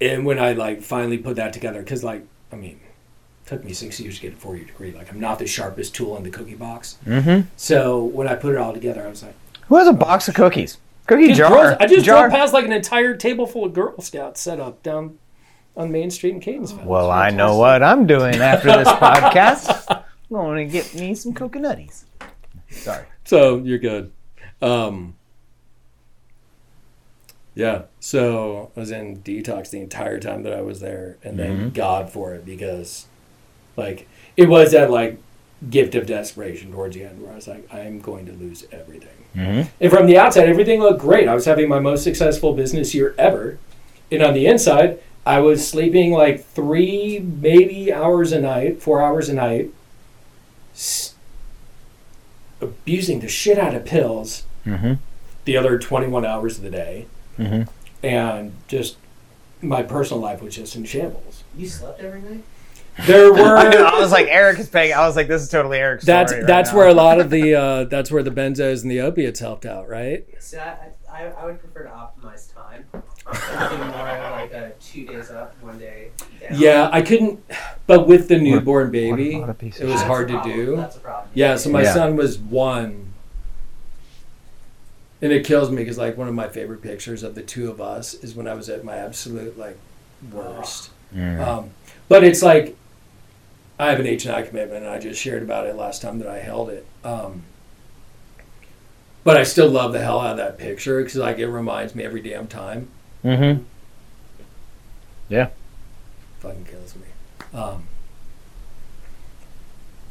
and 0.00 0.24
when 0.24 0.38
I 0.38 0.52
like 0.52 0.82
finally 0.82 1.18
put 1.18 1.36
that 1.36 1.52
together, 1.52 1.80
because 1.82 2.04
like, 2.04 2.24
I 2.52 2.56
mean, 2.56 2.80
it 3.44 3.48
took 3.48 3.64
me 3.64 3.72
six 3.72 3.98
years 3.98 4.16
to 4.16 4.22
get 4.22 4.34
a 4.34 4.36
four 4.36 4.56
year 4.56 4.64
degree. 4.66 4.92
Like, 4.92 5.10
I'm 5.10 5.18
not 5.20 5.38
the 5.40 5.46
sharpest 5.46 5.94
tool 5.94 6.16
in 6.16 6.22
the 6.22 6.30
cookie 6.30 6.54
box. 6.54 6.98
Mm-hmm. 7.04 7.48
So 7.56 8.04
when 8.04 8.28
I 8.28 8.36
put 8.36 8.54
it 8.54 8.58
all 8.58 8.72
together, 8.72 9.04
I 9.04 9.10
was 9.10 9.22
like, 9.24 9.34
Who 9.66 9.76
has 9.76 9.88
a 9.88 9.92
box 9.92 10.28
of 10.28 10.34
cookies? 10.34 10.78
Cookie 11.08 11.32
jar. 11.32 11.48
drove- 11.50 11.76
I 11.80 11.86
just 11.86 12.06
jar. 12.06 12.28
drove 12.28 12.38
past 12.38 12.52
like 12.52 12.64
an 12.64 12.72
entire 12.72 13.16
table 13.16 13.46
full 13.48 13.64
of 13.64 13.74
Girl 13.74 14.00
Scouts 14.00 14.40
set 14.40 14.60
up 14.60 14.80
down 14.84 15.18
on 15.76 15.92
Main 15.92 16.10
Street 16.10 16.34
in 16.34 16.40
Catonsville. 16.40 16.84
Well, 16.84 17.10
I 17.10 17.30
know 17.30 17.56
what 17.56 17.82
I'm 17.82 18.06
doing 18.06 18.36
after 18.36 18.68
this 18.68 18.88
podcast. 18.88 19.86
I'm 19.88 20.04
going 20.30 20.68
to 20.68 20.72
get 20.72 20.94
me 20.94 21.14
some 21.14 21.34
coconutties. 21.34 22.04
Sorry. 22.70 23.04
so 23.24 23.58
you're 23.58 23.78
good. 23.78 24.12
Um, 24.62 25.16
yeah. 27.54 27.82
So 27.98 28.70
I 28.76 28.80
was 28.80 28.90
in 28.90 29.22
detox 29.22 29.70
the 29.70 29.80
entire 29.80 30.20
time 30.20 30.42
that 30.44 30.52
I 30.52 30.62
was 30.62 30.80
there, 30.80 31.18
and 31.22 31.36
thank 31.36 31.74
God 31.74 32.10
for 32.10 32.34
it 32.34 32.44
because, 32.44 33.06
like, 33.76 34.08
it 34.36 34.48
was 34.48 34.72
that 34.72 34.90
like 34.90 35.20
gift 35.68 35.94
of 35.94 36.06
desperation 36.06 36.72
towards 36.72 36.94
the 36.94 37.04
end 37.04 37.22
where 37.22 37.32
I 37.32 37.34
was 37.34 37.48
like, 37.48 37.66
I 37.72 37.80
am 37.80 38.00
going 38.00 38.26
to 38.26 38.32
lose 38.32 38.64
everything. 38.72 39.08
Mm-hmm. 39.34 39.68
And 39.80 39.92
from 39.92 40.06
the 40.06 40.16
outside, 40.16 40.48
everything 40.48 40.80
looked 40.80 41.00
great. 41.00 41.28
I 41.28 41.34
was 41.34 41.44
having 41.44 41.68
my 41.68 41.80
most 41.80 42.02
successful 42.02 42.54
business 42.54 42.94
year 42.94 43.14
ever. 43.18 43.58
And 44.10 44.22
on 44.22 44.34
the 44.34 44.46
inside, 44.46 45.00
I 45.30 45.38
was 45.40 45.66
sleeping 45.66 46.12
like 46.12 46.44
three, 46.44 47.18
maybe 47.20 47.92
hours 47.92 48.32
a 48.32 48.40
night, 48.40 48.82
four 48.82 49.00
hours 49.02 49.28
a 49.28 49.34
night, 49.34 49.70
s- 50.74 51.14
abusing 52.60 53.20
the 53.20 53.28
shit 53.28 53.58
out 53.58 53.74
of 53.74 53.84
pills 53.84 54.44
Mm-hmm. 54.66 54.94
the 55.46 55.56
other 55.56 55.78
21 55.78 56.26
hours 56.26 56.58
of 56.58 56.64
the 56.64 56.70
day. 56.70 57.06
Mm-hmm. 57.38 57.62
And 58.04 58.52
just 58.68 58.98
my 59.62 59.82
personal 59.82 60.20
life 60.22 60.42
was 60.42 60.54
just 60.54 60.76
in 60.76 60.84
shambles. 60.84 61.44
You 61.56 61.66
slept 61.66 62.00
every 62.00 62.20
night? 62.20 62.42
There 63.06 63.32
I, 63.56 63.70
knew, 63.70 63.78
were. 63.78 63.86
I 63.86 63.98
was 63.98 64.12
like, 64.12 64.26
Eric 64.28 64.58
is 64.58 64.68
paying. 64.68 64.92
I 64.92 65.06
was 65.06 65.16
like, 65.16 65.28
this 65.28 65.40
is 65.42 65.48
totally 65.48 65.78
Eric's 65.78 66.04
That's 66.04 66.32
story 66.32 66.42
right 66.42 66.46
that's 66.46 66.72
now. 66.72 66.76
where 66.76 66.88
a 66.88 66.94
lot 66.94 67.20
of 67.20 67.30
the 67.36 67.54
uh, 67.54 67.84
that's 67.84 68.10
where 68.10 68.22
the 68.22 68.30
benzos 68.30 68.82
and 68.82 68.90
the 68.90 69.00
opiates 69.00 69.40
helped 69.40 69.64
out, 69.64 69.88
right? 69.88 70.26
See, 70.40 70.58
I, 70.58 70.90
I, 71.10 71.24
I 71.28 71.46
would 71.46 71.58
prefer 71.60 71.84
to 71.84 71.90
optimize 71.90 72.52
time. 72.54 72.84
Do 72.92 72.98
more 73.86 74.30
like 74.32 74.52
a 74.52 74.72
two 74.90 75.06
days 75.06 75.30
up, 75.30 75.54
one 75.62 75.78
day 75.78 76.10
down. 76.40 76.58
Yeah, 76.58 76.88
I 76.92 77.02
couldn't. 77.02 77.42
But 77.86 78.08
with 78.08 78.28
the 78.28 78.38
newborn 78.38 78.86
What 78.86 78.92
baby, 78.92 79.40
a 79.40 79.54
piece 79.54 79.78
of 79.80 79.88
it 79.88 79.92
was 79.92 80.02
hard 80.02 80.28
to 80.28 80.42
do. 80.42 80.76
That's 80.76 80.96
a 80.96 81.00
problem. 81.00 81.30
Yeah, 81.34 81.56
so 81.56 81.70
my 81.70 81.82
Yeah. 81.82 81.94
son 81.94 82.16
was 82.16 82.38
one. 82.38 83.06
And 85.22 85.32
it 85.32 85.44
kills 85.44 85.70
me 85.70 85.76
because, 85.76 85.98
like, 85.98 86.16
one 86.16 86.28
of 86.28 86.34
my 86.34 86.48
favorite 86.48 86.82
pictures 86.82 87.22
of 87.22 87.34
the 87.34 87.42
two 87.42 87.70
of 87.70 87.80
us 87.80 88.14
is 88.14 88.34
when 88.34 88.48
I 88.48 88.54
was 88.54 88.70
at 88.70 88.84
my 88.84 88.96
absolute, 88.96 89.58
like, 89.58 89.76
worst. 90.32 90.90
Mm. 91.14 91.46
Um, 91.46 91.70
but 92.08 92.24
it's 92.24 92.42
like, 92.42 92.74
I 93.78 93.90
have 93.90 94.00
an 94.00 94.06
H 94.06 94.24
and 94.24 94.34
I 94.34 94.42
commitment, 94.42 94.84
and 94.84 94.90
I 94.90 94.98
just 94.98 95.20
shared 95.20 95.42
about 95.42 95.66
it 95.66 95.76
last 95.76 96.00
time 96.00 96.18
that 96.20 96.28
I 96.28 96.38
held 96.38 96.70
it. 96.70 96.86
Um, 97.04 97.42
but 99.22 99.36
I 99.36 99.42
still 99.42 99.68
love 99.68 99.92
the 99.92 100.00
hell 100.00 100.20
out 100.20 100.32
of 100.32 100.36
that 100.38 100.56
picture 100.56 101.02
because, 101.02 101.16
like, 101.16 101.38
it 101.38 101.48
reminds 101.48 101.94
me 101.94 102.02
every 102.02 102.22
damn 102.22 102.46
time. 102.46 102.88
Mm-hmm. 103.22 103.62
Fucking 106.40 106.64
kills 106.64 106.94
me. 106.96 107.02
Um, 107.58 107.84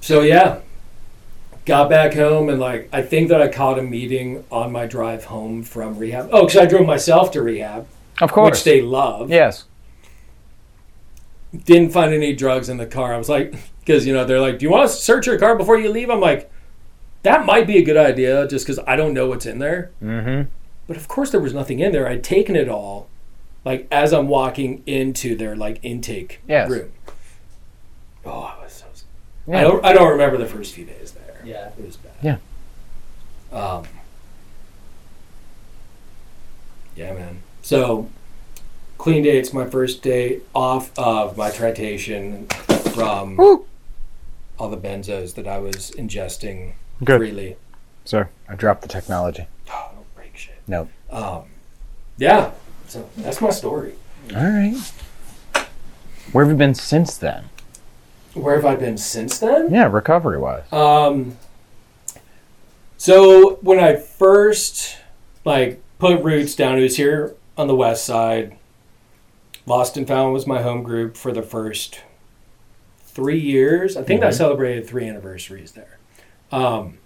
so 0.01 0.21
yeah, 0.21 0.59
got 1.65 1.89
back 1.89 2.13
home 2.13 2.49
and 2.49 2.59
like 2.59 2.89
I 2.93 3.01
think 3.01 3.29
that 3.29 3.41
I 3.41 3.47
caught 3.47 3.77
a 3.79 3.83
meeting 3.83 4.43
on 4.51 4.71
my 4.71 4.85
drive 4.87 5.25
home 5.25 5.63
from 5.63 5.97
rehab. 5.97 6.29
Oh, 6.31 6.45
because 6.45 6.57
I 6.61 6.65
drove 6.65 6.85
myself 6.87 7.31
to 7.31 7.41
rehab, 7.41 7.87
Of 8.21 8.31
course. 8.31 8.59
which 8.59 8.63
they 8.63 8.81
love. 8.81 9.29
yes. 9.29 9.65
Didn't 11.65 11.89
find 11.91 12.13
any 12.13 12.33
drugs 12.33 12.69
in 12.69 12.77
the 12.77 12.85
car. 12.85 13.13
I 13.13 13.17
was 13.17 13.27
like, 13.29 13.55
because 13.79 14.05
you 14.05 14.13
know 14.13 14.23
they're 14.25 14.39
like, 14.39 14.59
do 14.59 14.65
you 14.65 14.71
want 14.71 14.89
to 14.89 14.95
search 14.95 15.25
your 15.27 15.39
car 15.39 15.55
before 15.57 15.77
you 15.79 15.89
leave? 15.89 16.09
I'm 16.09 16.19
like, 16.21 16.51
that 17.23 17.45
might 17.45 17.65
be 17.67 17.77
a 17.77 17.83
good 17.83 17.97
idea, 17.97 18.47
just 18.47 18.65
because 18.65 18.79
I 18.87 18.95
don't 18.95 19.13
know 19.13 19.27
what's 19.27 19.45
in 19.47 19.59
there. 19.59 19.91
Mm-hmm. 20.01 20.47
But 20.87 20.95
of 20.97 21.07
course, 21.07 21.31
there 21.31 21.41
was 21.41 21.53
nothing 21.53 21.79
in 21.79 21.91
there. 21.91 22.07
I'd 22.07 22.23
taken 22.23 22.55
it 22.55 22.69
all, 22.69 23.09
like 23.65 23.87
as 23.91 24.13
I'm 24.13 24.27
walking 24.27 24.83
into 24.85 25.35
their 25.35 25.55
like 25.55 25.79
intake 25.83 26.41
Yes. 26.47 26.69
room. 26.69 26.91
Oh, 28.25 28.41
I 28.41 28.63
was 28.63 28.73
so. 28.73 28.85
I 29.51 29.61
don't. 29.61 29.83
I 29.83 29.93
don't 29.93 30.09
remember 30.11 30.37
the 30.37 30.45
first 30.45 30.73
few 30.75 30.85
days 30.85 31.11
there. 31.13 31.41
Yeah. 31.43 31.69
It 31.79 31.85
was 31.85 31.97
bad. 31.97 32.13
Yeah. 33.51 33.57
Um. 33.57 33.85
Yeah, 36.95 37.13
man. 37.13 37.41
So, 37.61 38.09
clean 38.97 39.23
date's 39.23 39.53
my 39.53 39.65
first 39.65 40.01
day 40.01 40.41
off 40.53 40.91
of 40.97 41.37
my 41.37 41.49
titration 41.49 42.51
from 42.93 43.37
Woo. 43.37 43.65
all 44.57 44.69
the 44.69 44.77
benzos 44.77 45.35
that 45.35 45.47
I 45.47 45.59
was 45.59 45.91
ingesting 45.97 46.73
Good. 47.03 47.19
freely. 47.19 47.55
Sir, 48.05 48.29
I 48.47 48.55
dropped 48.55 48.81
the 48.81 48.87
technology. 48.87 49.47
Oh, 49.71 49.91
don't 49.95 50.15
break 50.15 50.35
shit. 50.35 50.61
No. 50.67 50.89
Um. 51.09 51.43
Yeah. 52.17 52.51
So 52.89 53.07
that's 53.17 53.39
my 53.39 53.51
story. 53.51 53.93
All 54.35 54.43
right. 54.43 54.75
Where 56.31 56.43
have 56.43 56.51
you 56.51 56.57
been 56.57 56.73
since 56.75 57.15
then? 57.17 57.45
Where 58.33 58.55
have 58.55 58.65
I 58.65 58.75
been 58.75 58.97
since 58.97 59.39
then? 59.39 59.71
Yeah, 59.73 59.85
recovery 59.91 60.37
wise. 60.39 60.71
Um, 60.73 61.37
so 62.97 63.55
when 63.61 63.79
I 63.79 63.95
first 63.95 64.97
like 65.45 65.81
put 65.99 66.21
roots 66.23 66.55
down, 66.55 66.77
it 66.77 66.81
was 66.83 66.97
here 66.97 67.35
on 67.57 67.67
the 67.67 67.75
west 67.75 68.05
side. 68.05 68.55
Lost 69.65 69.97
and 69.97 70.07
Found 70.07 70.33
was 70.33 70.47
my 70.47 70.61
home 70.61 70.83
group 70.83 71.15
for 71.15 71.31
the 71.31 71.41
first 71.43 72.01
three 73.05 73.39
years. 73.39 73.95
I 73.97 74.03
think 74.03 74.23
I 74.23 74.29
Mhm. 74.29 74.33
celebrated 74.33 74.87
three 74.87 75.07
anniversaries 75.07 75.73
there. 75.73 75.97
Um, 76.51 76.97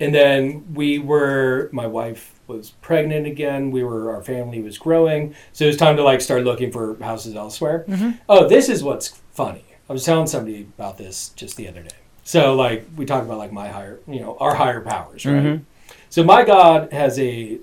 and 0.00 0.14
then 0.14 0.72
we 0.74 0.98
were, 0.98 1.68
my 1.72 1.86
wife 1.86 2.38
was 2.46 2.70
pregnant 2.80 3.26
again. 3.26 3.70
We 3.70 3.84
were, 3.84 4.14
our 4.14 4.22
family 4.22 4.60
was 4.62 4.78
growing. 4.78 5.34
So 5.52 5.64
it 5.64 5.68
was 5.68 5.76
time 5.76 5.96
to 5.96 6.02
like 6.02 6.20
start 6.20 6.44
looking 6.44 6.70
for 6.72 6.96
houses 7.02 7.34
elsewhere. 7.34 7.84
Oh, 8.28 8.48
this 8.48 8.68
is 8.68 8.82
what's 8.82 9.08
funny. 9.32 9.64
I 9.88 9.92
was 9.92 10.04
telling 10.04 10.26
somebody 10.26 10.62
about 10.76 10.98
this 10.98 11.30
just 11.30 11.56
the 11.56 11.68
other 11.68 11.82
day. 11.82 11.96
So 12.24 12.54
like 12.54 12.86
we 12.96 13.04
talk 13.06 13.22
about 13.24 13.38
like 13.38 13.52
my 13.52 13.68
higher, 13.68 14.00
you 14.06 14.20
know, 14.20 14.36
our 14.38 14.54
higher 14.54 14.80
powers, 14.80 15.24
right? 15.26 15.42
Mhm. 15.42 15.60
So 16.10 16.22
my 16.24 16.44
God 16.44 16.92
has 16.92 17.18
a 17.18 17.58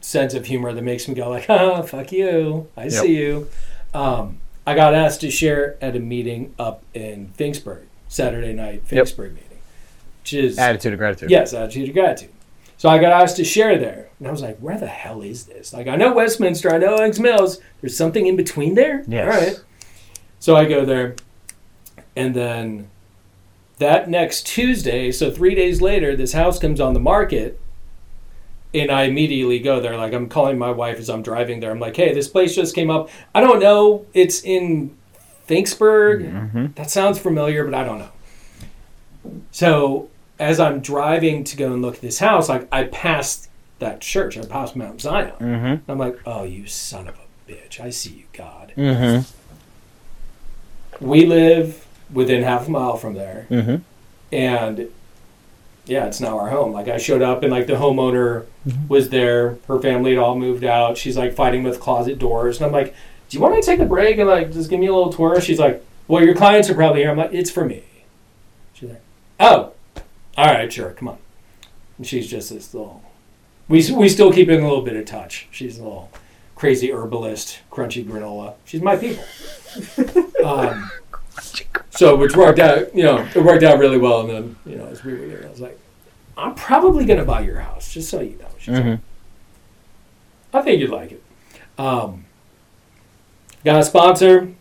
sense 0.00 0.34
of 0.34 0.44
humor 0.46 0.72
that 0.74 0.82
makes 0.82 1.08
me 1.08 1.14
go 1.14 1.28
like, 1.30 1.46
"Ah, 1.48 1.80
fuck 1.82 2.12
you, 2.12 2.68
I 2.76 2.88
see 2.88 3.16
you." 3.16 3.48
Um, 3.94 4.38
I 4.66 4.74
got 4.74 4.94
asked 4.94 5.20
to 5.22 5.30
share 5.30 5.76
at 5.82 5.96
a 5.96 6.00
meeting 6.00 6.54
up 6.58 6.82
in 6.94 7.32
Finksburg 7.38 7.82
Saturday 8.08 8.52
night, 8.52 8.82
Yep. 8.90 9.06
Finksburg 9.06 9.34
meeting, 9.34 9.53
which 10.24 10.32
is 10.32 10.58
Attitude 10.58 10.94
of 10.94 10.98
gratitude. 10.98 11.28
Yes, 11.30 11.52
attitude 11.52 11.90
of 11.90 11.94
gratitude. 11.94 12.30
So 12.78 12.88
I 12.88 12.96
got 12.98 13.12
asked 13.12 13.36
to 13.36 13.44
share 13.44 13.76
there, 13.78 14.08
and 14.18 14.26
I 14.26 14.30
was 14.30 14.40
like, 14.40 14.56
"Where 14.58 14.78
the 14.78 14.86
hell 14.86 15.20
is 15.20 15.44
this?" 15.44 15.74
Like, 15.74 15.86
I 15.86 15.96
know 15.96 16.14
Westminster, 16.14 16.74
I 16.74 16.78
know 16.78 16.96
Owings 16.98 17.20
Mills. 17.20 17.60
There's 17.82 17.94
something 17.94 18.26
in 18.26 18.34
between 18.34 18.74
there. 18.74 19.04
Yes. 19.06 19.24
All 19.34 19.38
right. 19.40 19.60
So 20.40 20.56
I 20.56 20.64
go 20.64 20.86
there, 20.86 21.14
and 22.16 22.34
then 22.34 22.88
that 23.78 24.08
next 24.08 24.46
Tuesday, 24.46 25.12
so 25.12 25.30
three 25.30 25.54
days 25.54 25.82
later, 25.82 26.16
this 26.16 26.32
house 26.32 26.58
comes 26.58 26.80
on 26.80 26.94
the 26.94 27.00
market, 27.00 27.60
and 28.72 28.90
I 28.90 29.02
immediately 29.02 29.58
go 29.58 29.78
there. 29.78 29.98
Like, 29.98 30.14
I'm 30.14 30.28
calling 30.30 30.56
my 30.58 30.70
wife 30.70 30.98
as 30.98 31.10
I'm 31.10 31.20
driving 31.22 31.60
there. 31.60 31.70
I'm 31.70 31.80
like, 31.80 31.96
"Hey, 31.96 32.14
this 32.14 32.28
place 32.28 32.54
just 32.54 32.74
came 32.74 32.88
up. 32.90 33.10
I 33.34 33.42
don't 33.42 33.60
know. 33.60 34.06
It's 34.14 34.42
in 34.42 34.96
Finksburg. 35.46 36.50
hmm 36.50 36.66
That 36.76 36.90
sounds 36.90 37.18
familiar, 37.18 37.62
but 37.64 37.74
I 37.74 37.84
don't 37.84 37.98
know. 37.98 38.08
So 39.52 40.08
as 40.38 40.58
I'm 40.60 40.80
driving 40.80 41.44
to 41.44 41.56
go 41.56 41.72
and 41.72 41.82
look 41.82 41.96
at 41.96 42.00
this 42.00 42.18
house, 42.18 42.48
like 42.48 42.66
I 42.72 42.84
passed 42.84 43.48
that 43.78 44.00
church, 44.00 44.36
I 44.38 44.44
passed 44.44 44.76
Mount 44.76 45.00
Zion. 45.00 45.32
Mm-hmm. 45.38 45.90
I'm 45.90 45.98
like, 45.98 46.18
oh, 46.26 46.44
you 46.44 46.66
son 46.66 47.08
of 47.08 47.16
a 47.16 47.50
bitch! 47.52 47.80
I 47.80 47.90
see 47.90 48.10
you, 48.10 48.24
God. 48.32 48.72
Mm-hmm. 48.76 49.22
We 51.04 51.26
live 51.26 51.86
within 52.12 52.42
half 52.42 52.68
a 52.68 52.70
mile 52.70 52.96
from 52.96 53.14
there, 53.14 53.46
Mm-hmm. 53.50 53.76
and 54.32 54.88
yeah, 55.86 56.06
it's 56.06 56.18
now 56.20 56.38
our 56.38 56.48
home. 56.48 56.72
Like 56.72 56.88
I 56.88 56.96
showed 56.98 57.20
up, 57.20 57.42
and 57.42 57.52
like 57.52 57.66
the 57.66 57.74
homeowner 57.74 58.46
was 58.88 59.10
there. 59.10 59.58
Her 59.68 59.78
family 59.80 60.12
had 60.12 60.18
all 60.18 60.34
moved 60.38 60.64
out. 60.64 60.96
She's 60.96 61.16
like 61.16 61.34
fighting 61.34 61.62
with 61.62 61.78
closet 61.80 62.18
doors, 62.18 62.56
and 62.56 62.66
I'm 62.66 62.72
like, 62.72 62.94
do 63.28 63.36
you 63.36 63.42
want 63.42 63.54
me 63.54 63.60
to 63.60 63.66
take 63.66 63.80
a 63.80 63.84
break 63.84 64.16
and 64.18 64.28
like 64.28 64.50
just 64.52 64.70
give 64.70 64.80
me 64.80 64.86
a 64.86 64.94
little 64.94 65.12
tour? 65.12 65.40
She's 65.40 65.58
like, 65.58 65.84
well, 66.08 66.24
your 66.24 66.34
clients 66.34 66.70
are 66.70 66.74
probably 66.74 67.00
here. 67.02 67.10
I'm 67.10 67.18
like, 67.18 67.34
it's 67.34 67.50
for 67.50 67.64
me. 67.66 67.82
She's 68.72 68.88
like, 68.88 69.02
oh, 69.40 69.73
all 70.36 70.46
right, 70.46 70.72
sure, 70.72 70.90
come 70.92 71.08
on. 71.08 71.18
And 71.98 72.06
she's 72.06 72.28
just 72.28 72.50
this 72.50 72.74
little. 72.74 73.02
We 73.68 73.90
we 73.92 74.08
still 74.08 74.32
keep 74.32 74.48
in 74.48 74.60
a 74.60 74.68
little 74.68 74.82
bit 74.82 74.96
of 74.96 75.06
touch. 75.06 75.48
She's 75.50 75.78
a 75.78 75.82
little 75.82 76.10
crazy 76.54 76.92
herbalist, 76.92 77.60
crunchy 77.70 78.04
granola. 78.04 78.54
She's 78.64 78.82
my 78.82 78.96
people. 78.96 79.24
um, 80.44 80.90
so 81.90 82.16
which 82.16 82.36
worked 82.36 82.58
out, 82.58 82.94
you 82.94 83.04
know, 83.04 83.26
it 83.34 83.42
worked 83.42 83.62
out 83.62 83.78
really 83.78 83.98
well. 83.98 84.20
And 84.20 84.30
then, 84.30 84.56
you 84.66 84.76
know, 84.76 84.86
as 84.86 85.04
we 85.04 85.14
were 85.14 85.26
there, 85.26 85.46
I 85.46 85.50
was 85.50 85.60
like, 85.60 85.78
I'm 86.36 86.54
probably 86.54 87.04
gonna 87.04 87.24
buy 87.24 87.40
your 87.40 87.60
house, 87.60 87.92
just 87.92 88.10
so 88.10 88.20
you 88.20 88.36
know. 88.38 88.48
She's 88.58 88.74
Mm-hmm. 88.74 90.56
I 90.56 90.62
think 90.62 90.80
you'd 90.80 90.90
like 90.90 91.12
it. 91.12 91.22
Um, 91.78 92.24
got 93.64 93.80
a 93.80 93.84
sponsor. 93.84 94.54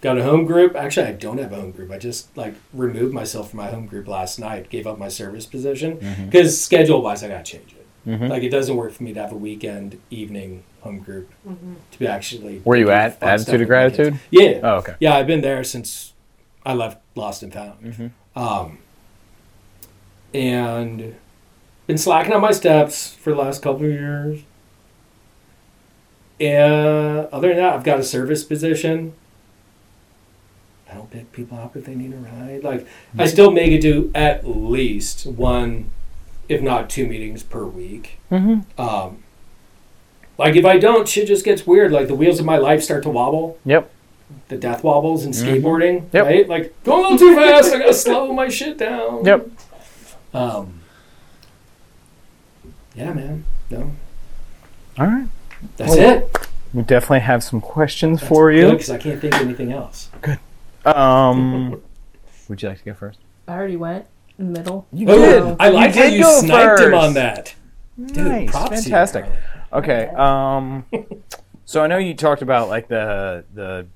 Got 0.00 0.16
a 0.18 0.22
home 0.22 0.44
group. 0.44 0.76
Actually, 0.76 1.06
I 1.08 1.12
don't 1.12 1.38
have 1.38 1.52
a 1.52 1.56
home 1.56 1.72
group. 1.72 1.90
I 1.90 1.98
just 1.98 2.36
like 2.36 2.54
removed 2.72 3.12
myself 3.12 3.50
from 3.50 3.56
my 3.58 3.66
home 3.68 3.86
group 3.86 4.06
last 4.06 4.38
night. 4.38 4.68
Gave 4.70 4.86
up 4.86 4.96
my 4.98 5.08
service 5.08 5.44
position 5.44 5.98
because 6.26 6.60
schedule 6.62 7.02
wise, 7.02 7.24
I 7.24 7.28
got 7.28 7.44
to 7.44 7.52
change 7.52 7.72
it. 7.72 7.86
Mhm. 8.08 8.28
Like 8.28 8.42
it 8.44 8.50
doesn't 8.50 8.76
work 8.76 8.92
for 8.92 9.02
me 9.02 9.12
to 9.12 9.20
have 9.20 9.32
a 9.32 9.36
weekend 9.36 9.98
evening 10.08 10.62
home 10.82 11.00
group 11.00 11.30
to 11.90 11.98
be 11.98 12.06
actually. 12.06 12.62
Were 12.64 12.76
you 12.76 12.90
at 12.90 13.20
Attitude 13.20 13.54
of 13.54 13.60
with 13.60 13.68
my 13.70 13.84
kids. 13.88 13.96
Gratitude? 13.96 14.20
Yeah. 14.30 14.60
Oh, 14.62 14.76
okay. 14.76 14.94
Yeah, 15.00 15.16
I've 15.16 15.26
been 15.26 15.40
there 15.40 15.64
since 15.64 16.12
I 16.64 16.74
left 16.74 16.98
Lost 17.16 17.42
and 17.42 17.52
Found. 17.52 17.82
Mm-hmm. 17.82 18.38
Um, 18.40 18.78
and 20.32 21.16
been 21.88 21.98
slacking 21.98 22.32
on 22.32 22.40
my 22.40 22.52
steps 22.52 23.14
for 23.14 23.30
the 23.30 23.36
last 23.36 23.62
couple 23.62 23.84
of 23.86 23.90
years. 23.90 24.40
And 26.40 27.26
other 27.32 27.48
than 27.48 27.56
that, 27.56 27.74
I've 27.74 27.84
got 27.84 27.98
a 27.98 28.04
service 28.04 28.44
position. 28.44 29.14
I 30.90 30.94
don't 30.94 31.10
pick 31.10 31.30
people 31.32 31.58
up 31.58 31.76
if 31.76 31.84
they 31.84 31.94
need 31.94 32.12
a 32.12 32.16
ride. 32.16 32.64
Like 32.64 32.86
I 33.18 33.26
still 33.26 33.50
make 33.50 33.72
it 33.72 33.80
do 33.80 34.10
at 34.14 34.46
least 34.48 35.26
one, 35.26 35.90
if 36.48 36.62
not 36.62 36.88
two 36.88 37.06
meetings 37.06 37.42
per 37.42 37.64
week. 37.64 38.18
Mm-hmm. 38.30 38.80
Um, 38.80 39.22
like 40.38 40.56
if 40.56 40.64
I 40.64 40.78
don't, 40.78 41.06
shit 41.08 41.26
just 41.28 41.44
gets 41.44 41.66
weird. 41.66 41.92
Like 41.92 42.06
the 42.08 42.14
wheels 42.14 42.40
of 42.40 42.46
my 42.46 42.56
life 42.56 42.82
start 42.82 43.02
to 43.02 43.10
wobble 43.10 43.58
Yep. 43.66 43.90
the 44.48 44.56
death 44.56 44.82
wobbles 44.84 45.24
and 45.24 45.34
Mhm. 45.34 45.60
skateboarding, 45.60 46.04
Yep. 46.12 46.24
right? 46.24 46.48
Like 46.48 46.74
going 46.84 47.00
a 47.04 47.08
little 47.10 47.18
too 47.18 47.34
fast, 47.34 47.74
I 47.74 47.78
gotta 47.80 47.92
slow 47.94 48.32
my 48.32 48.48
shit 48.48 48.78
down. 48.78 49.24
Yep. 49.26 49.46
Um. 50.32 50.80
Yeah, 52.94 53.12
man. 53.12 53.44
No, 53.70 53.92
All 54.98 55.06
right. 55.06 55.26
that's 55.76 55.94
Well, 55.96 56.16
it. 56.18 56.48
We 56.74 56.82
definitely 56.82 57.20
have 57.20 57.42
some 57.44 57.60
questions 57.60 58.22
for 58.22 58.50
you. 58.50 58.70
because 58.72 58.90
I 58.90 58.98
can't 58.98 59.20
think 59.20 59.34
of 59.34 59.40
anything 59.42 59.72
else. 59.72 60.08
Um, 60.84 61.82
would 62.48 62.62
you 62.62 62.68
like 62.68 62.78
to 62.78 62.84
go 62.84 62.94
first? 62.94 63.18
I 63.46 63.52
already 63.52 63.76
went 63.76 64.06
in 64.38 64.52
the 64.52 64.58
middle. 64.58 64.86
You 64.92 65.06
Oh, 65.10 65.56
I 65.58 65.68
like 65.70 65.94
how 65.94 66.04
you 66.04 66.22
go 66.22 66.40
sniped 66.40 66.80
him 66.80 66.94
on 66.94 67.14
that. 67.14 67.54
Dude, 67.98 68.16
nice, 68.16 68.50
props 68.50 68.68
to 68.70 68.76
you, 68.76 68.82
fantastic. 68.82 69.26
Okay. 69.72 70.06
Um, 70.08 70.84
so 71.64 71.82
I 71.82 71.86
know 71.88 71.98
you 71.98 72.14
talked 72.14 72.42
about 72.42 72.68
like 72.68 72.88
the 72.88 73.44
the 73.54 73.86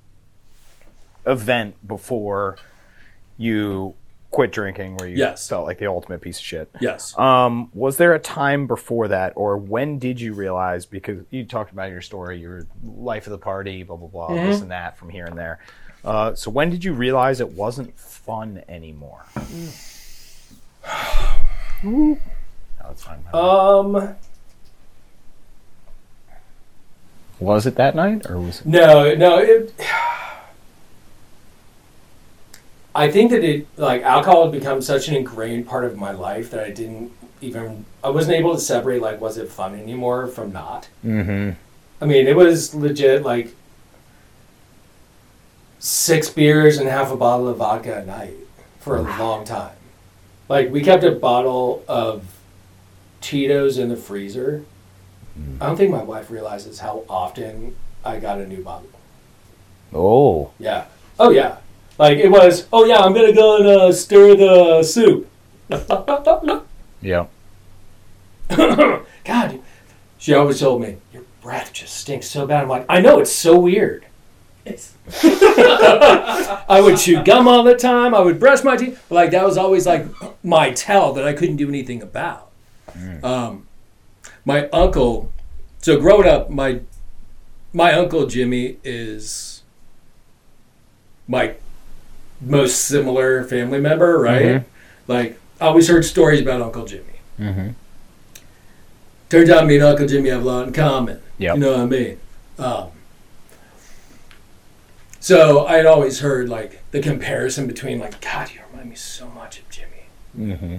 event 1.26 1.76
before 1.86 2.56
you 3.38 3.94
quit 4.32 4.50
drinking, 4.50 4.96
where 4.96 5.08
you 5.08 5.16
Yes. 5.18 5.46
felt 5.48 5.66
like 5.66 5.78
the 5.78 5.86
ultimate 5.86 6.20
piece 6.20 6.38
of 6.38 6.44
shit. 6.44 6.70
Yes. 6.80 7.16
Um, 7.18 7.70
was 7.74 7.96
there 7.98 8.14
a 8.14 8.18
time 8.18 8.66
before 8.66 9.08
that, 9.08 9.34
or 9.36 9.56
when 9.58 9.98
did 9.98 10.20
you 10.20 10.32
realize? 10.32 10.86
Because 10.86 11.22
you 11.30 11.44
talked 11.44 11.70
about 11.70 11.90
your 11.90 12.00
story, 12.00 12.38
your 12.40 12.66
life 12.82 13.26
of 13.26 13.30
the 13.30 13.38
party, 13.38 13.82
blah 13.84 13.96
blah 13.96 14.08
blah, 14.08 14.34
this 14.34 14.60
and 14.62 14.70
that, 14.70 14.96
from 14.96 15.10
here 15.10 15.26
and 15.26 15.38
there. 15.38 15.60
Uh, 16.04 16.34
so 16.34 16.50
when 16.50 16.70
did 16.70 16.84
you 16.84 16.92
realize 16.92 17.40
it 17.40 17.52
wasn't 17.52 17.96
fun 17.98 18.62
anymore? 18.68 19.24
no, 21.82 22.18
it's 22.90 23.02
fine. 23.02 23.20
Um. 23.32 24.16
was 27.38 27.66
it 27.66 27.76
that 27.76 27.94
night, 27.94 28.28
or 28.28 28.40
was 28.40 28.60
it? 28.60 28.66
No. 28.66 29.14
No. 29.14 29.38
It. 29.38 29.74
I 32.94 33.10
think 33.10 33.30
that 33.30 33.42
it 33.42 33.66
like 33.78 34.02
alcohol 34.02 34.44
had 34.44 34.52
become 34.52 34.82
such 34.82 35.08
an 35.08 35.14
ingrained 35.14 35.66
part 35.66 35.84
of 35.84 35.96
my 35.96 36.10
life 36.10 36.50
that 36.50 36.62
I 36.62 36.70
didn't 36.70 37.12
even 37.40 37.84
I 38.04 38.10
wasn't 38.10 38.36
able 38.36 38.54
to 38.54 38.60
separate 38.60 39.00
like 39.00 39.20
was 39.20 39.38
it 39.38 39.48
fun 39.48 39.74
anymore 39.74 40.26
from 40.26 40.52
not. 40.52 40.88
Mm-hmm. 41.04 41.50
I 42.00 42.06
mean, 42.06 42.26
it 42.26 42.36
was 42.36 42.74
legit 42.74 43.22
like 43.22 43.54
six 45.82 46.30
beers 46.30 46.78
and 46.78 46.88
half 46.88 47.10
a 47.10 47.16
bottle 47.16 47.48
of 47.48 47.56
vodka 47.56 47.98
a 47.98 48.06
night 48.06 48.34
for 48.78 48.96
a 48.96 49.02
long 49.02 49.44
time. 49.44 49.74
Like 50.48 50.70
we 50.70 50.80
kept 50.80 51.02
a 51.02 51.10
bottle 51.10 51.84
of 51.88 52.24
Tito's 53.20 53.78
in 53.78 53.88
the 53.88 53.96
freezer. 53.96 54.64
I 55.60 55.66
don't 55.66 55.76
think 55.76 55.90
my 55.90 56.02
wife 56.02 56.30
realizes 56.30 56.78
how 56.78 57.04
often 57.08 57.74
I 58.04 58.20
got 58.20 58.38
a 58.38 58.46
new 58.46 58.62
bottle. 58.62 58.88
Oh. 59.92 60.52
Yeah. 60.58 60.84
Oh 61.18 61.30
yeah. 61.30 61.56
Like 61.98 62.18
it 62.18 62.30
was. 62.30 62.68
Oh 62.72 62.84
yeah, 62.84 62.98
I'm 62.98 63.12
gonna 63.12 63.32
go 63.32 63.56
and 63.56 63.66
uh, 63.66 63.92
stir 63.92 64.36
the 64.36 64.82
soup. 64.84 65.28
Yeah. 67.00 67.26
God, 69.24 69.60
she 70.18 70.34
always 70.34 70.60
told 70.60 70.82
me 70.82 70.98
your 71.12 71.22
breath 71.40 71.72
just 71.72 71.96
stinks 71.96 72.28
so 72.28 72.46
bad. 72.46 72.62
I'm 72.62 72.68
like, 72.68 72.86
I 72.88 73.00
know 73.00 73.18
it's 73.18 73.32
so 73.32 73.58
weird. 73.58 74.06
I 75.22 76.80
would 76.82 76.98
chew 76.98 77.22
gum 77.24 77.48
all 77.48 77.62
the 77.64 77.74
time. 77.76 78.14
I 78.14 78.20
would 78.20 78.38
brush 78.38 78.62
my 78.62 78.76
teeth. 78.76 79.04
But 79.08 79.14
like 79.16 79.30
that 79.32 79.44
was 79.44 79.56
always 79.58 79.86
like 79.86 80.06
my 80.44 80.70
tell 80.70 81.12
that 81.14 81.26
I 81.26 81.32
couldn't 81.32 81.56
do 81.56 81.68
anything 81.68 82.02
about. 82.02 82.50
Um, 83.22 83.66
my 84.44 84.68
uncle. 84.68 85.32
So 85.80 85.98
growing 85.98 86.28
up, 86.28 86.50
my 86.50 86.80
my 87.72 87.92
uncle 87.94 88.26
Jimmy 88.26 88.76
is 88.84 89.62
my 91.26 91.54
most 92.40 92.84
similar 92.84 93.44
family 93.44 93.80
member, 93.80 94.18
right? 94.18 94.42
Mhm. 94.42 94.64
Like 95.08 95.38
I 95.60 95.66
always 95.66 95.88
heard 95.88 96.04
stories 96.04 96.40
about 96.40 96.60
Uncle 96.60 96.84
Jimmy. 96.86 97.04
Mm-hmm. 97.40 97.68
Turns 99.28 99.50
out 99.50 99.66
me 99.66 99.76
and 99.76 99.84
Uncle 99.84 100.06
Jimmy 100.06 100.28
have 100.28 100.42
a 100.42 100.44
lot 100.44 100.66
in 100.66 100.72
common. 100.72 101.20
Yep. 101.38 101.54
You 101.54 101.60
know 101.60 101.70
what 101.72 101.80
I 101.80 101.86
mean? 101.86 102.18
Um, 102.58 102.88
so 105.22 105.66
I'd 105.66 105.86
always 105.86 106.18
heard 106.20 106.48
like 106.48 106.82
the 106.90 107.00
comparison 107.00 107.66
between 107.68 107.98
like, 108.00 108.20
God, 108.20 108.50
you 108.52 108.60
remind 108.70 108.90
me 108.90 108.96
so 108.96 109.28
much 109.28 109.60
of 109.60 109.68
Jimmy. 109.70 109.88
Mm-hmm. 110.36 110.78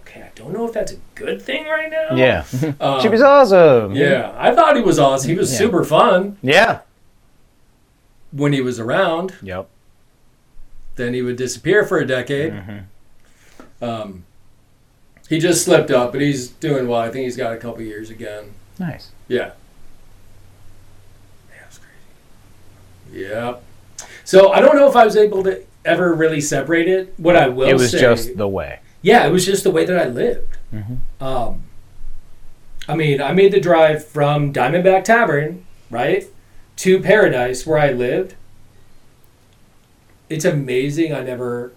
Okay, 0.00 0.22
I 0.22 0.30
don't 0.34 0.52
know 0.52 0.66
if 0.66 0.72
that's 0.72 0.92
a 0.92 0.96
good 1.14 1.40
thing 1.40 1.66
right 1.66 1.90
now. 1.90 2.14
Yeah. 2.16 2.44
Um, 2.80 3.00
she 3.00 3.08
was 3.08 3.22
awesome. 3.22 3.94
yeah, 3.94 4.34
I 4.36 4.54
thought 4.54 4.74
he 4.76 4.82
was 4.82 4.98
awesome. 4.98 5.30
He 5.30 5.36
was 5.36 5.52
Yeah. 5.52 5.58
super 5.58 5.84
fun 5.84 6.36
Yeah. 6.42 6.80
when 8.32 8.52
he 8.52 8.60
was 8.60 8.80
around. 8.80 9.34
Yep. 9.42 9.68
Then 10.96 11.14
he 11.14 11.22
would 11.22 11.36
disappear 11.36 11.84
for 11.86 11.98
a 11.98 12.06
decade. 12.06 12.52
Mm-hmm. 12.52 13.84
Um, 13.84 14.24
he 15.28 15.38
just 15.38 15.64
slipped 15.64 15.90
up, 15.90 16.12
but 16.12 16.20
he's 16.20 16.48
doing 16.48 16.86
well. 16.88 17.00
I 17.00 17.10
think 17.10 17.24
he's 17.24 17.36
got 17.36 17.52
a 17.52 17.56
couple 17.56 17.82
years 17.82 18.10
again. 18.10 18.52
Nice. 18.78 19.10
Yeah. 19.28 19.52
Yeah, 21.50 21.56
that's 21.62 21.78
Yep. 23.14 23.62
So 24.24 24.52
I 24.52 24.60
don't 24.60 24.76
know 24.76 24.88
if 24.88 24.96
I 24.96 25.04
was 25.04 25.16
able 25.16 25.42
to 25.44 25.62
ever 25.84 26.12
really 26.12 26.40
separate 26.40 26.88
it. 26.88 27.14
What 27.16 27.36
I 27.36 27.48
will 27.48 27.66
say, 27.66 27.70
it 27.70 27.74
was 27.74 27.90
say, 27.90 28.00
just 28.00 28.36
the 28.36 28.48
way. 28.48 28.80
yeah, 29.02 29.26
it 29.26 29.30
was 29.30 29.44
just 29.46 29.64
the 29.64 29.70
way 29.70 29.84
that 29.84 29.98
I 29.98 30.08
lived. 30.08 30.56
Mhm. 30.72 30.98
Um, 31.20 31.62
I 32.88 32.96
mean, 32.96 33.20
I 33.22 33.32
made 33.32 33.52
the 33.52 33.60
drive 33.60 34.04
from 34.04 34.52
Diamondback 34.52 35.04
Tavern, 35.04 35.64
right, 35.90 36.26
to 36.76 37.00
Paradise, 37.00 37.66
where 37.66 37.78
I 37.78 37.92
lived. 37.92 38.34
It's 40.28 40.44
amazing. 40.44 41.14
I 41.14 41.22
never 41.22 41.72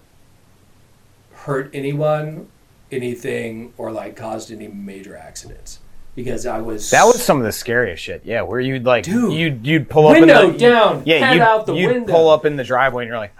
hurt 1.32 1.70
anyone, 1.72 2.48
anything, 2.90 3.72
or 3.78 3.92
like 3.92 4.16
caused 4.16 4.50
any 4.50 4.68
major 4.68 5.16
accidents 5.16 5.78
because 6.18 6.46
I 6.46 6.60
was 6.60 6.90
That 6.90 7.04
was 7.04 7.22
some 7.22 7.38
of 7.38 7.44
the 7.44 7.52
scariest 7.52 8.02
shit. 8.02 8.22
Yeah, 8.24 8.42
where 8.42 8.58
you'd 8.58 8.84
like 8.84 9.04
Dude. 9.04 9.32
you'd 9.32 9.64
you'd 9.64 9.88
pull 9.88 10.08
up 10.08 10.14
window 10.18 10.46
in 10.48 10.52
the, 10.54 10.58
down, 10.58 11.02
Yeah, 11.06 11.18
head 11.24 11.34
you'd, 11.34 11.42
out 11.42 11.66
the 11.66 11.74
you'd 11.74 11.92
window. 11.92 12.12
pull 12.12 12.28
up 12.28 12.44
in 12.44 12.56
the 12.56 12.64
driveway 12.64 13.04
and 13.04 13.08
you're 13.08 13.18
like, 13.18 13.34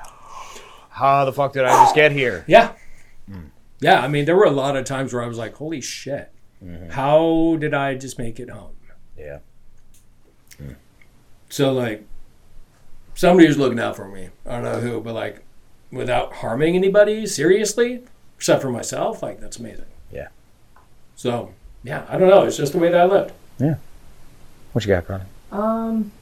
how 0.91 1.25
the 1.25 1.33
fuck 1.33 1.53
did 1.55 1.65
I 1.65 1.71
just 1.85 1.95
get 1.97 2.13
here? 2.13 2.45
Yeah. 2.49 2.73
Hmm. 3.29 3.47
Yeah, 3.81 4.01
I 4.01 4.07
mean, 4.07 4.27
there 4.27 4.37
were 4.37 4.45
a 4.45 4.51
lot 4.53 4.77
of 4.77 4.85
times 4.85 5.13
where 5.13 5.25
I 5.25 5.27
was 5.27 5.39
like, 5.39 5.55
holy 5.57 5.81
shit, 5.81 6.31
Mm-hmm. 6.65 6.91
how 6.91 7.57
did 7.59 7.75
I 7.75 7.95
just 7.97 8.17
make 8.19 8.39
it 8.41 8.51
home? 8.51 8.73
Yeah. 9.17 9.39
So, 11.51 11.73
like, 11.73 12.05
somebody 13.15 13.49
was 13.49 13.59
looking 13.59 13.81
out 13.81 13.97
for 13.97 14.07
me. 14.09 14.29
I 14.47 14.53
don't 14.61 14.63
know 14.65 14.81
who, 14.81 15.01
but 15.01 15.15
like, 15.15 15.43
without 15.91 16.33
harming 16.35 16.75
anybody, 16.77 17.27
seriously, 17.27 18.03
except 18.37 18.61
for 18.63 18.71
myself, 18.71 19.23
like, 19.23 19.41
that's 19.41 19.57
amazing. 19.59 19.87
Yeah. 20.13 20.29
So, 21.17 21.55
yeah, 21.85 22.05
I 22.09 22.19
don't 22.19 22.29
know. 22.29 22.45
It's 22.45 22.57
just 22.57 22.73
the 22.73 22.79
way 22.79 22.91
that 22.91 23.01
I 23.01 23.05
lived. 23.05 23.33
Yeah. 23.59 23.77
What 24.73 24.85
you 24.85 24.89
got, 24.89 25.07
Connie? 25.07 25.25
Um, 25.51 26.13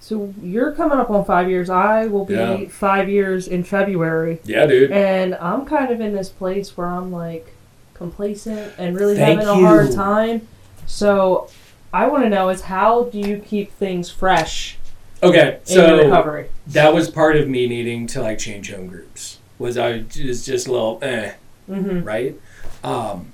so 0.00 0.34
you're 0.42 0.72
coming 0.72 0.98
up 0.98 1.10
on 1.10 1.24
five 1.24 1.48
years. 1.48 1.70
I 1.70 2.06
will 2.06 2.24
be 2.26 2.34
Yeah. 2.34 2.64
five 2.68 3.08
years 3.08 3.48
in 3.48 3.64
February, 3.64 4.40
Yeah, 4.44 4.66
dude. 4.66 4.92
and 4.92 5.34
I'm 5.36 5.64
kind 5.64 5.90
of 5.90 6.00
in 6.00 6.14
this 6.14 6.28
place 6.28 6.76
where 6.76 6.86
I'm 6.86 7.10
like 7.10 7.52
complacent 7.94 8.72
and 8.76 8.96
really 8.98 9.14
Thank 9.16 9.40
having 9.40 9.62
a 9.64 9.66
hard 9.66 9.92
time. 9.92 10.46
So 10.86 11.48
I 11.92 12.06
want 12.08 12.24
to 12.24 12.28
know 12.28 12.50
is 12.50 12.62
how 12.62 13.04
do 13.04 13.18
you 13.18 13.38
keep 13.38 13.72
things 13.72 14.10
fresh 14.10 14.76
Okay, 15.22 15.58
so 15.64 15.96
recovery? 15.98 16.46
that 16.66 16.92
was 16.92 17.08
part 17.08 17.36
of 17.36 17.48
me 17.48 17.66
needing 17.66 18.06
to 18.08 18.20
like 18.20 18.38
change 18.38 18.70
home 18.70 18.88
groups. 18.88 19.38
Was 19.58 19.78
I 19.78 20.04
was 20.22 20.44
just 20.44 20.66
a 20.66 20.72
little 20.72 20.98
eh. 21.00 21.32
Mm-hmm. 21.70 22.02
right? 22.02 22.38
Um, 22.82 23.28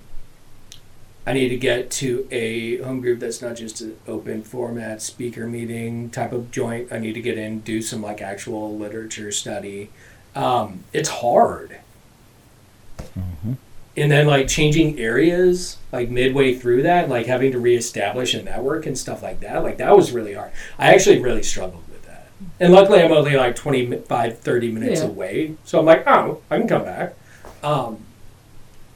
I 1.27 1.33
need 1.35 1.51
to 1.51 1.57
get 1.57 1.91
to 1.93 2.27
a 2.31 2.79
home 2.79 3.01
group 3.01 3.21
that's 3.21 3.43
not 3.43 3.55
just 3.57 3.81
an 3.83 3.97
open 4.09 4.43
format 4.43 5.03
speaker 5.03 5.47
meeting 5.47 6.11
type 6.11 6.33
of 6.33 6.51
joint. 6.51 6.89
I 6.91 6.99
need 6.99 7.13
to 7.13 7.21
get 7.21 7.37
in, 7.39 7.61
do 7.61 7.83
some 7.83 8.03
like 8.03 8.21
actual 8.23 8.77
literature 8.77 9.31
study. 9.31 9.91
Um, 10.35 10.85
it's 10.93 11.09
hard. 11.09 11.77
And 13.97 14.11
then 14.11 14.27
like 14.27 14.49
changing 14.49 14.99
areas 14.99 15.77
like 15.93 16.09
midway 16.11 16.55
through 16.55 16.85
that, 16.85 17.09
like 17.09 17.27
having 17.27 17.53
to 17.53 17.59
reestablish 17.59 18.35
a 18.35 18.43
network 18.43 18.87
and 18.87 18.97
stuff 18.97 19.23
like 19.23 19.41
that, 19.41 19.63
like 19.63 19.77
that 19.79 19.95
was 19.97 20.13
really 20.13 20.35
hard. 20.35 20.53
I 20.79 20.95
actually 20.95 21.21
really 21.21 21.43
struggled 21.43 21.83
with 21.89 22.07
that. 22.07 22.29
And 22.61 22.73
luckily 22.73 23.03
I'm 23.03 23.13
only 23.13 23.37
like 23.37 23.57
25, 23.57 24.39
30 24.39 24.71
minutes 24.73 25.01
Yeah. 25.01 25.07
away. 25.07 25.57
So 25.65 25.79
I'm 25.81 25.85
like, 25.87 26.07
oh, 26.07 26.41
I 26.51 26.59
can 26.59 26.69
come 26.69 26.85
back. 26.85 27.15
Um, 27.63 27.99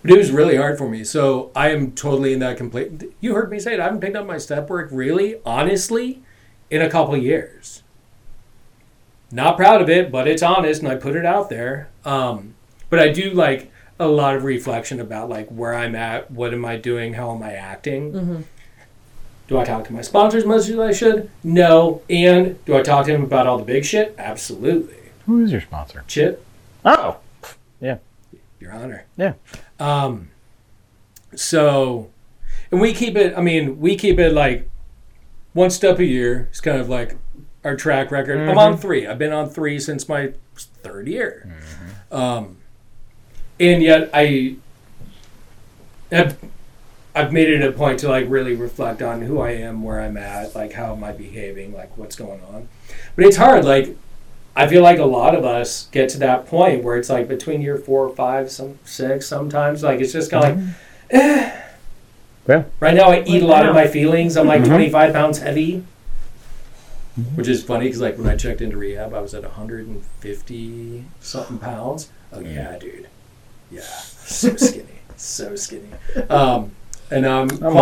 but 0.04 0.12
it 0.12 0.18
was 0.18 0.30
really 0.30 0.56
hard 0.56 0.76
for 0.76 0.86
me. 0.86 1.02
So 1.02 1.50
I 1.56 1.70
am 1.70 1.92
totally 1.92 2.34
in 2.34 2.40
that 2.40 2.58
complete. 2.58 3.04
You 3.20 3.34
heard 3.34 3.50
me 3.50 3.58
say 3.58 3.72
it. 3.72 3.80
I 3.80 3.84
haven't 3.84 4.00
picked 4.00 4.16
up 4.16 4.26
my 4.26 4.36
step 4.36 4.68
work 4.68 4.90
really, 4.92 5.40
honestly, 5.46 6.22
in 6.70 6.82
a 6.82 6.90
couple 6.90 7.16
years. 7.16 7.82
Not 9.32 9.56
proud 9.56 9.80
of 9.80 9.88
it, 9.88 10.12
but 10.12 10.28
it's 10.28 10.42
honest, 10.42 10.82
and 10.82 10.92
I 10.92 10.96
put 10.96 11.16
it 11.16 11.24
out 11.24 11.48
there. 11.48 11.88
Um, 12.04 12.54
but 12.90 12.98
I 12.98 13.08
do 13.08 13.30
like 13.30 13.72
a 13.98 14.06
lot 14.06 14.36
of 14.36 14.44
reflection 14.44 15.00
about 15.00 15.30
like 15.30 15.48
where 15.48 15.74
I'm 15.74 15.94
at, 15.94 16.30
what 16.30 16.52
am 16.52 16.66
I 16.66 16.76
doing, 16.76 17.14
how 17.14 17.34
am 17.34 17.42
I 17.42 17.54
acting. 17.54 18.12
Mm-hmm. 18.12 18.42
Do 19.48 19.58
I 19.58 19.64
talk 19.64 19.84
to 19.86 19.92
my 19.92 20.02
sponsors 20.02 20.42
as 20.42 20.46
much 20.46 20.68
as 20.68 20.78
I 20.78 20.92
should? 20.92 21.30
No. 21.42 22.02
And 22.10 22.62
do 22.66 22.76
I 22.76 22.82
talk 22.82 23.06
to 23.06 23.12
them 23.12 23.24
about 23.24 23.46
all 23.46 23.58
the 23.58 23.64
big 23.64 23.84
shit? 23.84 24.14
Absolutely. 24.18 24.96
Who 25.26 25.42
is 25.42 25.52
your 25.52 25.60
sponsor? 25.62 26.04
Chip, 26.06 26.44
Oh, 26.84 27.16
yeah. 27.80 27.98
Your 28.60 28.72
Honor. 28.72 29.04
Yeah. 29.16 29.34
Um. 29.78 30.30
So, 31.34 32.10
and 32.70 32.80
we 32.80 32.92
keep 32.92 33.16
it. 33.16 33.36
I 33.36 33.40
mean, 33.40 33.80
we 33.80 33.96
keep 33.96 34.18
it 34.18 34.32
like 34.32 34.68
one 35.52 35.70
step 35.70 35.98
a 35.98 36.04
year. 36.04 36.48
It's 36.50 36.60
kind 36.60 36.80
of 36.80 36.88
like 36.88 37.16
our 37.64 37.76
track 37.76 38.10
record. 38.10 38.38
I'm 38.48 38.58
on 38.58 38.76
three. 38.76 39.06
I've 39.06 39.18
been 39.18 39.32
on 39.32 39.48
three 39.48 39.80
since 39.80 40.08
my 40.08 40.32
third 40.56 41.08
year. 41.08 41.52
Um, 42.12 42.58
and 43.58 43.82
yet 43.82 44.10
I 44.12 44.56
have. 46.12 46.38
I've 47.16 47.32
made 47.32 47.48
it 47.48 47.62
a 47.62 47.70
point 47.70 48.00
to 48.00 48.08
like 48.08 48.26
really 48.28 48.56
reflect 48.56 49.00
on 49.00 49.22
who 49.22 49.40
I 49.40 49.50
am, 49.50 49.84
where 49.84 50.00
I'm 50.00 50.16
at, 50.16 50.54
like 50.56 50.72
how 50.72 50.92
am 50.94 51.04
I 51.04 51.12
behaving, 51.12 51.72
like 51.72 51.96
what's 51.96 52.16
going 52.16 52.40
on. 52.52 52.68
But 53.14 53.26
it's 53.26 53.36
hard. 53.36 53.64
Like 53.64 53.96
I 54.56 54.68
feel 54.68 54.82
like 54.82 54.98
a 54.98 55.04
lot 55.04 55.34
of 55.34 55.44
us 55.44 55.88
get 55.90 56.08
to 56.10 56.18
that 56.18 56.46
point 56.46 56.84
where 56.84 56.96
it's 56.96 57.10
like 57.10 57.26
between 57.26 57.60
year 57.60 57.76
four 57.76 58.06
or 58.06 58.14
five, 58.14 58.50
some 58.50 58.78
six, 58.84 59.26
sometimes 59.26 59.82
like 59.82 60.00
it's 60.00 60.12
just 60.12 60.30
kind 60.30 60.44
of 60.44 60.56
like. 60.58 60.74
Eh. 61.10 61.60
Yeah. 62.46 62.64
Right 62.78 62.94
now, 62.94 63.10
I 63.10 63.22
eat 63.24 63.42
a 63.42 63.46
lot 63.46 63.66
of 63.66 63.74
my 63.74 63.86
feelings. 63.86 64.36
I'm 64.36 64.46
like 64.46 64.60
Mhm. 64.62 64.66
25 64.66 65.12
pounds 65.14 65.38
heavy, 65.38 65.82
which 67.36 67.48
is 67.48 67.62
funny 67.64 67.86
because 67.86 68.00
like 68.00 68.18
when 68.18 68.28
I 68.28 68.36
checked 68.36 68.60
into 68.60 68.76
rehab, 68.76 69.14
I 69.14 69.20
was 69.20 69.34
at 69.34 69.44
150 69.44 71.04
something 71.20 71.58
pounds. 71.58 72.10
Oh 72.32 72.40
yeah, 72.40 72.76
dude. 72.78 73.08
Yeah, 73.70 73.80
so 73.80 74.54
skinny, 74.56 74.84
so 75.16 75.56
skinny. 75.56 75.88
Um, 76.28 76.72
and 77.10 77.26
I'm, 77.26 77.50
I'm 77.50 77.58
clocking 77.58 77.64
in 77.64 77.74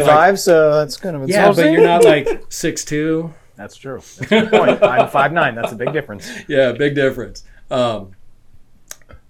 155, 0.00 0.08
like, 0.32 0.38
so 0.38 0.74
that's 0.74 0.96
kind 0.96 1.16
of 1.16 1.28
yeah, 1.28 1.52
but 1.52 1.70
you're 1.70 1.82
not 1.82 2.04
like 2.04 2.44
six 2.48 2.84
two. 2.84 3.32
That's 3.58 3.76
true. 3.76 3.96
That's 3.98 4.20
a 4.20 4.26
good 4.26 4.50
point. 4.50 4.82
I'm 4.82 5.08
5'9". 5.08 5.54
That's 5.54 5.72
a 5.72 5.76
big 5.76 5.92
difference. 5.92 6.30
yeah, 6.48 6.72
big 6.72 6.94
difference. 6.94 7.42
Um, 7.70 8.12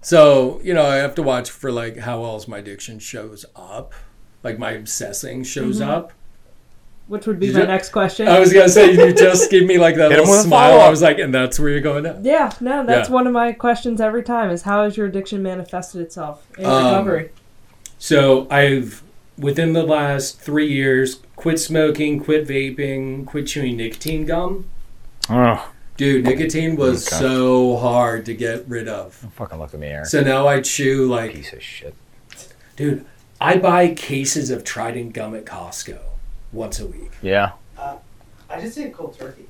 So, 0.01 0.61
you 0.63 0.73
know, 0.73 0.85
I 0.85 0.95
have 0.97 1.15
to 1.15 1.23
watch 1.23 1.49
for 1.49 1.71
like 1.71 1.97
how 1.97 2.23
else 2.23 2.47
my 2.47 2.59
addiction 2.59 2.99
shows 2.99 3.45
up. 3.55 3.93
Like 4.43 4.57
my 4.57 4.71
obsessing 4.71 5.43
shows 5.43 5.81
Mm-hmm. 5.81 5.89
up. 5.89 6.13
Which 7.07 7.25
would 7.25 7.39
be 7.39 7.47
You 7.47 7.53
my 7.53 7.61
ju- 7.61 7.67
next 7.67 7.89
question. 7.89 8.27
I 8.27 8.39
was 8.39 8.53
gonna 8.53 8.69
say 8.69 8.91
you 8.93 9.11
just 9.27 9.49
give 9.49 9.65
me 9.65 9.79
like 9.79 9.95
that 9.95 10.11
little 10.11 10.27
smile. 10.27 10.79
I 10.79 10.89
was 10.89 11.01
like, 11.01 11.17
and 11.17 11.33
that's 11.33 11.59
where 11.59 11.69
you're 11.69 11.81
going 11.81 12.03
now. 12.03 12.17
yeah, 12.21 12.51
no, 12.61 12.85
that's 12.85 13.09
Yeah. 13.09 13.13
one 13.15 13.25
of 13.25 13.33
my 13.33 13.51
questions 13.51 13.99
every 13.99 14.21
time 14.21 14.51
is 14.51 14.61
how 14.61 14.83
has 14.83 14.95
your 14.95 15.07
addiction 15.07 15.41
manifested 15.41 16.01
itself 16.01 16.45
in 16.59 16.65
Um, 16.67 16.85
recovery? 16.85 17.31
So 17.97 18.47
I've 18.51 19.01
within 19.39 19.73
the 19.73 19.83
last 19.83 20.39
three 20.39 20.71
years 20.71 21.19
quit 21.35 21.59
smoking, 21.59 22.19
quit 22.19 22.47
vaping, 22.47 23.25
quit 23.25 23.47
chewing 23.47 23.77
nicotine 23.77 24.25
gum. 24.25 24.65
Oh, 25.29 25.71
Dude, 25.97 26.23
nicotine 26.25 26.75
was 26.77 27.05
Okay. 27.07 27.17
so 27.17 27.77
hard 27.77 28.25
to 28.27 28.33
get 28.33 28.67
rid 28.67 28.87
of. 28.87 29.13
fucking 29.35 29.59
look 29.59 29.73
at 29.73 29.79
me, 29.79 29.87
Eric. 29.87 30.05
So 30.07 30.21
now 30.21 30.47
I 30.47 30.61
chew 30.61 31.07
like 31.07 31.33
Piece 31.33 31.51
of 31.53 31.61
shit. 31.61 31.93
Dude, 32.77 33.05
I 33.41 33.57
buy 33.57 33.93
cases 33.93 34.49
of 34.49 34.63
Trident 34.63 35.13
gum 35.13 35.35
at 35.35 35.45
Costco 35.45 35.99
once 36.53 36.79
a 36.79 36.85
week. 36.87 37.11
Yeah. 37.21 37.51
Uh, 37.77 37.97
I 38.49 38.61
just 38.61 38.75
did 38.75 38.93
cold 38.93 39.17
turkey. 39.19 39.45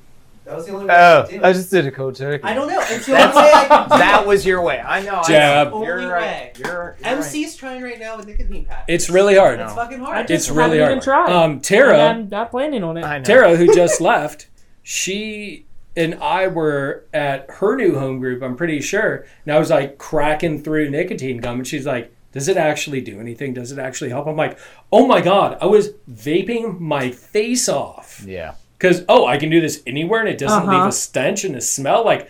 That 0.50 0.56
was 0.56 0.66
the 0.66 0.72
only 0.72 0.86
way 0.86 0.94
Oh, 0.94 1.20
I 1.20 1.26
could 1.26 1.40
do 1.40 1.44
I 1.46 1.52
just 1.52 1.70
did 1.70 1.86
a 1.86 1.90
cold 1.90 2.16
turkey. 2.16 2.42
I 2.44 2.54
don't 2.54 2.68
know. 2.68 2.80
It's 2.80 3.06
the 3.06 3.12
only 3.12 3.36
way 3.36 3.52
I 3.54 3.66
could 3.66 3.92
do 3.92 3.98
That 3.98 4.20
it. 4.22 4.26
was 4.26 4.44
your 4.44 4.60
way. 4.62 4.80
I 4.80 5.00
know. 5.02 5.22
Jab. 5.26 5.68
I 5.68 5.70
know. 5.70 5.84
You're 5.84 5.98
Only 6.00 6.10
right. 6.12 6.20
way. 6.22 6.52
You're, 6.58 6.68
you're 6.68 6.84
right. 6.86 7.18
MC's 7.18 7.56
trying 7.56 7.82
right 7.82 7.98
now 7.98 8.16
with 8.16 8.26
nicotine 8.26 8.64
patches. 8.64 8.84
It's 8.88 9.08
really 9.10 9.36
hard. 9.36 9.60
It's 9.60 9.72
fucking 9.72 10.02
I 10.02 10.04
hard. 10.04 10.28
just 10.28 10.48
It's 10.48 10.56
really 10.56 10.78
haven't 10.78 11.04
hard. 11.04 11.26
even 11.26 11.32
tried. 11.32 11.44
Um, 11.44 11.60
Tara, 11.60 11.92
And 11.98 12.02
I'm 12.24 12.28
not 12.28 12.50
planning 12.50 12.82
on 12.82 12.96
it. 12.96 13.04
I 13.04 13.18
know. 13.18 13.24
Tara, 13.24 13.56
who 13.56 13.72
just 13.74 14.00
left, 14.00 14.48
she 14.82 15.66
and 15.96 16.14
I 16.16 16.46
were 16.48 17.04
at 17.14 17.46
her 17.50 17.76
new 17.76 17.98
home 17.98 18.18
group. 18.20 18.42
I'm 18.42 18.56
pretty 18.56 18.80
sure, 18.80 19.26
and 19.44 19.54
I 19.54 19.58
was 19.58 19.70
like 19.70 19.98
cracking 19.98 20.62
through 20.62 20.90
nicotine 20.90 21.38
gum, 21.38 21.58
and 21.58 21.66
she's 21.66 21.84
like, 21.86 22.12
"Does 22.32 22.48
it 22.48 22.56
actually 22.56 23.00
do 23.00 23.18
anything? 23.20 23.54
Does 23.54 23.72
it 23.72 23.78
actually 23.78 24.10
help?" 24.10 24.26
I'm 24.26 24.36
like, 24.36 24.58
"Oh 24.92 25.06
my 25.06 25.20
god!" 25.20 25.58
I 25.60 25.66
was 25.66 25.90
vaping 26.10 26.78
my 26.80 27.10
face 27.10 27.68
off 27.68 28.24
Yeah. 28.26 28.54
Because 28.80 29.04
oh, 29.10 29.26
I 29.26 29.36
can 29.36 29.50
do 29.50 29.60
this 29.60 29.82
anywhere, 29.86 30.20
and 30.20 30.28
it 30.28 30.38
doesn't 30.38 30.62
Uh-huh. 30.62 30.78
leave 30.78 30.86
a 30.88 30.92
stench 30.92 31.44
and 31.44 31.54
a 31.54 31.60
smell. 31.60 32.02
Like, 32.04 32.28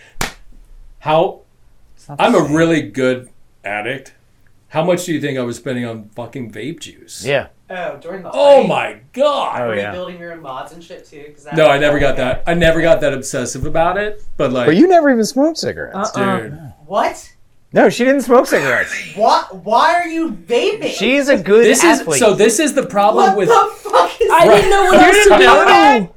how 0.99 1.43
It's 1.97 2.09
not 2.09 2.19
the 2.19 2.25
I'm 2.25 2.35
a 2.35 2.43
really 2.43 2.83
good 2.83 3.31
addict. 3.65 4.15
How 4.69 4.85
much 4.85 5.05
do 5.05 5.13
you 5.13 5.21
think 5.21 5.39
I 5.39 5.43
was 5.43 5.57
spending 5.57 5.85
on 5.85 6.11
fucking 6.15 6.53
vape 6.53 6.81
juice? 6.81 7.25
Yeah. 7.25 7.49
Oh, 7.69 7.97
during 7.99 8.23
the 8.25 8.31
Oh 8.33 8.63
fight, 8.63 8.69
my 8.69 8.97
god. 9.13 9.61
Oh, 9.63 9.73
you 9.73 9.79
yeah. 9.81 9.93
building 9.93 10.19
your 10.19 10.33
own 10.33 10.43
mods 10.43 10.73
and 10.73 10.83
shit 10.83 11.05
too? 11.07 11.25
'Cause 11.35 11.45
that- 11.45 11.55
No, 11.57 11.69
I 11.69 11.79
never 11.79 11.99
got 12.01 12.17
that. 12.17 12.43
I 12.47 12.55
never 12.55 12.81
got 12.83 13.01
that 13.01 13.13
obsessive 13.15 13.65
about 13.65 13.97
it. 13.97 14.23
But 14.37 14.53
like, 14.53 14.67
But 14.67 14.77
you 14.77 14.89
never 14.89 15.09
even 15.11 15.25
smoked 15.25 15.59
cigarettes. 15.59 16.11
Uh-uh. 16.17 16.37
dude, 16.41 16.59
What? 16.87 17.31
No, 17.73 17.89
she 17.89 18.05
didn't 18.05 18.23
smoke 18.23 18.47
cigarettes. 18.49 18.93
What? 19.17 19.55
Why 19.65 19.95
are 19.95 20.07
you 20.09 20.33
vaping? 20.33 20.91
She's 20.91 21.29
a 21.29 21.37
good 21.37 21.65
this 21.65 21.85
is 21.85 22.01
athlete. 22.01 22.19
so. 22.19 22.35
This 22.35 22.59
is 22.59 22.75
the 22.75 22.85
problem 22.87 23.27
what 23.27 23.37
with. 23.37 23.49
the 23.49 23.71
fuck 23.89 24.21
is 24.21 24.31
I 24.33 24.47
that? 24.49 24.55
didn't 24.57 24.71
know 24.71 24.83
what 24.85 24.93
You 24.95 24.99
else 25.01 25.17
to 25.17 25.29
didn't 25.31 25.41
know 25.41 25.65
that? 25.65 26.09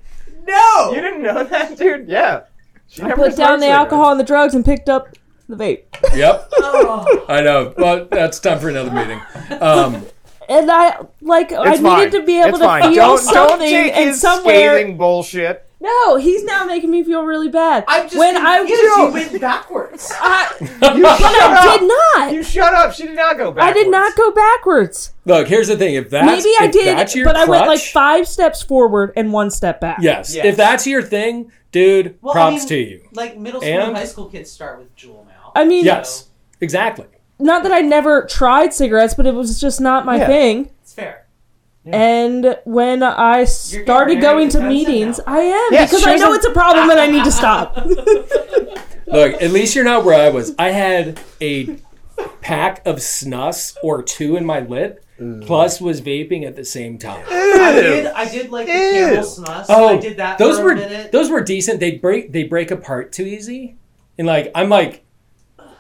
Do. 0.46 0.52
No. 0.52 0.92
You 0.94 1.02
didn't 1.02 1.24
know 1.24 1.44
that, 1.44 1.78
dude? 1.78 2.08
Yeah. 2.08 2.42
She 2.88 3.02
I 3.02 3.08
never 3.08 3.24
put 3.24 3.36
down 3.36 3.60
the 3.60 3.66
cigarettes. 3.66 3.80
alcohol 3.80 4.12
and 4.12 4.20
the 4.20 4.24
drugs 4.24 4.54
and 4.56 4.64
picked 4.64 4.90
up 4.90 5.10
the 5.50 5.56
vape. 5.56 5.84
Yep, 6.16 6.50
Oh. 6.58 7.26
I 7.28 7.42
know. 7.42 7.74
Well, 7.78 8.06
that's 8.12 8.40
time 8.40 8.60
for 8.60 8.70
another 8.70 8.92
meeting. 8.92 9.20
Um, 9.62 10.06
And 10.50 10.70
I 10.70 11.00
like 11.22 11.52
I 11.54 11.74
It's 11.74 11.82
needed 11.82 12.12
to 12.12 12.24
be 12.24 12.40
able 12.40 12.50
it's 12.50 12.60
to 12.60 12.66
fine. 12.66 12.84
feel 12.84 12.94
don't, 12.96 13.18
something 13.18 13.60
don't 13.60 13.60
take 13.70 13.94
and 13.96 14.10
his 14.10 14.22
somewhere. 14.22 14.78
scathing 14.78 14.98
bullshit. 14.98 15.68
No, 15.80 16.16
he's 16.18 16.44
now 16.44 16.66
making 16.66 16.92
me 16.92 17.04
feel 17.04 17.24
really 17.24 17.50
bad. 17.50 17.84
I'm 17.88 18.04
just 18.04 18.18
when 18.18 18.38
I 18.38 18.60
confused. 18.60 18.82
You 18.84 19.12
went 19.12 19.42
backwards. 19.42 19.83
I, 20.20 20.52
You 20.62 20.68
but 21.04 21.22
I 21.22 21.62
shut 21.64 21.80
did 21.80 21.90
up. 21.92 22.18
not. 22.18 22.34
You 22.34 22.44
shut 22.44 22.74
up. 22.74 22.94
She 22.94 23.04
did 23.08 23.16
not 23.16 23.38
go 23.38 23.52
back. 23.52 23.64
I 23.64 23.74
did 23.74 23.90
not 23.90 24.16
go 24.16 24.32
backwards. 24.32 25.14
look, 25.26 25.48
here's 25.48 25.68
the 25.68 25.78
thing. 25.78 25.96
If 25.96 26.10
that's 26.10 26.26
Maybe 26.26 26.54
I 26.60 26.68
did, 26.68 26.98
that's 26.98 27.16
your 27.16 27.26
but 27.26 27.36
I 27.36 27.46
went 27.46 27.68
like 27.68 27.80
five 27.82 28.28
steps 28.28 28.62
forward 28.62 29.14
and 29.16 29.32
one 29.34 29.52
step 29.52 29.80
back. 29.82 29.98
Yes. 30.02 30.36
Yes. 30.36 30.46
If 30.46 30.58
that's 30.58 30.86
your 30.88 31.02
thing, 31.02 31.52
dude, 31.72 32.18
Well, 32.22 32.34
I 32.34 32.36
props 32.36 32.62
mean- 32.62 32.68
to 32.70 32.76
you. 32.78 33.08
Like 33.14 33.38
middle 33.38 33.62
school 33.62 33.72
And- 33.74 33.84
and 33.90 33.98
high 33.98 34.06
school 34.06 34.26
kids 34.26 34.50
start 34.52 34.80
with 34.80 34.96
Juul 34.96 35.26
now. 35.28 35.52
I 35.56 35.66
mean, 35.66 35.86
Yes, 35.86 36.30
exactly. 36.62 37.06
not 37.40 37.64
that 37.64 37.72
I 37.72 37.82
never 37.82 38.26
tried 38.26 38.74
cigarettes, 38.74 39.14
but 39.14 39.26
it 39.28 39.34
was 39.36 39.60
just 39.62 39.80
not 39.82 40.06
my 40.06 40.18
Yeah. 40.18 40.28
thing. 40.28 40.70
It's 40.82 40.94
fair. 40.94 41.20
And 41.86 42.58
when 42.64 43.04
I 43.04 43.44
started 43.44 44.22
going 44.22 44.48
to 44.50 44.62
meetings. 44.62 45.20
I 45.28 45.40
am 45.42 45.68
Yes, 45.74 45.92
because 45.92 46.08
I 46.08 46.16
know 46.16 46.32
it's 46.34 46.46
a 46.46 46.52
problem 46.52 46.90
and 46.90 46.98
I 46.98 47.08
need 47.08 47.26
to 47.26 47.32
stop. 47.32 47.76
Look, 49.14 49.42
at 49.42 49.52
least 49.52 49.76
you're 49.76 49.86
not 49.86 50.04
where 50.04 50.20
I 50.20 50.30
was. 50.30 50.56
I 50.58 50.70
had 50.70 51.20
a 51.40 51.78
pack 52.42 52.86
of 52.86 52.98
snus 52.98 53.76
or 53.84 54.04
two 54.04 54.36
in 54.36 54.46
my 54.46 54.60
lip, 54.60 55.06
mm. 55.20 55.46
plus 55.46 55.80
was 55.80 56.02
vaping 56.02 56.46
at 56.46 56.56
the 56.56 56.66
same 56.66 56.98
time. 56.98 57.26
I 57.30 57.72
did. 57.74 58.06
I 58.08 58.30
did 58.30 58.52
like 58.52 58.68
the 58.68 58.74
Ew. 58.74 58.80
camel 58.80 59.24
snus. 59.24 59.66
Oh, 59.70 59.88
I 59.88 59.98
did 59.98 60.18
that 60.18 60.38
those 60.38 60.58
for 60.58 60.66
were 60.66 60.72
a 60.72 60.76
minute. 60.76 61.12
those 61.12 61.30
were 61.30 61.42
decent. 61.42 61.80
They 61.80 61.98
break 61.98 62.32
they 62.32 62.44
break 62.44 62.72
apart 62.72 63.12
too 63.12 63.24
easy, 63.24 63.78
and 64.18 64.28
like 64.28 64.52
I'm 64.54 64.70
like, 64.70 65.06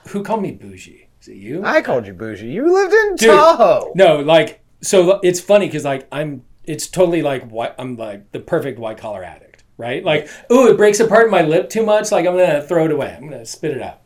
who 0.07 0.23
called 0.23 0.41
me 0.41 0.51
bougie? 0.51 1.09
Is 1.21 1.27
it 1.27 1.35
you? 1.35 1.63
I 1.63 1.81
called 1.81 2.07
you 2.07 2.13
bougie. 2.13 2.47
You 2.47 2.73
lived 2.73 2.93
in 2.93 3.15
Dude. 3.15 3.29
Tahoe. 3.29 3.91
No, 3.95 4.19
like 4.19 4.61
so 4.81 5.19
it's 5.23 5.39
funny 5.39 5.67
because 5.67 5.85
like 5.85 6.07
I'm 6.11 6.43
it's 6.65 6.87
totally 6.87 7.21
like 7.21 7.49
what 7.49 7.75
I'm 7.77 7.97
like 7.97 8.31
the 8.31 8.39
perfect 8.39 8.79
white 8.79 8.97
collar 8.97 9.23
addict, 9.23 9.52
right? 9.77 10.03
Like, 10.03 10.27
ooh, 10.51 10.67
it 10.69 10.77
breaks 10.77 10.99
apart 10.99 11.25
in 11.25 11.31
my 11.31 11.41
lip 11.43 11.69
too 11.69 11.85
much. 11.85 12.11
Like 12.11 12.25
I'm 12.25 12.35
gonna 12.37 12.61
throw 12.61 12.85
it 12.85 12.91
away. 12.91 13.13
I'm 13.17 13.29
gonna 13.29 13.45
spit 13.45 13.71
it 13.77 13.81
out. 13.81 13.99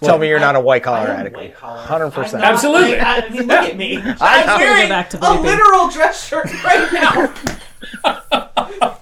Tell 0.00 0.18
me 0.18 0.28
you're 0.28 0.40
not 0.40 0.56
a 0.56 0.60
white 0.60 0.82
collar 0.82 1.06
addict. 1.08 1.36
white 1.36 1.54
collar. 1.54 1.78
Hundred 1.80 2.06
I'm 2.06 2.12
percent. 2.12 2.42
not- 2.42 2.52
Absolutely. 2.54 2.98
I, 2.98 3.18
I 3.18 3.28
mean, 3.28 3.42
look 3.46 3.50
at 3.60 3.76
me. 3.76 3.96
I 3.98 4.16
I'm 4.42 4.46
know. 4.46 4.56
wearing 4.56 4.82
Go 4.84 4.88
back 4.88 5.10
to 5.10 5.16
a 5.18 5.20
vaping. 5.20 5.42
literal 5.44 5.88
dress 5.90 6.26
shirt 6.26 6.46
right 6.64 6.92
now. 6.92 7.34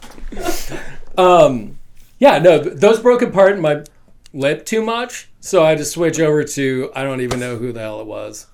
Um, 1.19 1.79
yeah, 2.19 2.39
no, 2.39 2.63
th- 2.63 2.77
those 2.77 3.01
broke 3.01 3.21
apart 3.21 3.53
in 3.53 3.61
my 3.61 3.85
lip 4.33 4.65
too 4.65 4.83
much, 4.83 5.29
so 5.41 5.63
I 5.63 5.71
had 5.71 5.79
to 5.79 5.85
switch 5.85 6.19
over 6.19 6.45
to 6.45 6.91
I 6.95 7.03
don't 7.03 7.21
even 7.21 7.41
know 7.41 7.57
who 7.57 7.73
the 7.73 7.81
hell 7.81 8.01
it 8.01 8.07
was. 8.07 8.47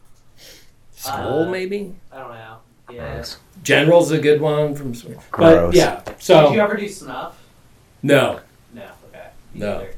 Skoal, 0.96 1.44
Uh, 1.44 1.50
maybe. 1.50 1.94
I 2.11 2.18
don't 2.18 2.30
know. 2.32 2.57
Yeah. 2.90 3.24
General's 3.62 4.11
a 4.11 4.18
good 4.18 4.40
one 4.40 4.74
from. 4.74 4.94
Sweden. 4.94 5.20
But 5.30 5.36
Gross. 5.59 5.74
yeah, 5.74 6.00
Did 6.04 6.09
you 6.09 6.14
so 6.18 6.52
ever 6.54 6.76
do 6.76 6.88
snuff? 6.88 7.40
No, 8.03 8.40
No. 8.74 8.82
Okay. 9.12 9.26
Me 9.55 9.61
No. 9.61 9.72
neither. 9.78 9.90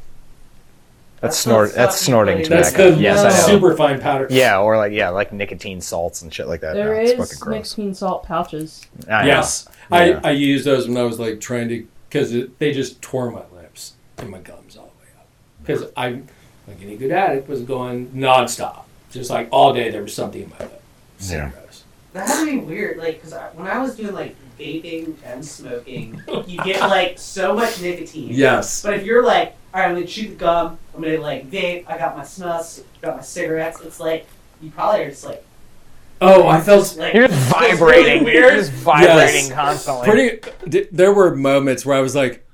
That's 1.20 1.34
That's 1.34 1.38
snort. 1.38 1.70
the 1.70 1.76
That's 1.76 1.96
snorting 2.00 2.38
you 2.38 2.44
put 2.44 2.50
that's 2.50 2.70
tobacco. 2.70 2.90
the 2.92 3.00
yes, 3.00 3.18
I 3.18 3.30
know. 3.30 3.58
super 3.58 3.76
fine 3.76 4.00
powder. 4.00 4.28
Yeah, 4.30 4.60
or 4.60 4.76
like 4.76 4.92
yeah, 4.92 5.08
like 5.08 5.32
nicotine 5.32 5.80
salts 5.80 6.22
and 6.22 6.32
shit 6.32 6.46
like 6.46 6.60
that. 6.60 6.74
There 6.74 6.94
no, 6.94 7.00
it's 7.00 7.10
is 7.12 7.18
fucking 7.18 7.40
gross. 7.40 7.76
nicotine 7.76 7.94
salt 7.94 8.22
pouches. 8.22 8.86
I 9.08 9.22
know. 9.22 9.26
Yes, 9.26 9.66
Yeah. 9.90 9.96
I 10.22 10.28
I 10.28 10.30
used 10.30 10.64
those 10.64 10.86
when 10.86 10.96
I 10.96 11.02
was 11.02 11.18
like 11.18 11.40
trying 11.40 11.68
to 11.70 11.86
because 12.08 12.30
they 12.58 12.72
just 12.72 13.02
tore 13.02 13.30
my 13.32 13.42
lips 13.52 13.94
and 14.16 14.30
my 14.30 14.38
gums 14.38 14.76
all 14.76 14.84
the 14.96 15.04
way 15.04 15.10
up 15.18 15.26
because 15.60 15.90
I 15.96 16.20
like 16.68 16.80
any 16.82 16.96
good 16.96 17.10
addict 17.10 17.48
was 17.48 17.62
going 17.62 18.06
nonstop, 18.10 18.82
just 19.10 19.28
like 19.28 19.48
all 19.50 19.72
day 19.74 19.90
there 19.90 20.02
was 20.02 20.14
something 20.14 20.42
in 20.42 20.50
my 20.50 20.58
lip. 20.60 20.82
So 21.18 21.34
Yeah. 21.34 21.50
gross. 21.50 21.82
That 22.12 22.26
had 22.28 22.44
to 22.44 22.50
be 22.50 22.58
weird, 22.58 22.96
like, 22.98 23.22
because 23.22 23.34
when 23.54 23.66
I 23.68 23.78
was 23.78 23.96
doing 23.96 24.14
like 24.14 24.34
vaping 24.58 25.14
and 25.24 25.44
smoking, 25.44 26.20
you 26.46 26.62
get 26.64 26.80
like 26.88 27.18
so 27.18 27.54
much 27.54 27.80
nicotine. 27.80 28.28
Yes. 28.32 28.82
But 28.82 28.94
if 28.94 29.04
you're 29.04 29.24
like, 29.24 29.54
all 29.74 29.80
right, 29.80 29.88
I'm 29.90 29.94
gonna 29.94 30.06
chew 30.06 30.28
the 30.30 30.34
gum, 30.34 30.78
I'm 30.94 31.02
gonna 31.02 31.18
like 31.20 31.50
vape, 31.50 31.84
I 31.86 31.98
got 31.98 32.16
my 32.16 32.22
snus, 32.24 32.82
got 33.02 33.16
my 33.16 33.22
cigarettes. 33.22 33.80
It's 33.82 34.00
like 34.00 34.26
you 34.62 34.70
probably 34.70 35.02
are 35.02 35.10
just 35.10 35.24
like, 35.24 35.44
Oh, 36.20 36.48
I 36.48 36.60
felt 36.60 36.96
like 36.96 37.14
You're 37.14 37.28
just 37.28 37.52
feels 37.56 37.62
really 37.62 37.76
vibrating. 37.76 38.24
weird. 38.24 38.34
You're 38.34 38.56
just 38.56 38.72
vibrating 38.72 39.14
Yes. 39.46 39.52
constantly. 39.52 40.08
pretty. 40.08 40.50
d- 40.68 40.88
There 40.90 41.12
were 41.12 41.36
moments 41.36 41.86
where 41.86 41.96
I 41.96 42.00
was 42.00 42.16
like, 42.16 42.44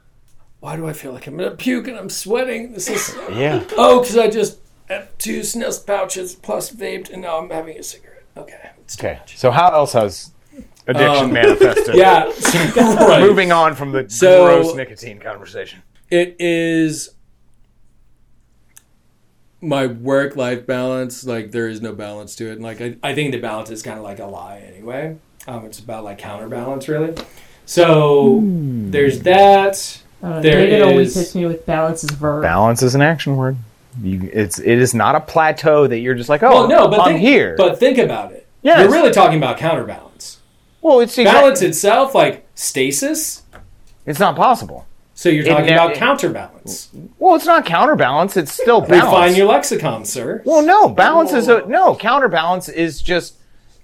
"Why 0.60 0.76
do 0.76 0.86
I 0.86 0.92
feel 0.92 1.12
like 1.12 1.26
I'm 1.26 1.38
gonna 1.38 1.52
puke 1.52 1.88
and 1.88 1.96
I'm 1.96 2.10
sweating? 2.10 2.72
This 2.74 2.90
is 2.90 3.16
yeah. 3.32 3.64
oh, 3.78 4.00
because 4.00 4.18
I 4.18 4.28
just 4.28 4.58
had 4.88 5.18
two 5.18 5.40
snus 5.40 5.86
pouches 5.86 6.34
plus 6.34 6.70
vaped 6.70 7.08
and 7.10 7.22
now 7.22 7.38
I'm 7.38 7.48
having 7.48 7.78
a 7.78 7.82
cigarette. 7.82 8.13
Okay, 8.36 8.70
it's 8.80 8.98
Okay. 8.98 9.14
much. 9.20 9.36
So 9.38 9.50
how 9.50 9.72
else 9.72 9.92
has 9.92 10.30
addiction 10.86 11.24
Um, 11.26 11.32
manifested? 11.32 11.94
Yeah, 12.04 12.30
so, 12.32 12.58
right. 13.06 13.20
Moving 13.20 13.52
on 13.52 13.74
from 13.74 13.92
the 13.92 14.08
So- 14.08 14.44
gross 14.62 14.74
nicotine 14.74 15.18
conversation. 15.20 15.82
it 16.10 16.36
is 16.38 17.10
my 19.60 19.86
work 19.86 20.36
life 20.36 20.66
balance 20.66 21.24
like 21.24 21.50
there 21.50 21.68
is 21.68 21.80
no 21.80 21.92
balance 21.94 22.34
to 22.36 22.48
it 22.50 22.52
and 22.52 22.62
like 22.62 22.82
i, 22.82 22.96
I 23.02 23.14
think 23.14 23.32
the 23.32 23.40
balance 23.40 23.70
is 23.70 23.82
kind 23.82 23.96
of 23.96 24.04
like 24.04 24.18
a 24.18 24.26
lie 24.26 24.58
anyway 24.58 25.16
um, 25.48 25.64
it's 25.64 25.78
about 25.78 26.04
like 26.04 26.18
counterbalance 26.18 26.86
really 26.86 27.14
so 27.64 28.40
there's 28.44 29.20
that 29.20 30.02
I 30.22 30.26
don't 30.26 30.36
know, 30.36 30.42
There 30.42 30.66
David 30.66 30.82
always 30.82 31.08
is- 31.08 31.14
hits 31.16 31.34
me 31.34 31.46
with 31.46 31.64
balance 31.66 32.04
is 32.04 32.10
verb. 32.10 32.42
Balance 32.42 32.82
is 32.82 32.94
an 32.94 33.00
action 33.02 33.36
word. 33.36 33.56
You, 34.02 34.28
it's 34.32 34.58
it 34.58 34.78
is 34.78 34.94
not 34.94 35.14
a 35.14 35.20
plateau 35.20 35.86
that 35.86 35.98
you're 35.98 36.14
just 36.14 36.28
like, 36.28 36.42
oh, 36.42 36.50
well 36.50 36.68
no 36.68 36.88
but 36.88 37.00
I'm 37.00 37.06
think, 37.14 37.20
here. 37.20 37.54
but 37.56 37.78
think 37.78 37.98
about 37.98 38.32
it 38.32 38.46
Yeah, 38.62 38.80
you're 38.82 38.90
really 38.90 39.12
talking 39.12 39.38
about 39.38 39.56
counterbalance 39.58 40.40
well, 40.80 41.00
it's 41.00 41.16
exact- 41.16 41.38
balance 41.38 41.62
itself 41.62 42.14
like 42.14 42.46
stasis 42.54 43.42
It's 44.06 44.18
not 44.18 44.36
possible. 44.36 44.86
So 45.14 45.28
you're 45.28 45.44
talking 45.44 45.66
ne- 45.66 45.72
about 45.74 45.92
it- 45.92 45.96
counterbalance. 45.96 46.90
Well, 47.20 47.36
it's 47.36 47.46
not 47.46 47.64
counterbalance. 47.64 48.36
It's 48.36 48.52
still 48.52 48.80
balance. 48.80 48.90
Refine 49.04 49.10
balance. 49.12 49.36
your 49.38 49.46
lexicon, 49.46 50.04
sir. 50.04 50.42
well, 50.44 50.60
no, 50.66 50.88
balance 50.88 51.32
is 51.32 51.46
a 51.48 51.64
no. 51.66 51.94
Counterbalance 51.94 52.68
is 52.68 53.00
just 53.00 53.36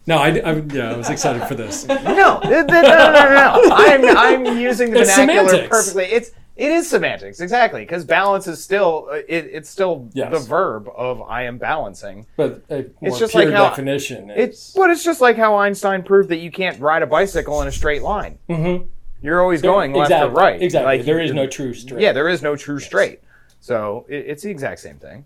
No, 0.06 0.18
I, 0.18 0.28
I, 0.40 0.52
yeah, 0.72 0.92
I 0.92 0.96
was 0.96 1.08
excited 1.08 1.42
for 1.46 1.54
this. 1.54 1.86
no, 1.88 1.94
no, 2.04 2.40
no, 2.40 2.62
no, 2.62 2.62
no. 2.64 3.60
no. 3.62 3.68
I'm 3.72 4.04
I'm 4.46 4.58
using 4.58 4.90
the 4.92 5.00
It's 5.02 5.14
vernacular 5.16 5.48
semantics. 5.48 5.68
perfectly. 5.70 6.04
It's 6.06 6.30
it 6.60 6.70
is 6.70 6.88
semantics 6.90 7.40
exactly 7.40 7.80
because 7.82 8.04
balance 8.04 8.46
is 8.46 8.62
still 8.62 9.08
uh, 9.10 9.14
it, 9.26 9.48
it's 9.52 9.68
still 9.70 10.08
Yes. 10.12 10.30
the 10.32 10.38
verb 10.38 10.88
of 10.94 11.22
I 11.22 11.44
am 11.44 11.58
balancing. 11.58 12.26
But 12.36 12.62
a 12.70 12.86
more 13.00 13.18
just 13.18 13.32
pure 13.32 13.46
like 13.46 13.54
how- 13.54 13.68
definition 13.70 14.30
It's 14.30 14.68
is. 14.68 14.74
but 14.76 14.90
it's 14.90 15.02
just 15.02 15.20
like 15.20 15.36
how 15.36 15.56
Einstein 15.56 16.02
proved 16.02 16.28
that 16.28 16.38
you 16.38 16.50
can't 16.50 16.78
ride 16.80 17.02
a 17.02 17.06
bicycle 17.06 17.62
in 17.62 17.68
a 17.68 17.72
straight 17.72 18.02
line. 18.02 18.38
Mhm. 18.48 18.86
You're 19.22 19.40
always 19.42 19.60
going 19.62 19.92
left 19.92 20.12
or 20.12 20.28
right. 20.30 20.62
Exactly. 20.62 20.96
Like, 20.98 21.04
there 21.06 21.20
is 21.20 21.32
no 21.32 21.46
true 21.46 21.74
straight. 21.74 22.00
Yeah, 22.02 22.12
there 22.12 22.28
is 22.28 22.42
no 22.42 22.56
true 22.56 22.78
straight. 22.78 23.20
So 23.60 24.06
it, 24.08 24.24
it's 24.28 24.42
the 24.42 24.50
exact 24.50 24.80
same 24.80 24.96
thing. 24.96 25.24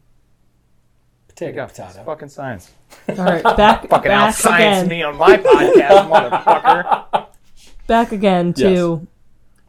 Potato, 1.28 1.57
Yeah, 1.57 1.66
potato. 1.66 1.89
it's 1.89 1.99
fucking 1.99 2.28
science. 2.28 2.70
All 3.09 3.14
right, 3.16 3.43
back 3.57 3.89
Fucking 3.89 4.11
out 4.12 4.35
science 4.35 4.89
me 4.89 5.03
on 5.03 5.16
my 5.16 5.37
podcast, 5.37 6.09
motherfucker. 6.09 7.26
back 7.87 8.12
again 8.12 8.53
to 8.55 9.07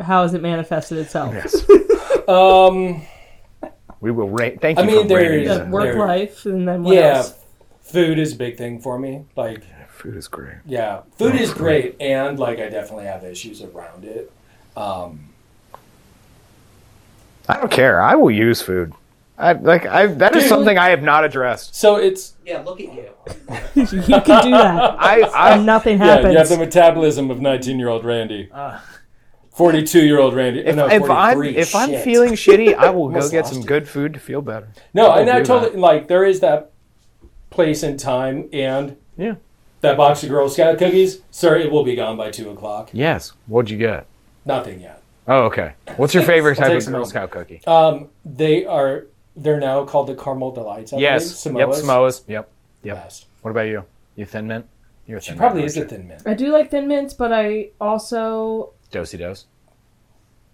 how 0.06 0.22
has 0.24 0.34
it 0.34 0.42
manifested 0.42 0.98
itself? 1.00 1.34
Yes. 1.34 1.66
Um, 2.28 3.04
We 4.00 4.10
will 4.10 4.30
rate. 4.30 4.60
Thank 4.60 4.80
I 4.80 4.82
you 4.82 4.88
mean, 4.88 5.02
for 5.04 5.08
there 5.10 5.18
rating 5.30 5.44
is- 5.44 5.50
The 5.50 5.64
that. 5.66 5.70
work 5.70 5.84
There. 5.84 5.98
life, 6.08 6.46
and 6.48 6.68
then 6.68 6.82
what 6.84 6.96
yeah, 6.96 7.18
else? 7.18 7.36
food 7.82 8.18
is 8.18 8.34
a 8.34 8.36
big 8.36 8.58
thing 8.58 8.82
for 8.82 8.98
me. 8.98 9.26
Like, 9.36 9.62
Food 9.90 10.16
is 10.18 10.28
great. 10.28 10.56
yeah, 10.66 11.02
food 11.20 11.36
is 11.36 11.54
great, 11.54 11.98
and 12.02 12.40
like 12.40 12.58
I 12.60 12.70
definitely 12.70 13.06
have 13.06 13.24
issues 13.24 13.62
around 13.62 14.06
it. 14.06 14.32
Um, 14.76 15.30
I 17.48 17.58
don't 17.58 17.72
care. 17.72 18.02
I 18.02 18.16
will 18.16 18.32
use 18.32 18.62
food. 18.62 18.94
I 19.38 19.54
like. 19.54 19.86
I 19.86 20.08
that 20.08 20.36
is 20.36 20.44
Dude. 20.44 20.50
something 20.50 20.78
I 20.78 20.90
have 20.90 21.04
not 21.04 21.24
addressed. 21.26 21.76
so 21.76 21.98
it's 21.98 22.34
Yeah, 22.46 22.62
look 22.62 22.80
at 22.82 22.88
you. 22.94 23.10
you 23.76 24.22
can 24.22 24.44
do 24.44 24.52
that, 24.52 24.96
I. 25.00 25.18
and 25.22 25.32
I 25.36 25.58
nothing 25.64 26.00
yeah, 26.00 26.28
you 26.28 26.38
have 26.38 26.50
the 26.50 26.58
metabolism 26.58 27.30
of 27.30 27.40
19 27.42 27.78
year 27.78 27.90
old 27.90 28.04
Randy, 28.06 28.50
Uh. 29.56 29.58
42 29.58 30.06
year 30.06 30.20
old 30.20 30.34
Randy. 30.36 30.60
if, 30.66 30.76
no, 30.76 30.88
if 30.88 31.10
I'm 31.10 31.34
43, 31.36 31.58
if 31.58 31.76
I'm 31.76 32.04
feeling 32.04 32.34
shitty, 32.34 32.76
I 32.76 32.90
will 32.90 33.08
go 33.20 33.30
get 33.30 33.48
some 33.48 33.60
it. 33.60 33.66
good 33.66 33.88
food 33.88 34.14
to 34.14 34.20
feel 34.20 34.42
better. 34.42 34.68
no, 34.94 35.08
I 35.08 35.22
and 35.22 35.30
I 35.30 35.40
do 35.40 35.46
told 35.46 35.64
that. 35.64 35.74
it 35.74 35.80
like 35.80 36.08
there 36.08 36.26
is 36.26 36.42
that 36.42 36.72
place 37.50 37.82
and 37.84 37.98
time, 38.00 38.50
and 38.52 38.98
Yeah. 39.18 39.36
that 39.82 39.96
box 39.96 40.24
of 40.24 40.30
Girl 40.30 40.50
Scout 40.50 40.78
cookies, 40.78 41.22
sir, 41.32 41.56
it 41.58 41.72
will 41.72 41.84
be 41.86 41.96
gone 41.96 42.18
by 42.18 42.32
two 42.32 42.50
o'clock. 42.50 42.90
Yes. 42.92 43.32
What'd 43.48 43.70
you 43.70 43.78
get? 43.78 44.08
Nothing 44.46 44.82
yet. 44.82 45.02
Oh, 45.28 45.44
okay. 45.46 45.74
What's 45.96 46.14
your 46.14 46.24
favorite 46.34 46.58
type 46.58 46.78
of 46.78 46.86
Girl 46.86 46.96
home. 46.98 47.06
Scout 47.06 47.32
cookie? 47.32 47.62
Um, 47.66 48.10
they 48.26 48.66
are 48.66 49.06
they're 49.38 49.60
now 49.60 49.84
called 49.86 50.08
the 50.08 50.16
Caramel 50.16 50.52
Delights. 50.52 50.92
I 50.94 50.98
yes. 50.98 51.44
believe. 51.44 51.60
Yep. 51.60 51.70
Samoas. 51.70 52.24
Yep. 52.28 52.50
Yep. 52.84 52.96
Best. 53.04 53.26
What 53.42 53.52
about 53.52 53.68
you? 53.68 53.84
You 54.18 54.26
thin 54.26 54.48
mint? 54.48 54.66
You're 55.08 55.18
a 55.18 55.22
She 55.22 55.30
thin 55.32 55.38
probably 55.38 55.62
mint, 55.62 55.72
is 55.72 55.78
a 55.78 55.86
thin 55.86 56.08
mint. 56.08 56.24
I 56.26 56.34
do 56.34 56.52
like 56.52 56.72
thin 56.72 56.88
mints, 56.88 57.14
but 57.14 57.32
I 57.34 57.70
also 57.82 58.74
Dosey 58.92 59.18
dose. 59.18 59.46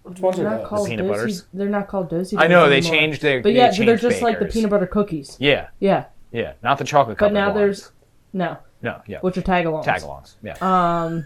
Which 0.04 0.20
ones 0.20 0.38
they're 0.38 0.48
are 0.48 0.52
not 0.52 0.60
those? 0.62 0.68
called 0.68 0.88
peanut 0.90 1.06
Dosey- 1.06 1.10
butters? 1.12 1.46
They're 1.54 1.70
not 1.70 1.88
called 1.88 2.10
dozy. 2.10 2.38
I 2.38 2.48
know 2.48 2.68
they 2.70 2.78
anymore. 2.78 2.94
changed 2.96 3.22
their. 3.22 3.40
But 3.40 3.50
they 3.50 3.56
yeah, 3.56 3.68
they're 3.70 3.86
changed 3.86 4.02
just 4.02 4.22
like 4.22 4.40
the 4.40 4.46
bakers. 4.46 4.54
peanut 4.54 4.70
butter 4.72 4.88
cookies. 4.88 5.38
Yeah. 5.40 5.68
Yeah, 5.80 6.06
Yeah. 6.32 6.54
Not 6.64 6.78
the 6.80 6.84
chocolate. 6.86 7.18
but 7.18 7.26
covered 7.26 7.34
now 7.36 7.48
ones. 7.48 7.58
there's 7.58 7.92
no, 8.34 8.58
no. 8.82 9.02
Yeah. 9.06 9.20
which 9.20 9.38
are 9.38 9.42
tagalongs. 9.44 9.86
Tagalongs. 9.86 10.36
Yeah. 10.42 10.56
Um, 10.62 11.26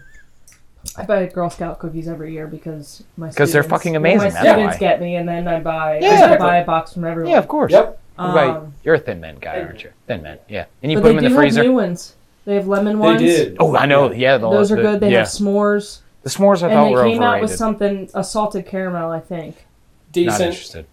I 0.96 1.04
buy 1.04 1.26
Girl 1.26 1.48
Scout 1.50 1.78
cookies 1.78 2.06
every 2.06 2.32
year 2.32 2.46
because 2.46 3.02
my 3.16 3.28
'Cause 3.28 3.36
they're 3.36 3.62
students- 3.62 3.70
fucking 3.70 3.92
well, 3.94 4.00
amazing, 4.02 4.18
my 4.18 4.30
that's 4.30 4.46
students 4.48 4.74
why. 4.74 4.78
get 4.78 5.00
me, 5.00 5.16
and 5.16 5.28
then 5.28 5.48
I 5.48 5.60
buy. 5.60 5.98
Yeah. 6.00 6.08
I 6.08 6.12
Exactly. 6.12 6.38
buy 6.46 6.56
a 6.58 6.64
box 6.66 6.92
from 6.92 7.04
everyone. 7.04 7.32
yeah. 7.32 7.38
Of 7.38 7.48
course. 7.48 7.72
Yep. 7.72 7.98
What 8.16 8.30
about- 8.30 8.56
Um, 8.58 8.74
you're 8.84 8.94
a 8.94 8.98
thin 8.98 9.20
man 9.20 9.36
guy, 9.40 9.60
aren't 9.62 9.82
you? 9.84 9.90
Thin 10.06 10.22
man, 10.22 10.38
Yeah. 10.48 10.66
And 10.82 10.92
you 10.92 10.98
but 10.98 11.02
put 11.02 11.08
they 11.08 11.14
them 11.16 11.24
in 11.24 11.30
do 11.30 11.34
the 11.34 11.40
freezer. 11.40 11.60
have 11.60 11.66
new 11.66 11.74
ones. 11.74 12.14
They 12.44 12.54
have 12.54 12.68
lemon 12.68 12.94
They 12.98 12.98
ones. 13.00 13.20
did. 13.22 13.56
Oh, 13.58 13.74
I 13.76 13.86
know. 13.86 14.12
Yeah. 14.12 14.36
the- 14.38 14.48
Those 14.50 14.70
are 14.70 14.76
the- 14.76 14.82
good. 14.82 15.00
They 15.00 15.10
yeah. 15.12 15.18
have 15.18 15.26
s'mores, 15.28 16.00
The 16.26 16.30
s'mores 16.32 16.56
I 16.56 16.70
thought 16.70 16.70
and 16.72 16.86
they 16.88 16.94
were 16.96 17.04
came 17.04 17.22
out 17.22 17.40
with 17.40 17.54
something 17.54 18.10
a 18.12 18.24
salted 18.24 18.66
caramel. 18.66 19.12
I 19.12 19.20
think. 19.20 19.54
Not 19.58 20.12
Decent. 20.12 20.40
interested. 20.42 20.86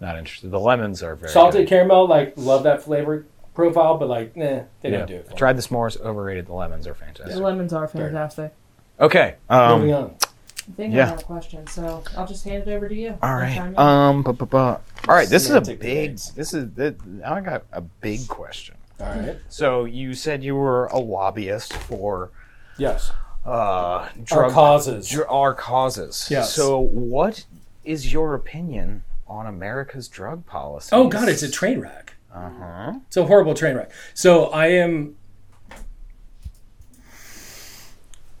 Not 0.00 0.16
interested. 0.16 0.52
The 0.52 0.60
lemons 0.60 1.02
are 1.02 1.16
very 1.16 1.32
Salted 1.32 1.62
good. 1.62 1.68
caramel, 1.70 2.06
like 2.06 2.34
love 2.36 2.62
that 2.62 2.84
flavor 2.84 3.26
profile, 3.52 3.98
but 3.98 4.08
like, 4.08 4.36
nah, 4.36 4.60
they 4.80 4.90
Yeah. 4.92 4.98
don't 4.98 5.08
do 5.08 5.14
it. 5.16 5.24
For 5.26 5.30
me. 5.32 5.36
Tried 5.38 5.56
the 5.56 5.62
s'mores. 5.62 6.00
Overrated. 6.00 6.46
The 6.46 6.52
lemons 6.52 6.86
are 6.86 6.94
fantastic. 6.94 7.34
The 7.34 7.40
lemons 7.42 7.72
are 7.72 7.88
Fair. 7.88 8.04
fantastic. 8.06 8.54
Okay. 9.00 9.34
Moving 9.50 9.92
Um. 9.92 10.04
on. 10.04 10.14
I 10.22 10.70
think 10.76 10.94
Yeah. 10.94 11.06
I 11.06 11.08
have 11.08 11.20
a 11.20 11.24
question, 11.24 11.66
so 11.66 12.04
I'll 12.16 12.26
just 12.28 12.44
hand 12.44 12.68
it 12.68 12.72
over 12.72 12.88
to 12.88 12.94
you. 12.94 13.18
All 13.24 13.30
You 13.30 13.34
right. 13.34 13.56
chime 13.56 13.72
in. 13.72 13.78
Um. 13.80 14.22
Bu- 14.22 14.34
bu- 14.34 14.46
bu- 14.46 14.56
All 14.56 14.78
right. 15.08 15.28
This 15.28 15.42
is 15.46 15.50
a 15.50 15.54
Semantic 15.64 15.80
big. 15.80 15.88
debates. 16.10 16.30
This 16.30 16.54
is. 16.54 16.70
This, 16.74 16.94
now 17.04 17.34
I 17.34 17.40
got 17.40 17.64
a 17.72 17.80
big 17.80 18.28
question. 18.28 18.76
All 19.00 19.08
right. 19.08 19.36
So 19.48 19.84
you 19.84 20.14
said 20.14 20.44
you 20.44 20.54
were 20.54 20.86
a 20.86 20.98
lobbyist 20.98 21.72
for 21.72 22.30
Yes. 22.78 23.10
Uh, 23.46 24.08
Our 24.32 24.50
causes. 24.50 25.08
dr- 25.08 25.28
our 25.28 25.54
causes. 25.54 26.28
Yes. 26.30 26.54
So 26.54 26.78
what 26.78 27.44
is 27.84 28.12
your 28.12 28.34
opinion 28.34 29.04
on 29.28 29.46
America's 29.46 30.08
drug 30.08 30.46
policy? 30.46 30.90
Oh 30.92 31.08
God, 31.08 31.28
it's 31.28 31.42
a 31.42 31.50
train 31.50 31.80
wreck. 31.80 32.14
Uh 32.34 32.50
huh. 32.58 32.92
It's 33.06 33.16
a 33.16 33.26
horrible 33.26 33.54
train 33.54 33.76
wreck. 33.76 33.90
So 34.14 34.46
I 34.46 34.68
am. 34.68 35.16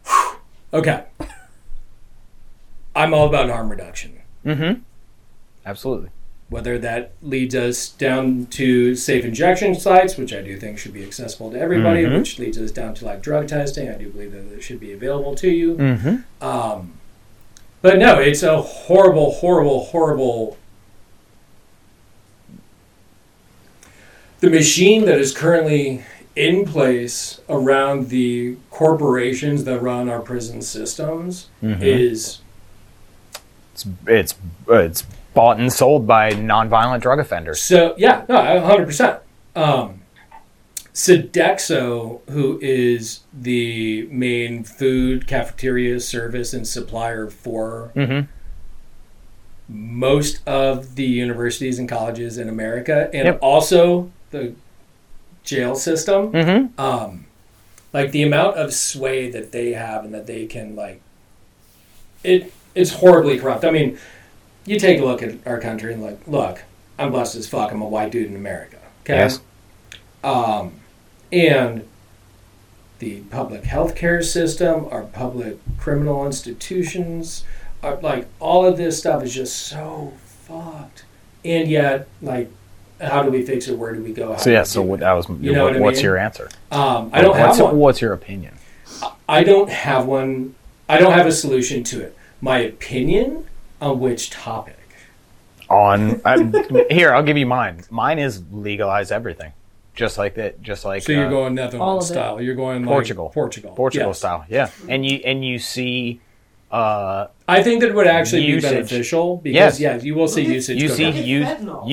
Okay. 0.72 1.04
I'm 2.96 3.14
all 3.14 3.28
about 3.28 3.48
harm 3.48 3.68
reduction. 3.70 4.18
Mm-hmm. 4.44 4.80
Absolutely. 5.64 6.10
Whether 6.54 6.78
that 6.78 7.10
leads 7.20 7.56
us 7.56 7.88
down 7.88 8.46
to 8.50 8.94
safe 8.94 9.24
injection 9.24 9.74
sites, 9.74 10.16
which 10.16 10.32
I 10.32 10.40
do 10.40 10.56
think 10.56 10.78
should 10.78 10.92
be 10.92 11.02
accessible 11.02 11.50
to 11.50 11.58
everybody, 11.58 12.04
Mhm. 12.04 12.18
which 12.18 12.38
leads 12.38 12.56
us 12.58 12.70
down 12.70 12.94
to 12.94 13.04
like 13.04 13.22
drug 13.22 13.48
testing. 13.48 13.88
I 13.88 13.94
do 13.94 14.08
believe 14.08 14.30
that 14.30 14.54
it 14.54 14.62
should 14.62 14.78
be 14.78 14.92
available 14.92 15.34
to 15.34 15.50
you. 15.50 15.74
Mm-hmm. 15.74 16.44
Um, 16.46 16.92
but 17.82 17.98
no, 17.98 18.20
it's 18.20 18.44
a 18.44 18.62
horrible, 18.62 19.32
horrible, 19.32 19.86
horrible. 19.86 20.56
The 24.38 24.48
machine 24.50 25.06
that 25.06 25.18
is 25.18 25.32
currently 25.32 26.04
in 26.36 26.66
place 26.66 27.40
around 27.48 28.10
the 28.10 28.58
corporations 28.70 29.64
that 29.64 29.80
run 29.82 30.08
our 30.08 30.20
prison 30.20 30.62
systems 30.62 31.48
Mhm. 31.60 31.82
is 31.82 32.38
It's 33.72 33.86
it's 34.06 34.34
it's 34.68 35.04
bought 35.34 35.58
and 35.60 35.72
sold 35.72 36.06
by 36.06 36.30
nonviolent 36.32 37.00
drug 37.00 37.18
offenders. 37.18 37.60
so 37.62 37.94
yeah, 37.98 38.24
no, 38.28 38.60
hundred 38.60 38.86
percent. 38.86 39.20
Um, 39.56 40.00
Sodexo, 40.92 42.20
who 42.30 42.58
is 42.62 43.20
the 43.32 44.06
main 44.12 44.62
food 44.62 45.26
cafeteria 45.26 45.98
service 46.00 46.54
and 46.54 46.66
supplier 46.66 47.28
for 47.28 47.90
Mm-hmm. 47.96 48.26
most 49.68 50.46
of 50.46 50.94
the 50.94 51.04
universities 51.04 51.78
and 51.78 51.88
colleges 51.88 52.38
in 52.38 52.48
America, 52.48 53.10
and 53.12 53.26
Yep. 53.26 53.38
also 53.42 54.10
the 54.30 54.54
jail 55.42 55.74
system. 55.74 56.32
Mm-hmm. 56.32 56.80
Um, 56.80 57.26
like 57.92 58.10
the 58.12 58.22
amount 58.22 58.56
of 58.56 58.72
sway 58.72 59.30
that 59.30 59.52
they 59.52 59.72
have 59.72 60.04
and 60.04 60.12
that 60.14 60.26
they 60.26 60.46
can 60.46 60.74
like, 60.76 61.00
it 62.22 62.52
it's 62.74 62.92
horribly 62.94 63.38
corrupt. 63.38 63.64
I 63.64 63.70
mean, 63.70 63.98
you 64.66 64.78
take 64.78 65.00
a 65.00 65.04
look 65.04 65.22
at 65.22 65.46
our 65.46 65.60
country 65.60 65.92
and 65.92 66.02
like, 66.02 66.26
look, 66.26 66.62
I'm 66.98 67.10
blessed 67.10 67.36
as 67.36 67.48
fuck. 67.48 67.72
I'm 67.72 67.82
a 67.82 67.88
white 67.88 68.12
dude 68.12 68.28
in 68.28 68.36
America. 68.36 68.78
Okay. 69.02 69.16
Yes. 69.16 69.40
Um, 70.22 70.80
and 71.32 71.86
the 72.98 73.20
public 73.22 73.64
health 73.64 73.94
care 73.94 74.22
system, 74.22 74.86
our 74.90 75.02
public 75.02 75.58
criminal 75.78 76.24
institutions, 76.24 77.44
are, 77.82 77.96
like 77.96 78.26
all 78.40 78.64
of 78.64 78.76
this 78.76 78.98
stuff 78.98 79.22
is 79.22 79.34
just 79.34 79.56
so 79.56 80.14
fucked. 80.24 81.04
And 81.44 81.68
yet, 81.68 82.08
like, 82.22 82.50
how 83.00 83.22
do 83.22 83.30
we 83.30 83.42
fix 83.42 83.68
it? 83.68 83.76
Where 83.76 83.92
do 83.94 84.02
we 84.02 84.12
go? 84.12 84.32
How 84.32 84.38
So 84.38 84.50
yeah. 84.50 84.62
So 84.62 84.80
what 84.80 85.00
that 85.00 85.12
was. 85.12 85.28
You 85.28 85.52
know 85.52 85.64
what, 85.64 85.74
what 85.74 85.82
what's 85.82 85.96
mean? 85.98 86.04
your 86.04 86.16
answer? 86.16 86.48
Um, 86.70 87.10
I 87.12 87.20
don't 87.20 87.36
have 87.36 87.60
one. 87.60 87.76
What's 87.76 88.00
your 88.00 88.12
opinion? 88.12 88.54
I 89.28 89.44
don't 89.44 89.68
have 89.68 90.06
one. 90.06 90.54
I 90.88 90.98
don't 90.98 91.12
have 91.12 91.26
a 91.26 91.32
solution 91.32 91.82
to 91.84 92.00
it. 92.00 92.16
My 92.40 92.58
opinion 92.58 93.46
on 93.84 94.00
which 94.00 94.30
topic? 94.30 94.76
On 95.70 96.20
I'm, 96.24 96.52
here, 96.90 97.12
I'll 97.14 97.22
give 97.22 97.36
you 97.38 97.46
mine. 97.46 97.82
Mine 97.90 98.18
is 98.18 98.42
legalize 98.52 99.10
everything, 99.10 99.52
just 99.94 100.18
like 100.18 100.34
that. 100.34 100.60
Just 100.62 100.84
like 100.84 101.02
So 101.02 101.12
you're 101.12 101.26
uh, 101.26 101.30
going 101.30 101.44
all 101.58 101.64
Netherlands 101.64 102.10
of 102.10 102.16
it. 102.16 102.20
style. 102.20 102.40
You're 102.42 102.54
going 102.54 102.82
like 102.82 102.88
Portugal. 102.92 103.30
Portugal. 103.30 103.72
Portugal 103.74 104.08
Yes. 104.10 104.18
style. 104.18 104.44
Yeah, 104.48 104.70
and 104.88 105.06
you 105.06 105.20
and 105.24 105.44
you 105.44 105.58
see. 105.58 106.20
Uh, 106.70 107.28
I 107.46 107.62
think 107.62 107.82
that 107.82 107.90
it 107.90 107.94
would 107.94 108.08
actually 108.08 108.42
Usage. 108.46 108.68
be 108.70 108.74
beneficial 108.76 109.36
because 109.36 109.78
Yes. 109.78 109.80
yeah, 109.80 110.02
you 110.04 110.16
will 110.16 110.26
see 110.26 110.42
usage. 110.42 110.82
you 110.82 110.88
go 110.88 110.94
see 110.94 111.04
down. 111.12 111.24
You 111.24 111.46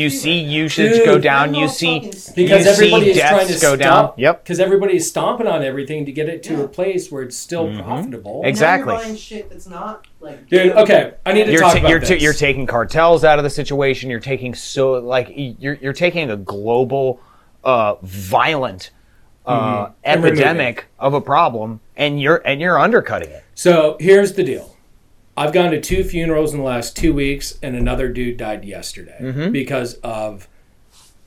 you 0.03 0.09
See 0.09 0.17
see 0.19 0.39
usage 0.39 0.91
Dude, 0.93 1.05
go 1.05 1.19
down. 1.19 1.53
You 1.53 1.67
see 1.67 1.99
because 2.35 2.65
you 2.65 2.71
everybody 2.71 3.13
see 3.13 3.19
is 3.21 3.29
trying 3.29 3.47
to 3.47 3.59
go 3.59 3.75
down. 3.75 4.13
Yep. 4.17 4.43
Because 4.43 4.59
everybody 4.59 4.95
is 4.95 5.07
stomping 5.07 5.45
on 5.45 5.61
everything 5.63 6.05
to 6.07 6.11
get 6.11 6.29
it 6.29 6.41
to 6.43 6.53
Yeah. 6.53 6.61
a 6.63 6.67
place 6.67 7.11
where 7.11 7.21
it's 7.21 7.37
still 7.37 7.67
Mhm. 7.67 7.83
profitable. 7.83 8.41
Exactly. 8.43 8.87
Now 8.87 8.99
you're 8.99 9.03
buying 9.09 9.17
shit 9.17 9.49
that's 9.51 9.67
not 9.67 10.07
Like, 10.21 10.47
Dude, 10.47 10.71
okay, 10.73 11.13
I 11.25 11.33
need 11.33 11.45
to 11.45 11.51
You're, 11.51 11.61
talk 11.61 11.73
ta- 11.73 11.79
about 11.79 11.89
you're, 11.89 11.99
this. 11.99 12.09
ta- 12.09 12.15
you're 12.15 12.33
taking 12.33 12.67
cartels 12.67 13.23
out 13.23 13.39
of 13.39 13.43
the 13.43 13.49
situation. 13.49 14.09
You're 14.09 14.19
taking 14.19 14.53
so 14.53 14.93
like 14.93 15.31
you're 15.35 15.73
you're 15.75 15.93
taking 15.93 16.29
a 16.29 16.37
global, 16.37 17.19
uh, 17.63 17.95
violent, 18.03 18.91
uh, 19.45 19.87
Mm-hmm. 19.87 19.93
Epidemic 20.03 20.85
of 20.99 21.13
a 21.15 21.21
problem, 21.21 21.79
and 21.97 22.21
you're 22.21 22.41
and 22.45 22.61
you're 22.61 22.77
undercutting 22.79 23.29
it. 23.31 23.43
So 23.55 23.97
here's 23.99 24.33
the 24.33 24.43
deal. 24.43 24.75
I've 25.35 25.53
gone 25.53 25.71
to 25.71 25.81
two 25.81 26.03
funerals 26.03 26.51
in 26.53 26.59
the 26.59 26.65
last 26.65 26.95
two 26.95 27.13
weeks, 27.13 27.57
and 27.63 27.75
another 27.75 28.09
dude 28.09 28.37
died 28.37 28.63
yesterday 28.65 29.17
Mm-hmm. 29.19 29.51
because 29.51 29.95
of 30.03 30.47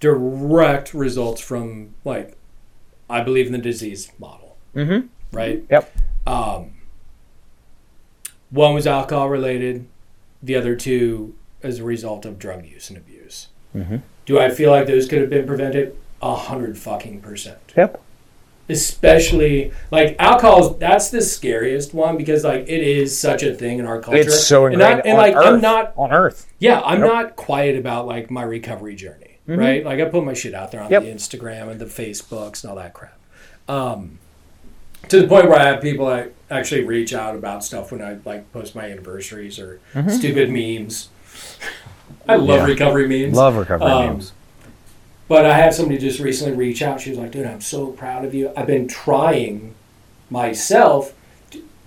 direct 0.01 0.93
results 0.95 1.41
from, 1.41 1.95
like, 2.05 2.37
I 3.09 3.23
believe 3.23 3.47
in 3.47 3.53
the 3.53 3.59
disease 3.59 4.13
model. 4.19 4.57
Mhm. 4.77 5.09
Right? 5.33 5.65
Yep. 5.71 5.97
Um, 6.27 6.74
one 8.55 8.73
was 8.75 8.87
alcohol 8.87 9.29
related, 9.29 9.87
the 10.43 10.55
other 10.57 10.77
two 10.77 11.35
as 11.63 11.79
a 11.81 11.85
result 11.85 12.25
of 12.25 12.39
drug 12.39 12.65
use 12.67 12.89
and 12.89 12.97
abuse. 12.97 13.49
Mhm. 13.75 14.03
Do 14.27 14.39
I 14.39 14.49
feel 14.51 14.71
like 14.71 14.87
those 14.87 15.09
could 15.09 15.21
have 15.21 15.31
been 15.31 15.47
prevented? 15.47 15.97
A 16.23 16.35
hundred 16.35 16.79
fucking 16.79 17.21
percent 17.21 17.59
Yep. 17.77 18.01
especially 18.71 19.73
like 19.91 20.17
alcohol 20.19 20.71
that's 20.71 21.11
the 21.11 21.21
scariest 21.21 21.93
one 21.93 22.17
because 22.17 22.45
like 22.45 22.63
it 22.63 22.81
is 22.83 23.19
such 23.19 23.43
a 23.43 23.53
thing 23.55 23.79
in 23.79 23.85
our 23.87 24.01
culture 24.01 24.21
It's 24.21 24.47
so 24.47 24.65
and, 24.67 24.83
I, 24.83 24.93
ingrained 24.93 25.07
and 25.07 25.19
like 25.19 25.37
Earth. 25.37 25.45
i'm 25.47 25.61
not 25.61 25.93
on 25.97 26.13
Earth. 26.13 26.51
yeah 26.59 26.81
i'm 26.81 27.01
Yep. 27.01 27.09
not 27.13 27.37
quiet 27.37 27.77
about 27.79 28.07
like 28.07 28.31
my 28.31 28.43
recovery 28.43 28.95
journey 28.95 29.39
right 29.47 29.85
like 29.85 30.01
i 30.01 30.07
put 30.07 30.25
my 30.25 30.33
shit 30.33 30.55
out 30.55 30.71
there 30.73 30.81
on 30.81 30.91
Yep. 30.91 31.03
the 31.03 31.09
instagram 31.11 31.69
and 31.71 31.79
the 31.79 31.85
facebooks 31.85 32.63
and 32.65 32.71
all 32.71 32.77
that 32.77 32.95
crap 32.95 33.19
um 33.69 34.19
to 35.09 35.21
the 35.21 35.29
point 35.29 35.49
where 35.49 35.59
i 35.59 35.65
have 35.65 35.81
people 35.83 36.05
like 36.07 36.35
actually 36.51 36.85
reach 36.85 37.13
out 37.13 37.35
about 37.35 37.65
stuff 37.65 37.91
when 37.93 38.03
i 38.03 38.19
like 38.25 38.51
post 38.53 38.75
my 38.75 38.85
anniversaries 38.91 39.59
or 39.59 39.81
mm-hmm. 39.93 40.09
stupid 40.11 40.51
memes 40.51 41.09
i 42.29 42.37
love 42.37 42.61
Yeah. 42.61 42.67
recovery 42.67 43.09
memes 43.09 43.37
Love 43.37 43.57
recovery 43.57 43.87
Um, 43.87 44.07
memes. 44.07 44.33
but 45.29 45.47
I 45.47 45.57
had 45.57 45.75
somebody 45.75 45.99
just 45.99 46.21
recently 46.21 46.55
reach 46.55 46.83
out. 46.83 47.01
She 47.01 47.11
was 47.11 47.19
like, 47.19 47.31
dude, 47.31 47.47
I'm 47.47 47.61
so 47.63 47.89
proud 47.89 48.25
of 48.25 48.35
you. 48.35 48.53
I've 48.57 48.67
been 48.67 48.87
trying 48.89 49.75
myself. 50.31 51.15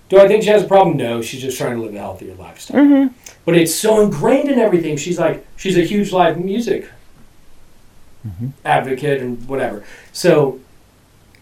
Do 0.08 0.18
I 0.18 0.26
think 0.26 0.42
she 0.42 0.48
has 0.50 0.62
a 0.64 0.66
problem? 0.66 0.96
No, 0.96 1.22
she's 1.22 1.40
just 1.40 1.56
trying 1.58 1.76
to 1.76 1.82
live 1.82 1.94
a 1.94 1.98
healthier 1.98 2.34
lifestyle. 2.34 2.82
Mm-hmm. 2.82 3.14
But 3.44 3.56
it's 3.56 3.74
so 3.74 4.00
ingrained 4.00 4.48
in 4.50 4.58
everything. 4.58 4.96
She's 4.96 5.18
like, 5.18 5.46
she's 5.56 5.76
a 5.76 5.82
huge 5.82 6.12
live 6.12 6.38
music 6.38 6.88
mm-hmm. 8.26 8.48
advocate 8.64 9.20
and 9.20 9.46
whatever. 9.48 9.84
So 10.12 10.60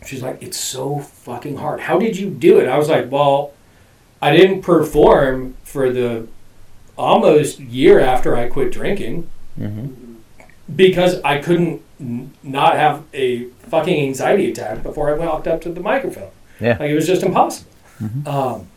she's 0.07 0.23
like, 0.23 0.43
it's 0.43 0.59
so 0.59 0.99
fucking 1.01 1.57
hard. 1.57 1.81
How 1.81 1.99
did 1.99 2.17
you 2.17 2.31
do 2.31 2.59
it? 2.59 2.69
I 2.69 2.79
was 2.79 2.89
like, 2.89 3.11
well, 3.11 3.53
I 4.23 4.35
didn't 4.37 4.63
perform 4.63 5.55
for 5.65 5.91
the 5.93 6.29
almost 6.97 7.59
year 7.61 8.01
after 8.01 8.35
I 8.37 8.49
quit 8.49 8.73
drinking 8.73 9.29
because 10.75 11.21
I 11.23 11.39
couldn't 11.39 11.83
n- 12.01 12.33
not 12.43 12.77
have 12.77 13.05
a 13.13 13.45
fucking 13.71 14.01
anxiety 14.07 14.51
attack 14.51 14.83
before 14.83 15.11
I 15.11 15.19
walked 15.19 15.47
up 15.47 15.61
to 15.63 15.71
the 15.71 15.81
microphone. 15.81 16.31
Yeah. 16.61 16.77
Like 16.79 16.91
it 16.91 16.95
was 16.95 17.07
just 17.07 17.23
impossible. 17.23 17.71
Um, 18.27 18.69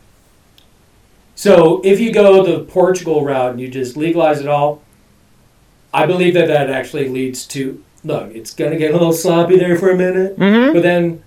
so 1.34 1.80
if 1.84 2.00
you 2.00 2.12
go 2.12 2.44
the 2.44 2.64
Portugal 2.64 3.24
route 3.24 3.52
and 3.52 3.60
you 3.60 3.68
just 3.68 3.96
legalize 3.96 4.40
it 4.40 4.48
all, 4.48 4.82
I 5.92 6.06
believe 6.06 6.34
that 6.34 6.46
that 6.48 6.70
actually 6.70 7.08
leads 7.08 7.46
to 7.48 7.82
look. 8.04 8.34
It's 8.34 8.54
gonna 8.54 8.76
get 8.76 8.90
a 8.90 8.92
little 8.94 9.12
sloppy 9.12 9.58
there 9.58 9.76
for 9.76 9.90
a 9.90 9.96
minute, 9.96 10.38
Mhm. 10.38 10.72
but 10.74 10.82
then 10.82 11.22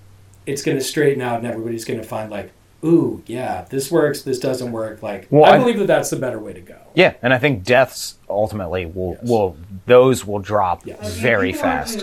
it's 0.45 0.61
gonna 0.61 0.81
straighten 0.81 1.21
out, 1.21 1.37
and 1.39 1.47
everybody's 1.47 1.85
gonna 1.85 2.03
find 2.03 2.29
like, 2.31 2.51
ooh, 2.83 3.21
yeah, 3.27 3.65
this 3.69 3.89
works, 3.91 4.21
this 4.23 4.39
doesn't 4.39 4.71
work. 4.71 5.01
Like 5.01 5.27
Well, 5.29 5.45
I 5.45 5.55
I- 5.55 5.59
believe 5.59 5.79
that 5.79 5.87
that's 5.87 6.09
the 6.09 6.17
better 6.17 6.39
way 6.39 6.53
to 6.53 6.61
go. 6.61 6.75
Yeah, 6.95 7.13
and 7.21 7.33
I 7.33 7.37
think 7.37 7.63
deaths 7.63 8.15
ultimately 8.29 8.85
will 8.85 9.17
Yes. 9.21 9.29
will 9.29 9.55
those 9.85 10.25
will 10.27 10.39
drop 10.39 10.85
Yes. 10.85 10.99
Like, 11.01 11.11
very 11.13 11.51
people 11.53 11.67
aren't 11.69 11.89
fast. 11.89 11.99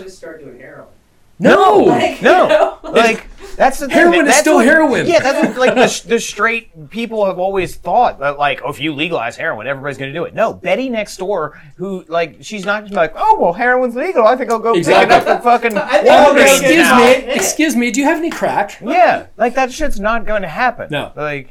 Gonna 1.41 1.55
Start 1.55 1.75
doing 1.75 1.89
heroin. 1.89 1.89
No, 1.89 1.91
Like, 1.91 2.21
No. 2.21 2.43
you 2.43 2.49
know? 2.49 2.79
Like 2.91 3.27
that's 3.57 3.79
the 3.79 3.87
thing. 3.87 3.95
Heroin 3.97 4.19
is 4.21 4.25
that's 4.27 4.39
still 4.39 4.55
what- 4.55 4.65
heroin. 4.65 5.05
Yeah, 5.05 5.19
that's 5.19 5.47
what, 5.49 5.57
like 5.57 5.75
the, 5.75 6.03
the 6.07 6.19
straight 6.19 6.89
people 6.89 7.25
have 7.25 7.37
always 7.37 7.75
thought 7.75 8.19
that 8.19 8.39
like, 8.39 8.61
oh, 8.63 8.69
if 8.69 8.79
you 8.79 8.93
legalize 8.93 9.35
heroin, 9.37 9.67
everybody's 9.67 9.97
going 9.97 10.11
to 10.11 10.17
do 10.17 10.23
it. 10.23 10.33
No, 10.33 10.53
Betty 10.53 10.89
next 10.89 11.17
door, 11.17 11.59
who 11.75 12.03
like 12.07 12.37
she's 12.41 12.65
not 12.65 12.83
just 12.83 12.93
like, 12.95 13.13
oh 13.15 13.37
well, 13.39 13.53
heroin's 13.53 13.95
legal. 13.95 14.25
I 14.25 14.35
think 14.35 14.49
I'll 14.51 14.59
go 14.59 14.73
Exactly. 14.73 15.15
pick 15.15 15.23
it 15.23 15.27
up 15.29 15.37
at 15.37 15.43
fucking 15.43 15.77
I 15.77 15.97
think 15.97 16.09
I'll 16.09 16.33
Walgreens 16.33 16.35
go 16.35 16.41
excuse 16.53 16.77
now. 16.77 16.97
me, 16.99 17.13
excuse 17.33 17.75
me. 17.75 17.91
Do 17.91 17.99
you 17.99 18.05
have 18.07 18.17
any 18.17 18.29
crack? 18.31 18.79
Yeah, 18.81 19.27
like 19.37 19.53
that 19.55 19.71
shit's 19.71 19.99
not 19.99 20.25
going 20.25 20.41
to 20.43 20.47
happen. 20.47 20.87
No. 20.89 21.11
like 21.15 21.49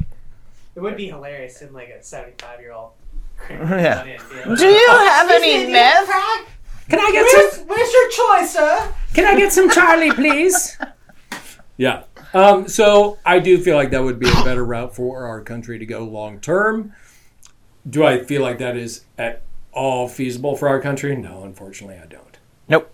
It 0.74 0.80
would 0.80 0.96
be 0.96 1.06
hilarious 1.08 1.60
in 1.62 1.72
like 1.72 1.88
a 1.90 2.02
75 2.02 2.60
year 2.60 2.72
old. 2.72 2.90
Yeah. 3.48 4.04
do 4.56 4.66
you 4.66 4.86
have 4.88 5.30
any 5.30 5.70
meth? 5.70 6.08
Can 6.90 6.98
I 6.98 7.10
get 7.12 7.28
some? 7.28 7.66
where's 7.68 7.92
your 7.92 8.10
choice, 8.10 8.52
sir? 8.52 8.94
Can 9.14 9.24
I 9.24 9.38
get 9.38 9.52
some 9.52 9.70
Charlie, 9.70 10.10
please? 10.10 10.76
yeah. 11.76 12.02
Um, 12.34 12.68
so 12.68 13.18
I 13.24 13.38
do 13.38 13.58
feel 13.58 13.76
like 13.76 13.90
that 13.90 14.02
would 14.02 14.18
be 14.18 14.28
a 14.28 14.44
better 14.44 14.64
route 14.64 14.94
for 14.94 15.24
our 15.24 15.40
country 15.40 15.78
to 15.78 15.86
go 15.86 16.04
long 16.04 16.40
term. 16.40 16.92
Do 17.88 18.04
I 18.04 18.24
feel 18.24 18.42
like 18.42 18.58
that 18.58 18.76
is 18.76 19.04
at 19.16 19.42
all 19.72 20.08
feasible 20.08 20.56
for 20.56 20.68
our 20.68 20.80
country? 20.80 21.16
No, 21.16 21.44
unfortunately, 21.44 21.96
I 21.96 22.06
don't. 22.06 22.38
Nope. 22.68 22.92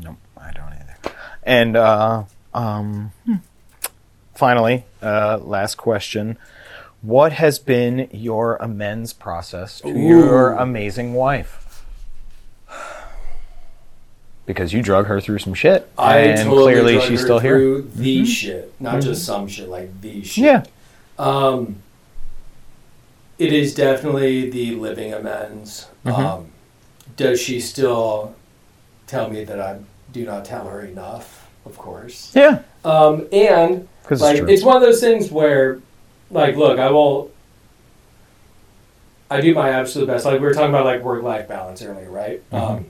Nope, 0.00 0.16
I 0.36 0.50
don't 0.50 0.72
either. 0.72 0.96
And 1.42 1.76
uh, 1.76 2.24
um, 2.52 3.12
hmm. 3.26 3.36
finally, 4.34 4.84
uh, 5.02 5.38
last 5.40 5.76
question: 5.76 6.38
What 7.02 7.32
has 7.34 7.58
been 7.58 8.08
your 8.10 8.56
amends 8.56 9.12
process 9.12 9.80
to 9.82 9.90
your 9.90 10.52
amazing 10.52 11.12
wife? 11.12 11.63
Because 14.46 14.72
you 14.74 14.82
drug 14.82 15.06
her 15.06 15.20
through 15.22 15.38
some 15.38 15.54
shit, 15.54 15.90
I 15.96 16.18
and 16.18 16.48
clearly 16.50 17.00
she's 17.00 17.22
still 17.22 17.38
here. 17.38 17.58
Mm-hmm. 17.58 18.02
The 18.02 18.26
shit, 18.26 18.74
not 18.78 19.00
just 19.00 19.24
some 19.24 19.48
shit, 19.48 19.68
like 19.70 20.00
the 20.02 20.22
shit. 20.22 20.44
Yeah. 20.44 20.64
Um, 21.18 21.76
it 23.38 23.52
is 23.52 23.74
definitely 23.74 24.50
the 24.50 24.74
living 24.74 25.14
amends. 25.14 25.88
Mhm. 26.04 26.18
Um, 26.18 26.46
does 27.16 27.40
she 27.40 27.58
still 27.58 28.34
tell 29.06 29.30
me 29.30 29.44
that 29.44 29.58
I 29.60 29.78
do 30.12 30.24
not 30.26 30.44
tell 30.44 30.68
her 30.68 30.82
enough? 30.82 31.48
Of 31.64 31.78
course. 31.78 32.30
Yeah, 32.34 32.58
Um, 32.84 33.26
and 33.32 33.88
because 34.02 34.20
like 34.20 34.32
it's 34.36 34.40
true. 34.40 34.48
it's 34.50 34.62
one 34.62 34.76
of 34.76 34.82
those 34.82 35.00
things 35.00 35.30
where, 35.30 35.78
like, 36.30 36.56
look, 36.56 36.78
I 36.78 36.90
will. 36.90 37.30
I 39.30 39.40
do 39.40 39.54
my 39.54 39.70
absolute 39.70 40.06
best. 40.06 40.26
Like 40.26 40.34
we 40.34 40.46
were 40.46 40.52
talking 40.52 40.68
about, 40.68 40.84
like 40.84 41.02
work 41.02 41.22
life 41.22 41.48
balance 41.48 41.80
earlier, 41.82 42.10
right? 42.10 42.42
Mm-hmm. 42.50 42.72
Um, 42.74 42.86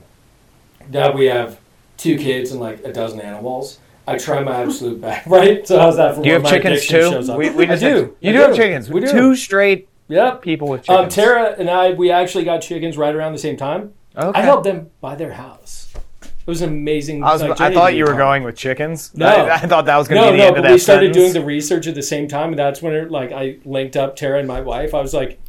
now 0.89 1.11
we 1.11 1.25
have 1.25 1.59
two 1.97 2.17
kids 2.17 2.51
and 2.51 2.59
like 2.59 2.83
a 2.85 2.91
dozen 2.93 3.19
animals. 3.21 3.79
I 4.07 4.17
try 4.17 4.43
my 4.43 4.61
absolute 4.61 5.01
best, 5.01 5.25
right? 5.27 5.67
So 5.67 5.79
how's 5.79 5.97
that 5.97 6.15
for 6.15 6.21
do 6.21 6.27
you 6.27 6.33
have 6.35 6.43
my 6.43 6.49
chickens 6.51 6.81
too? 6.85 7.01
shows 7.11 7.29
up? 7.29 7.37
We, 7.39 7.49
we 7.49 7.67
I 7.67 7.75
do. 7.75 8.15
You 8.19 8.29
I 8.29 8.33
do, 8.33 8.39
have 8.39 8.55
chickens. 8.55 8.89
We 8.89 9.01
do. 9.01 9.11
Two 9.11 9.35
straight 9.35 9.87
Yep. 10.07 10.43
people 10.43 10.67
with 10.67 10.87
Um, 10.89 11.05
chickens. 11.09 11.15
Tara 11.15 11.55
and 11.57 11.69
I, 11.69 11.91
we 11.93 12.11
actually 12.11 12.43
got 12.43 12.59
chickens 12.59 12.97
right 12.97 13.15
around 13.15 13.33
the 13.33 13.39
same 13.39 13.57
time. 13.57 13.93
okay. 14.15 14.39
I 14.39 14.43
helped 14.43 14.65
them 14.65 14.91
buy 15.01 15.15
their 15.15 15.33
house. 15.33 15.91
It 16.21 16.51
was 16.51 16.61
amazing. 16.61 17.23
I, 17.23 17.33
was, 17.33 17.41
like, 17.41 17.59
I 17.59 17.73
thought 17.73 17.95
you 17.95 18.05
were 18.05 18.13
going 18.13 18.43
with 18.43 18.55
chickens. 18.55 19.11
No. 19.15 19.25
I, 19.25 19.55
I 19.55 19.57
thought 19.61 19.85
that 19.87 19.97
was 19.97 20.07
going 20.07 20.21
to 20.21 20.27
No, 20.27 20.31
be 20.33 20.37
the 20.37 20.43
no, 20.43 20.47
end 20.49 20.57
of 20.57 20.63
that 20.63 20.71
we 20.73 20.77
started 20.77 21.05
sentence. 21.15 21.17
doing 21.17 21.33
the 21.33 21.43
research 21.43 21.87
at 21.87 21.95
the 21.95 22.03
same 22.03 22.27
time, 22.27 22.49
and 22.49 22.59
that's 22.59 22.83
when 22.83 22.93
it, 22.93 23.09
like 23.09 23.31
I 23.31 23.57
linked 23.65 23.97
up 23.97 24.15
Tara 24.15 24.37
and 24.37 24.47
my 24.47 24.61
wife. 24.61 24.93
I 24.93 25.01
was 25.01 25.11
like, 25.15 25.39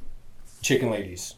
"Chicken 0.62 0.90
ladies, 0.90 1.34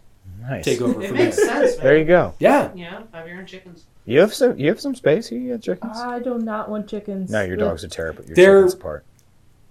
Nice. 0.49 0.65
take 0.65 0.81
over 0.81 1.01
It 1.03 1.09
from 1.09 1.17
makes 1.17 1.37
there." 1.37 1.47
sense, 1.47 1.77
man. 1.77 1.85
There 1.87 1.99
you 1.99 2.05
go. 2.05 2.35
Yeah, 2.39 2.71
Yeah, 2.75 3.03
have 3.13 3.29
your 3.29 3.39
own 3.39 3.47
chickens. 3.47 3.85
You 4.07 4.21
have 4.21 4.33
some. 4.33 4.59
You 4.59 4.69
have 4.69 4.81
some 4.81 4.95
space. 4.95 5.31
You 5.31 5.49
get 5.49 5.63
chickens. 5.63 5.99
I 5.99 6.19
do 6.21 6.39
not 6.39 6.71
want 6.71 6.89
chickens. 6.89 7.31
no, 7.31 7.43
your 7.43 7.55
Ugh. 7.55 7.59
dogs 7.69 7.85
are 7.85 7.89
terrible. 7.89 8.25
Your 8.25 8.35
They're- 8.37 8.57
chickens 8.63 8.75
apart. 8.75 9.05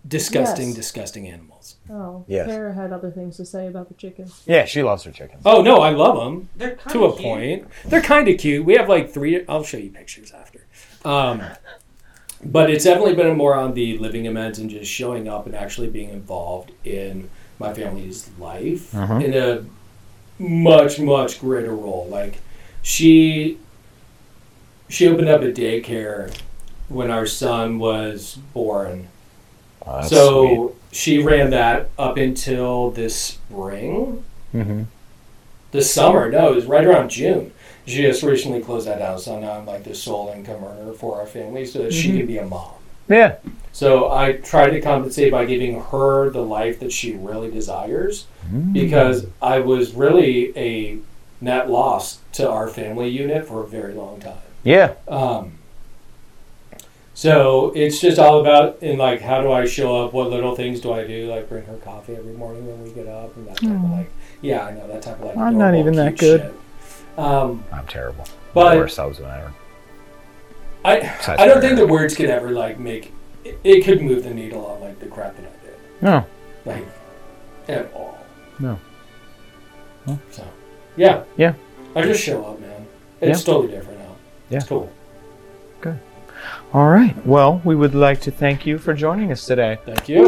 disgusting, 0.07 0.67
Yes. 0.67 0.75
disgusting 0.75 1.27
animals. 1.27 1.75
Oh, 1.91 2.23
Yes. 2.27 2.47
Tara 2.47 2.73
had 2.73 2.93
other 2.93 3.11
things 3.11 3.35
to 3.37 3.45
say 3.45 3.67
about 3.67 3.89
the 3.89 3.93
chickens. 3.95 4.41
Yeah, 4.45 4.63
she 4.65 4.81
loves 4.83 5.03
her 5.03 5.11
chickens. 5.11 5.41
Oh 5.45 5.61
no, 5.61 5.77
I 5.81 5.89
love 5.89 6.17
them 6.17 6.47
They're 6.55 6.75
kind 6.75 6.93
to 6.93 7.05
a 7.05 7.11
point. 7.11 7.67
They're 7.85 8.01
kind 8.01 8.27
of 8.29 8.37
cute. 8.37 8.63
We 8.65 8.75
have 8.75 8.87
like 8.87 9.11
three. 9.11 9.43
I'll 9.49 9.63
show 9.63 9.77
you 9.77 9.89
pictures 9.89 10.31
after. 10.31 10.65
Um, 11.03 11.41
but 12.43 12.69
it's 12.69 12.83
definitely 12.85 13.15
been 13.15 13.35
more 13.35 13.55
on 13.55 13.73
the 13.73 13.97
living 13.97 14.27
amends 14.27 14.59
and 14.59 14.69
just 14.69 14.89
showing 14.89 15.27
up 15.27 15.45
and 15.45 15.55
actually 15.55 15.87
being 15.89 16.09
involved 16.11 16.71
in 16.85 17.29
my 17.59 17.73
family's 17.73 18.29
life 18.39 18.91
Mhm. 18.91 19.23
in 19.23 19.33
a 19.33 19.65
much 20.39 20.99
much 20.99 21.39
greater 21.39 21.75
role. 21.75 22.07
Like 22.09 22.39
she 22.81 23.57
she 24.89 25.07
opened 25.07 25.29
up 25.29 25.41
a 25.41 25.51
daycare 25.51 26.33
when 26.89 27.11
our 27.11 27.25
son 27.25 27.79
was 27.79 28.37
born. 28.53 29.07
Oh, 29.85 30.01
so 30.07 30.75
she 30.91 31.19
ran 31.19 31.49
that 31.51 31.89
up 31.97 32.17
until 32.17 32.91
this 32.91 33.15
spring 33.15 34.23
sweet. 34.51 34.63
Mhm. 34.65 34.85
the 35.71 35.81
summer. 35.81 36.29
No, 36.31 36.51
it 36.51 36.55
was 36.55 36.65
right 36.65 36.85
around 36.85 37.09
June. 37.09 37.51
She 37.85 38.01
just 38.01 38.21
recently 38.23 38.61
closed 38.61 38.87
that 38.87 38.99
down, 38.99 39.17
so 39.19 39.39
now 39.39 39.51
I'm 39.53 39.65
like 39.65 39.83
the 39.83 39.95
sole 39.95 40.31
income 40.35 40.63
earner 40.63 40.91
for 40.93 41.17
our 41.19 41.25
family, 41.25 41.65
so 41.65 41.79
that 41.83 41.93
she 41.93 42.09
Mhm. 42.11 42.17
can 42.17 42.25
be 42.27 42.37
a 42.37 42.45
mom. 42.45 42.71
Yeah. 43.09 43.35
So 43.77 44.11
I 44.11 44.31
try 44.31 44.71
to 44.71 44.81
compensate 44.81 45.31
by 45.31 45.45
giving 45.45 45.79
her 45.79 46.31
the 46.31 46.41
life 46.41 46.79
that 46.79 46.91
she 46.91 47.13
really 47.13 47.51
desires 47.51 48.25
because 48.71 49.27
I 49.39 49.59
was 49.59 49.93
really 49.93 50.51
a 50.57 50.97
net 51.41 51.69
loss 51.69 52.17
to 52.31 52.49
our 52.49 52.67
family 52.69 53.09
unit 53.09 53.47
for 53.47 53.61
a 53.61 53.67
very 53.67 53.93
long 53.93 54.19
time. 54.19 54.39
Yeah. 54.63 54.95
Um, 55.07 55.59
so 57.13 57.71
it's 57.75 58.01
just 58.01 58.17
all 58.17 58.41
about 58.41 58.81
in 58.81 58.97
like 58.97 59.21
how 59.21 59.43
do 59.43 59.51
I 59.51 59.67
show 59.67 60.03
up? 60.03 60.11
What 60.11 60.31
little 60.31 60.55
things 60.55 60.81
do 60.81 60.91
I 60.93 61.05
do? 61.05 61.27
Like 61.27 61.47
bring 61.47 61.65
her 61.65 61.77
coffee 61.77 62.15
every 62.15 62.33
morning 62.33 62.65
when 62.65 62.83
we 62.83 62.89
get 62.89 63.05
up 63.05 63.37
and 63.37 63.47
that 63.47 63.57
type 63.57 63.69
of 63.69 63.91
like 63.91 64.09
yeah, 64.41 64.65
I 64.65 64.71
know 64.73 64.87
that 64.87 65.03
type 65.03 65.19
of 65.19 65.25
like. 65.25 65.37
I'm 65.37 65.59
not 65.59 65.75
even 65.75 65.93
that 65.97 66.17
good. 66.17 66.51
Um, 67.15 67.63
I'm 67.71 67.85
terrible. 67.85 68.25
But- 68.55 68.73
the 68.73 68.79
worst 68.79 68.97
husband 68.97 69.31
ever. 69.31 69.53
I 70.83 70.99
Besides 71.01 71.39
I 71.39 71.45
don't 71.45 71.61
think 71.61 71.75
the 71.75 71.85
words 71.85 72.15
could 72.15 72.31
ever 72.31 72.49
like 72.49 72.79
make 72.79 73.11
it, 73.49 73.59
it 73.63 73.85
could 73.85 74.01
move 74.01 74.23
the 74.23 74.33
needle 74.33 74.65
on 74.65 74.81
like 74.81 74.99
the 74.99 75.07
crap 75.07 75.35
that 75.37 75.45
I 75.45 75.65
did 75.65 75.75
No. 76.01 76.25
like 76.65 76.85
at 77.67 77.91
all. 77.93 78.17
No. 78.59 78.79
So 80.31 80.43
yeah 80.95 81.23
Yeah. 81.37 81.53
I 81.95 82.01
just 82.03 82.23
show 82.23 82.43
up, 82.45 82.59
man. 82.59 82.87
It's 83.21 83.43
totally 83.43 83.67
different 83.69 83.99
now. 83.99 84.15
Yeah. 84.49 84.57
It's 84.57 84.67
cool. 84.67 84.91
Good. 85.81 85.99
All 86.73 86.87
right. 86.89 87.15
Well, 87.25 87.61
we 87.65 87.75
would 87.75 87.95
like 87.95 88.21
to 88.21 88.31
thank 88.31 88.65
you 88.65 88.77
for 88.77 88.93
joining 88.93 89.31
us 89.31 89.45
today. 89.45 89.79
Thank 89.85 90.07
you. 90.07 90.25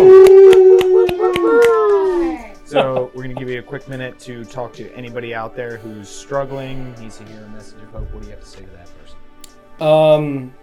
So 2.65 3.09
we're 3.15 3.23
going 3.23 3.35
to 3.35 3.39
give 3.39 3.49
you 3.49 3.59
a 3.59 3.63
quick 3.63 3.87
minute 3.87 4.19
to 4.19 4.45
talk 4.45 4.73
to 4.73 4.91
anybody 4.93 5.33
out 5.33 5.55
there 5.55 5.77
who's 5.77 6.07
struggling, 6.09 6.93
needs 6.99 7.17
to 7.17 7.25
hear 7.25 7.43
a 7.43 7.49
message 7.49 7.81
of 7.81 7.89
hope. 7.89 8.11
What 8.11 8.21
do 8.21 8.27
you 8.27 8.33
have 8.35 8.41
to 8.43 8.47
say 8.49 8.59
to 8.61 8.67
that 8.67 8.89
person? 8.99 9.87
Um, 9.87 10.53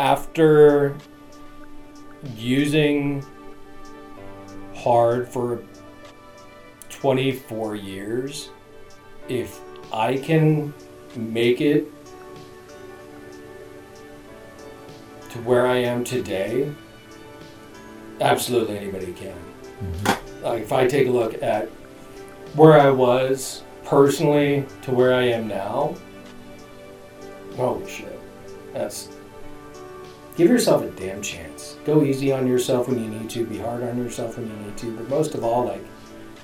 after 0.00 0.96
using 2.34 3.22
hard 4.74 5.28
for 5.28 5.62
24 6.88 7.76
years, 7.76 8.48
if 9.28 9.60
I 9.92 10.16
can 10.16 10.72
make 11.14 11.60
it 11.60 11.86
to 15.28 15.38
where 15.42 15.66
I 15.66 15.76
am 15.76 16.02
today, 16.02 16.72
absolutely 18.22 18.78
anybody 18.78 19.12
can. 19.12 19.36
Mm-hmm. 19.82 20.44
Like 20.44 20.62
if 20.62 20.72
I 20.72 20.86
take 20.88 21.08
a 21.08 21.10
look 21.10 21.42
at 21.42 21.68
where 22.54 22.80
I 22.80 22.88
was 22.88 23.64
personally 23.84 24.64
to 24.82 24.92
where 24.92 25.12
I 25.14 25.24
am 25.24 25.46
now, 25.46 25.94
Holy 27.56 27.90
shit. 27.90 28.18
That's. 28.72 29.08
Give 30.40 30.48
yourself 30.48 30.82
a 30.82 30.88
damn 30.92 31.20
chance. 31.20 31.76
Go 31.84 32.02
easy 32.02 32.32
on 32.32 32.46
yourself 32.46 32.88
when 32.88 32.98
you 32.98 33.10
need 33.10 33.28
to. 33.28 33.44
Be 33.44 33.58
hard 33.58 33.82
on 33.82 33.98
yourself 33.98 34.38
when 34.38 34.48
you 34.48 34.56
need 34.56 34.74
to. 34.78 34.96
But 34.96 35.10
most 35.10 35.34
of 35.34 35.44
all, 35.44 35.66
like, 35.66 35.84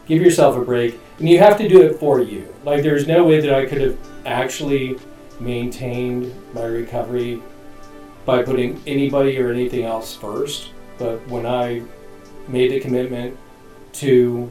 give 0.07 0.20
yourself 0.20 0.55
a 0.55 0.61
break. 0.61 1.01
And 1.18 1.26
you 1.26 1.38
have 1.38 1.57
to 1.57 1.66
do 1.66 1.80
it 1.80 1.99
for 1.99 2.20
you. 2.20 2.55
Like, 2.62 2.82
there's 2.82 3.07
no 3.07 3.24
way 3.24 3.40
that 3.40 3.55
I 3.55 3.64
could 3.64 3.80
have 3.80 3.97
actually 4.26 4.99
maintained 5.40 6.30
my 6.53 6.64
recovery 6.64 7.40
by 8.26 8.42
putting 8.42 8.82
anybody 8.86 9.38
or 9.38 9.51
anything 9.51 9.86
else 9.86 10.14
first. 10.14 10.72
But 10.99 11.26
when 11.28 11.47
I 11.47 11.80
made 12.49 12.72
the 12.72 12.80
commitment 12.80 13.38
to 13.94 14.51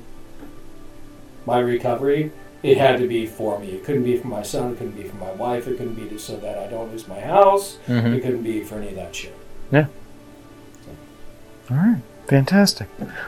my 1.45 1.59
recovery, 1.59 2.31
it 2.65 2.77
had 2.77 2.99
to 2.99 3.07
be 3.07 3.27
for 3.27 3.59
me. 3.59 3.67
It 3.67 3.83
couldn't 3.83 4.03
be 4.03 4.17
for 4.17 4.27
my 4.27 4.41
son. 4.41 4.71
It 4.71 4.77
couldn't 4.77 4.95
be 4.95 5.03
for 5.03 5.15
my 5.17 5.31
wife. 5.31 5.67
It 5.67 5.77
couldn't 5.77 5.93
be 5.93 6.09
just 6.09 6.25
so 6.25 6.37
that 6.37 6.57
I 6.57 6.67
don't 6.67 6.91
lose 6.91 7.07
my 7.07 7.19
house. 7.19 7.77
Mm-hmm. 7.87 8.13
It 8.13 8.21
couldn't 8.21 8.43
be 8.43 8.63
for 8.63 8.75
any 8.75 8.89
of 8.89 8.95
that 8.95 9.15
shit. 9.15 9.35
Yeah. 9.71 9.87
All 11.69 11.77
right. 11.77 12.01
Fantastic. 12.27 12.87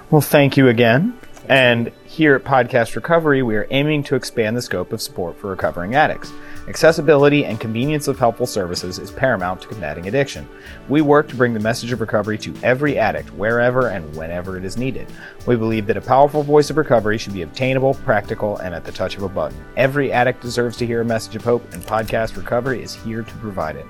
Well, 0.10 0.22
thank 0.22 0.58
you 0.58 0.68
again. 0.68 1.20
And 1.48 1.92
here 2.06 2.36
at 2.36 2.44
Podcast 2.44 2.96
Recovery, 2.96 3.44
we 3.44 3.56
are 3.56 3.68
aiming 3.70 4.04
to 4.04 4.16
expand 4.16 4.58
the 4.58 4.62
scope 4.62 4.92
of 4.92 5.02
support 5.02 5.38
for 5.38 5.50
recovering 5.50 5.96
addicts. 5.96 6.32
Accessibility 6.68 7.46
and 7.46 7.62
convenience 7.62 8.10
of 8.10 8.20
helpful 8.20 8.46
services 8.46 9.00
is 9.00 9.10
paramount 9.10 9.62
to 9.62 9.70
combating 9.70 10.10
addiction. 10.10 10.48
We 10.90 11.00
work 11.00 11.30
to 11.30 11.36
bring 11.36 11.54
the 11.54 11.62
message 11.62 11.94
of 11.94 12.02
recovery 12.02 12.38
to 12.40 12.54
every 12.62 13.00
addict, 13.00 13.34
wherever 13.34 13.88
and 13.88 14.14
whenever 14.18 14.58
it 14.58 14.66
is 14.66 14.76
needed. 14.76 15.08
We 15.46 15.56
believe 15.56 15.88
that 15.88 15.96
a 15.96 16.02
powerful 16.02 16.44
voice 16.44 16.70
of 16.70 16.76
recovery 16.76 17.18
should 17.18 17.34
be 17.34 17.44
obtainable, 17.44 17.94
practical, 17.94 18.58
and 18.58 18.76
at 18.76 18.84
the 18.84 18.92
touch 18.92 19.16
of 19.16 19.24
a 19.24 19.30
button. 19.30 19.58
Every 19.78 20.12
addict 20.12 20.42
deserves 20.42 20.76
to 20.78 20.86
hear 20.86 21.00
a 21.00 21.06
message 21.06 21.38
of 21.38 21.46
hope, 21.46 21.64
and 21.74 21.82
Podcast 21.84 22.36
Recovery 22.36 22.84
is 22.84 22.94
here 22.94 23.24
to 23.24 23.34
provide 23.36 23.78
it. 23.78 23.86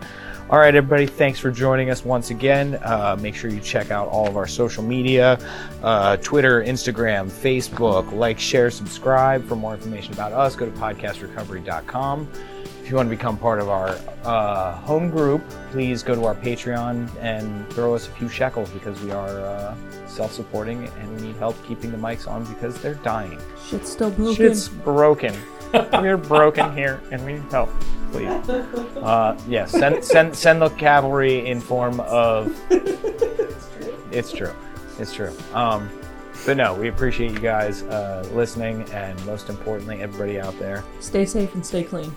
All 0.49 0.59
right, 0.59 0.73
everybody, 0.73 1.07
thanks 1.07 1.39
for 1.39 1.51
joining 1.51 1.89
us 1.89 2.05
once 2.05 2.29
again. 2.29 2.79
Uh, 2.81 3.17
make 3.19 3.35
sure 3.35 3.49
you 3.49 3.59
check 3.59 3.91
out 3.91 4.07
all 4.07 4.27
of 4.27 4.37
our 4.37 4.47
social 4.47 4.81
media 4.81 5.37
uh, 5.83 6.15
Twitter, 6.17 6.63
Instagram, 6.63 7.29
Facebook. 7.29 8.13
Like, 8.13 8.39
share, 8.39 8.71
subscribe. 8.71 9.45
For 9.45 9.57
more 9.57 9.73
information 9.73 10.13
about 10.13 10.31
us, 10.31 10.55
go 10.55 10.65
to 10.65 10.71
podcastrecovery.com. 10.71 12.29
If 12.87 12.91
you 12.91 12.95
want 12.95 13.09
to 13.09 13.15
become 13.17 13.37
part 13.37 13.59
of 13.59 13.67
our 13.67 13.99
uh, 14.23 14.73
home 14.77 15.09
group, 15.09 15.43
please 15.71 16.03
go 16.03 16.15
to 16.15 16.23
our 16.23 16.35
Patreon 16.35 17.13
and 17.19 17.69
throw 17.73 17.93
us 17.93 18.07
a 18.07 18.11
few 18.11 18.29
shekels 18.29 18.69
because 18.69 18.97
we 19.01 19.11
are 19.11 19.41
uh, 19.41 19.75
self 20.07 20.31
supporting 20.31 20.87
and 20.87 21.15
we 21.17 21.27
need 21.27 21.35
help 21.35 21.61
keeping 21.67 21.91
the 21.91 21.97
mics 21.97 22.29
on 22.29 22.45
because 22.45 22.81
they're 22.81 22.93
dying. 22.93 23.37
Shit's 23.67 23.91
still 23.91 24.09
broken. 24.11 24.35
Shit's 24.35 24.69
broken. 24.69 25.35
We're 25.73 26.15
broken 26.15 26.73
here 26.77 27.01
and 27.11 27.25
we 27.25 27.33
need 27.33 27.51
help. 27.51 27.69
Please. 28.13 28.29
Uh, 28.29 29.37
yeah, 29.49 29.65
send, 29.65 30.01
send, 30.01 30.33
send 30.33 30.61
the 30.61 30.69
cavalry 30.69 31.45
in 31.45 31.59
form 31.59 31.99
of. 31.99 32.57
It's 34.13 34.31
true. 34.31 34.53
It's 34.97 35.13
true. 35.13 35.35
Um, 35.53 35.89
but 36.45 36.55
no, 36.55 36.73
we 36.73 36.87
appreciate 36.87 37.33
you 37.33 37.39
guys 37.39 37.83
uh, 37.83 38.25
listening 38.31 38.89
and 38.93 39.25
most 39.25 39.49
importantly, 39.49 40.01
everybody 40.01 40.39
out 40.39 40.57
there. 40.57 40.85
Stay 41.01 41.25
safe 41.25 41.53
and 41.53 41.65
stay 41.65 41.83
clean. 41.83 42.15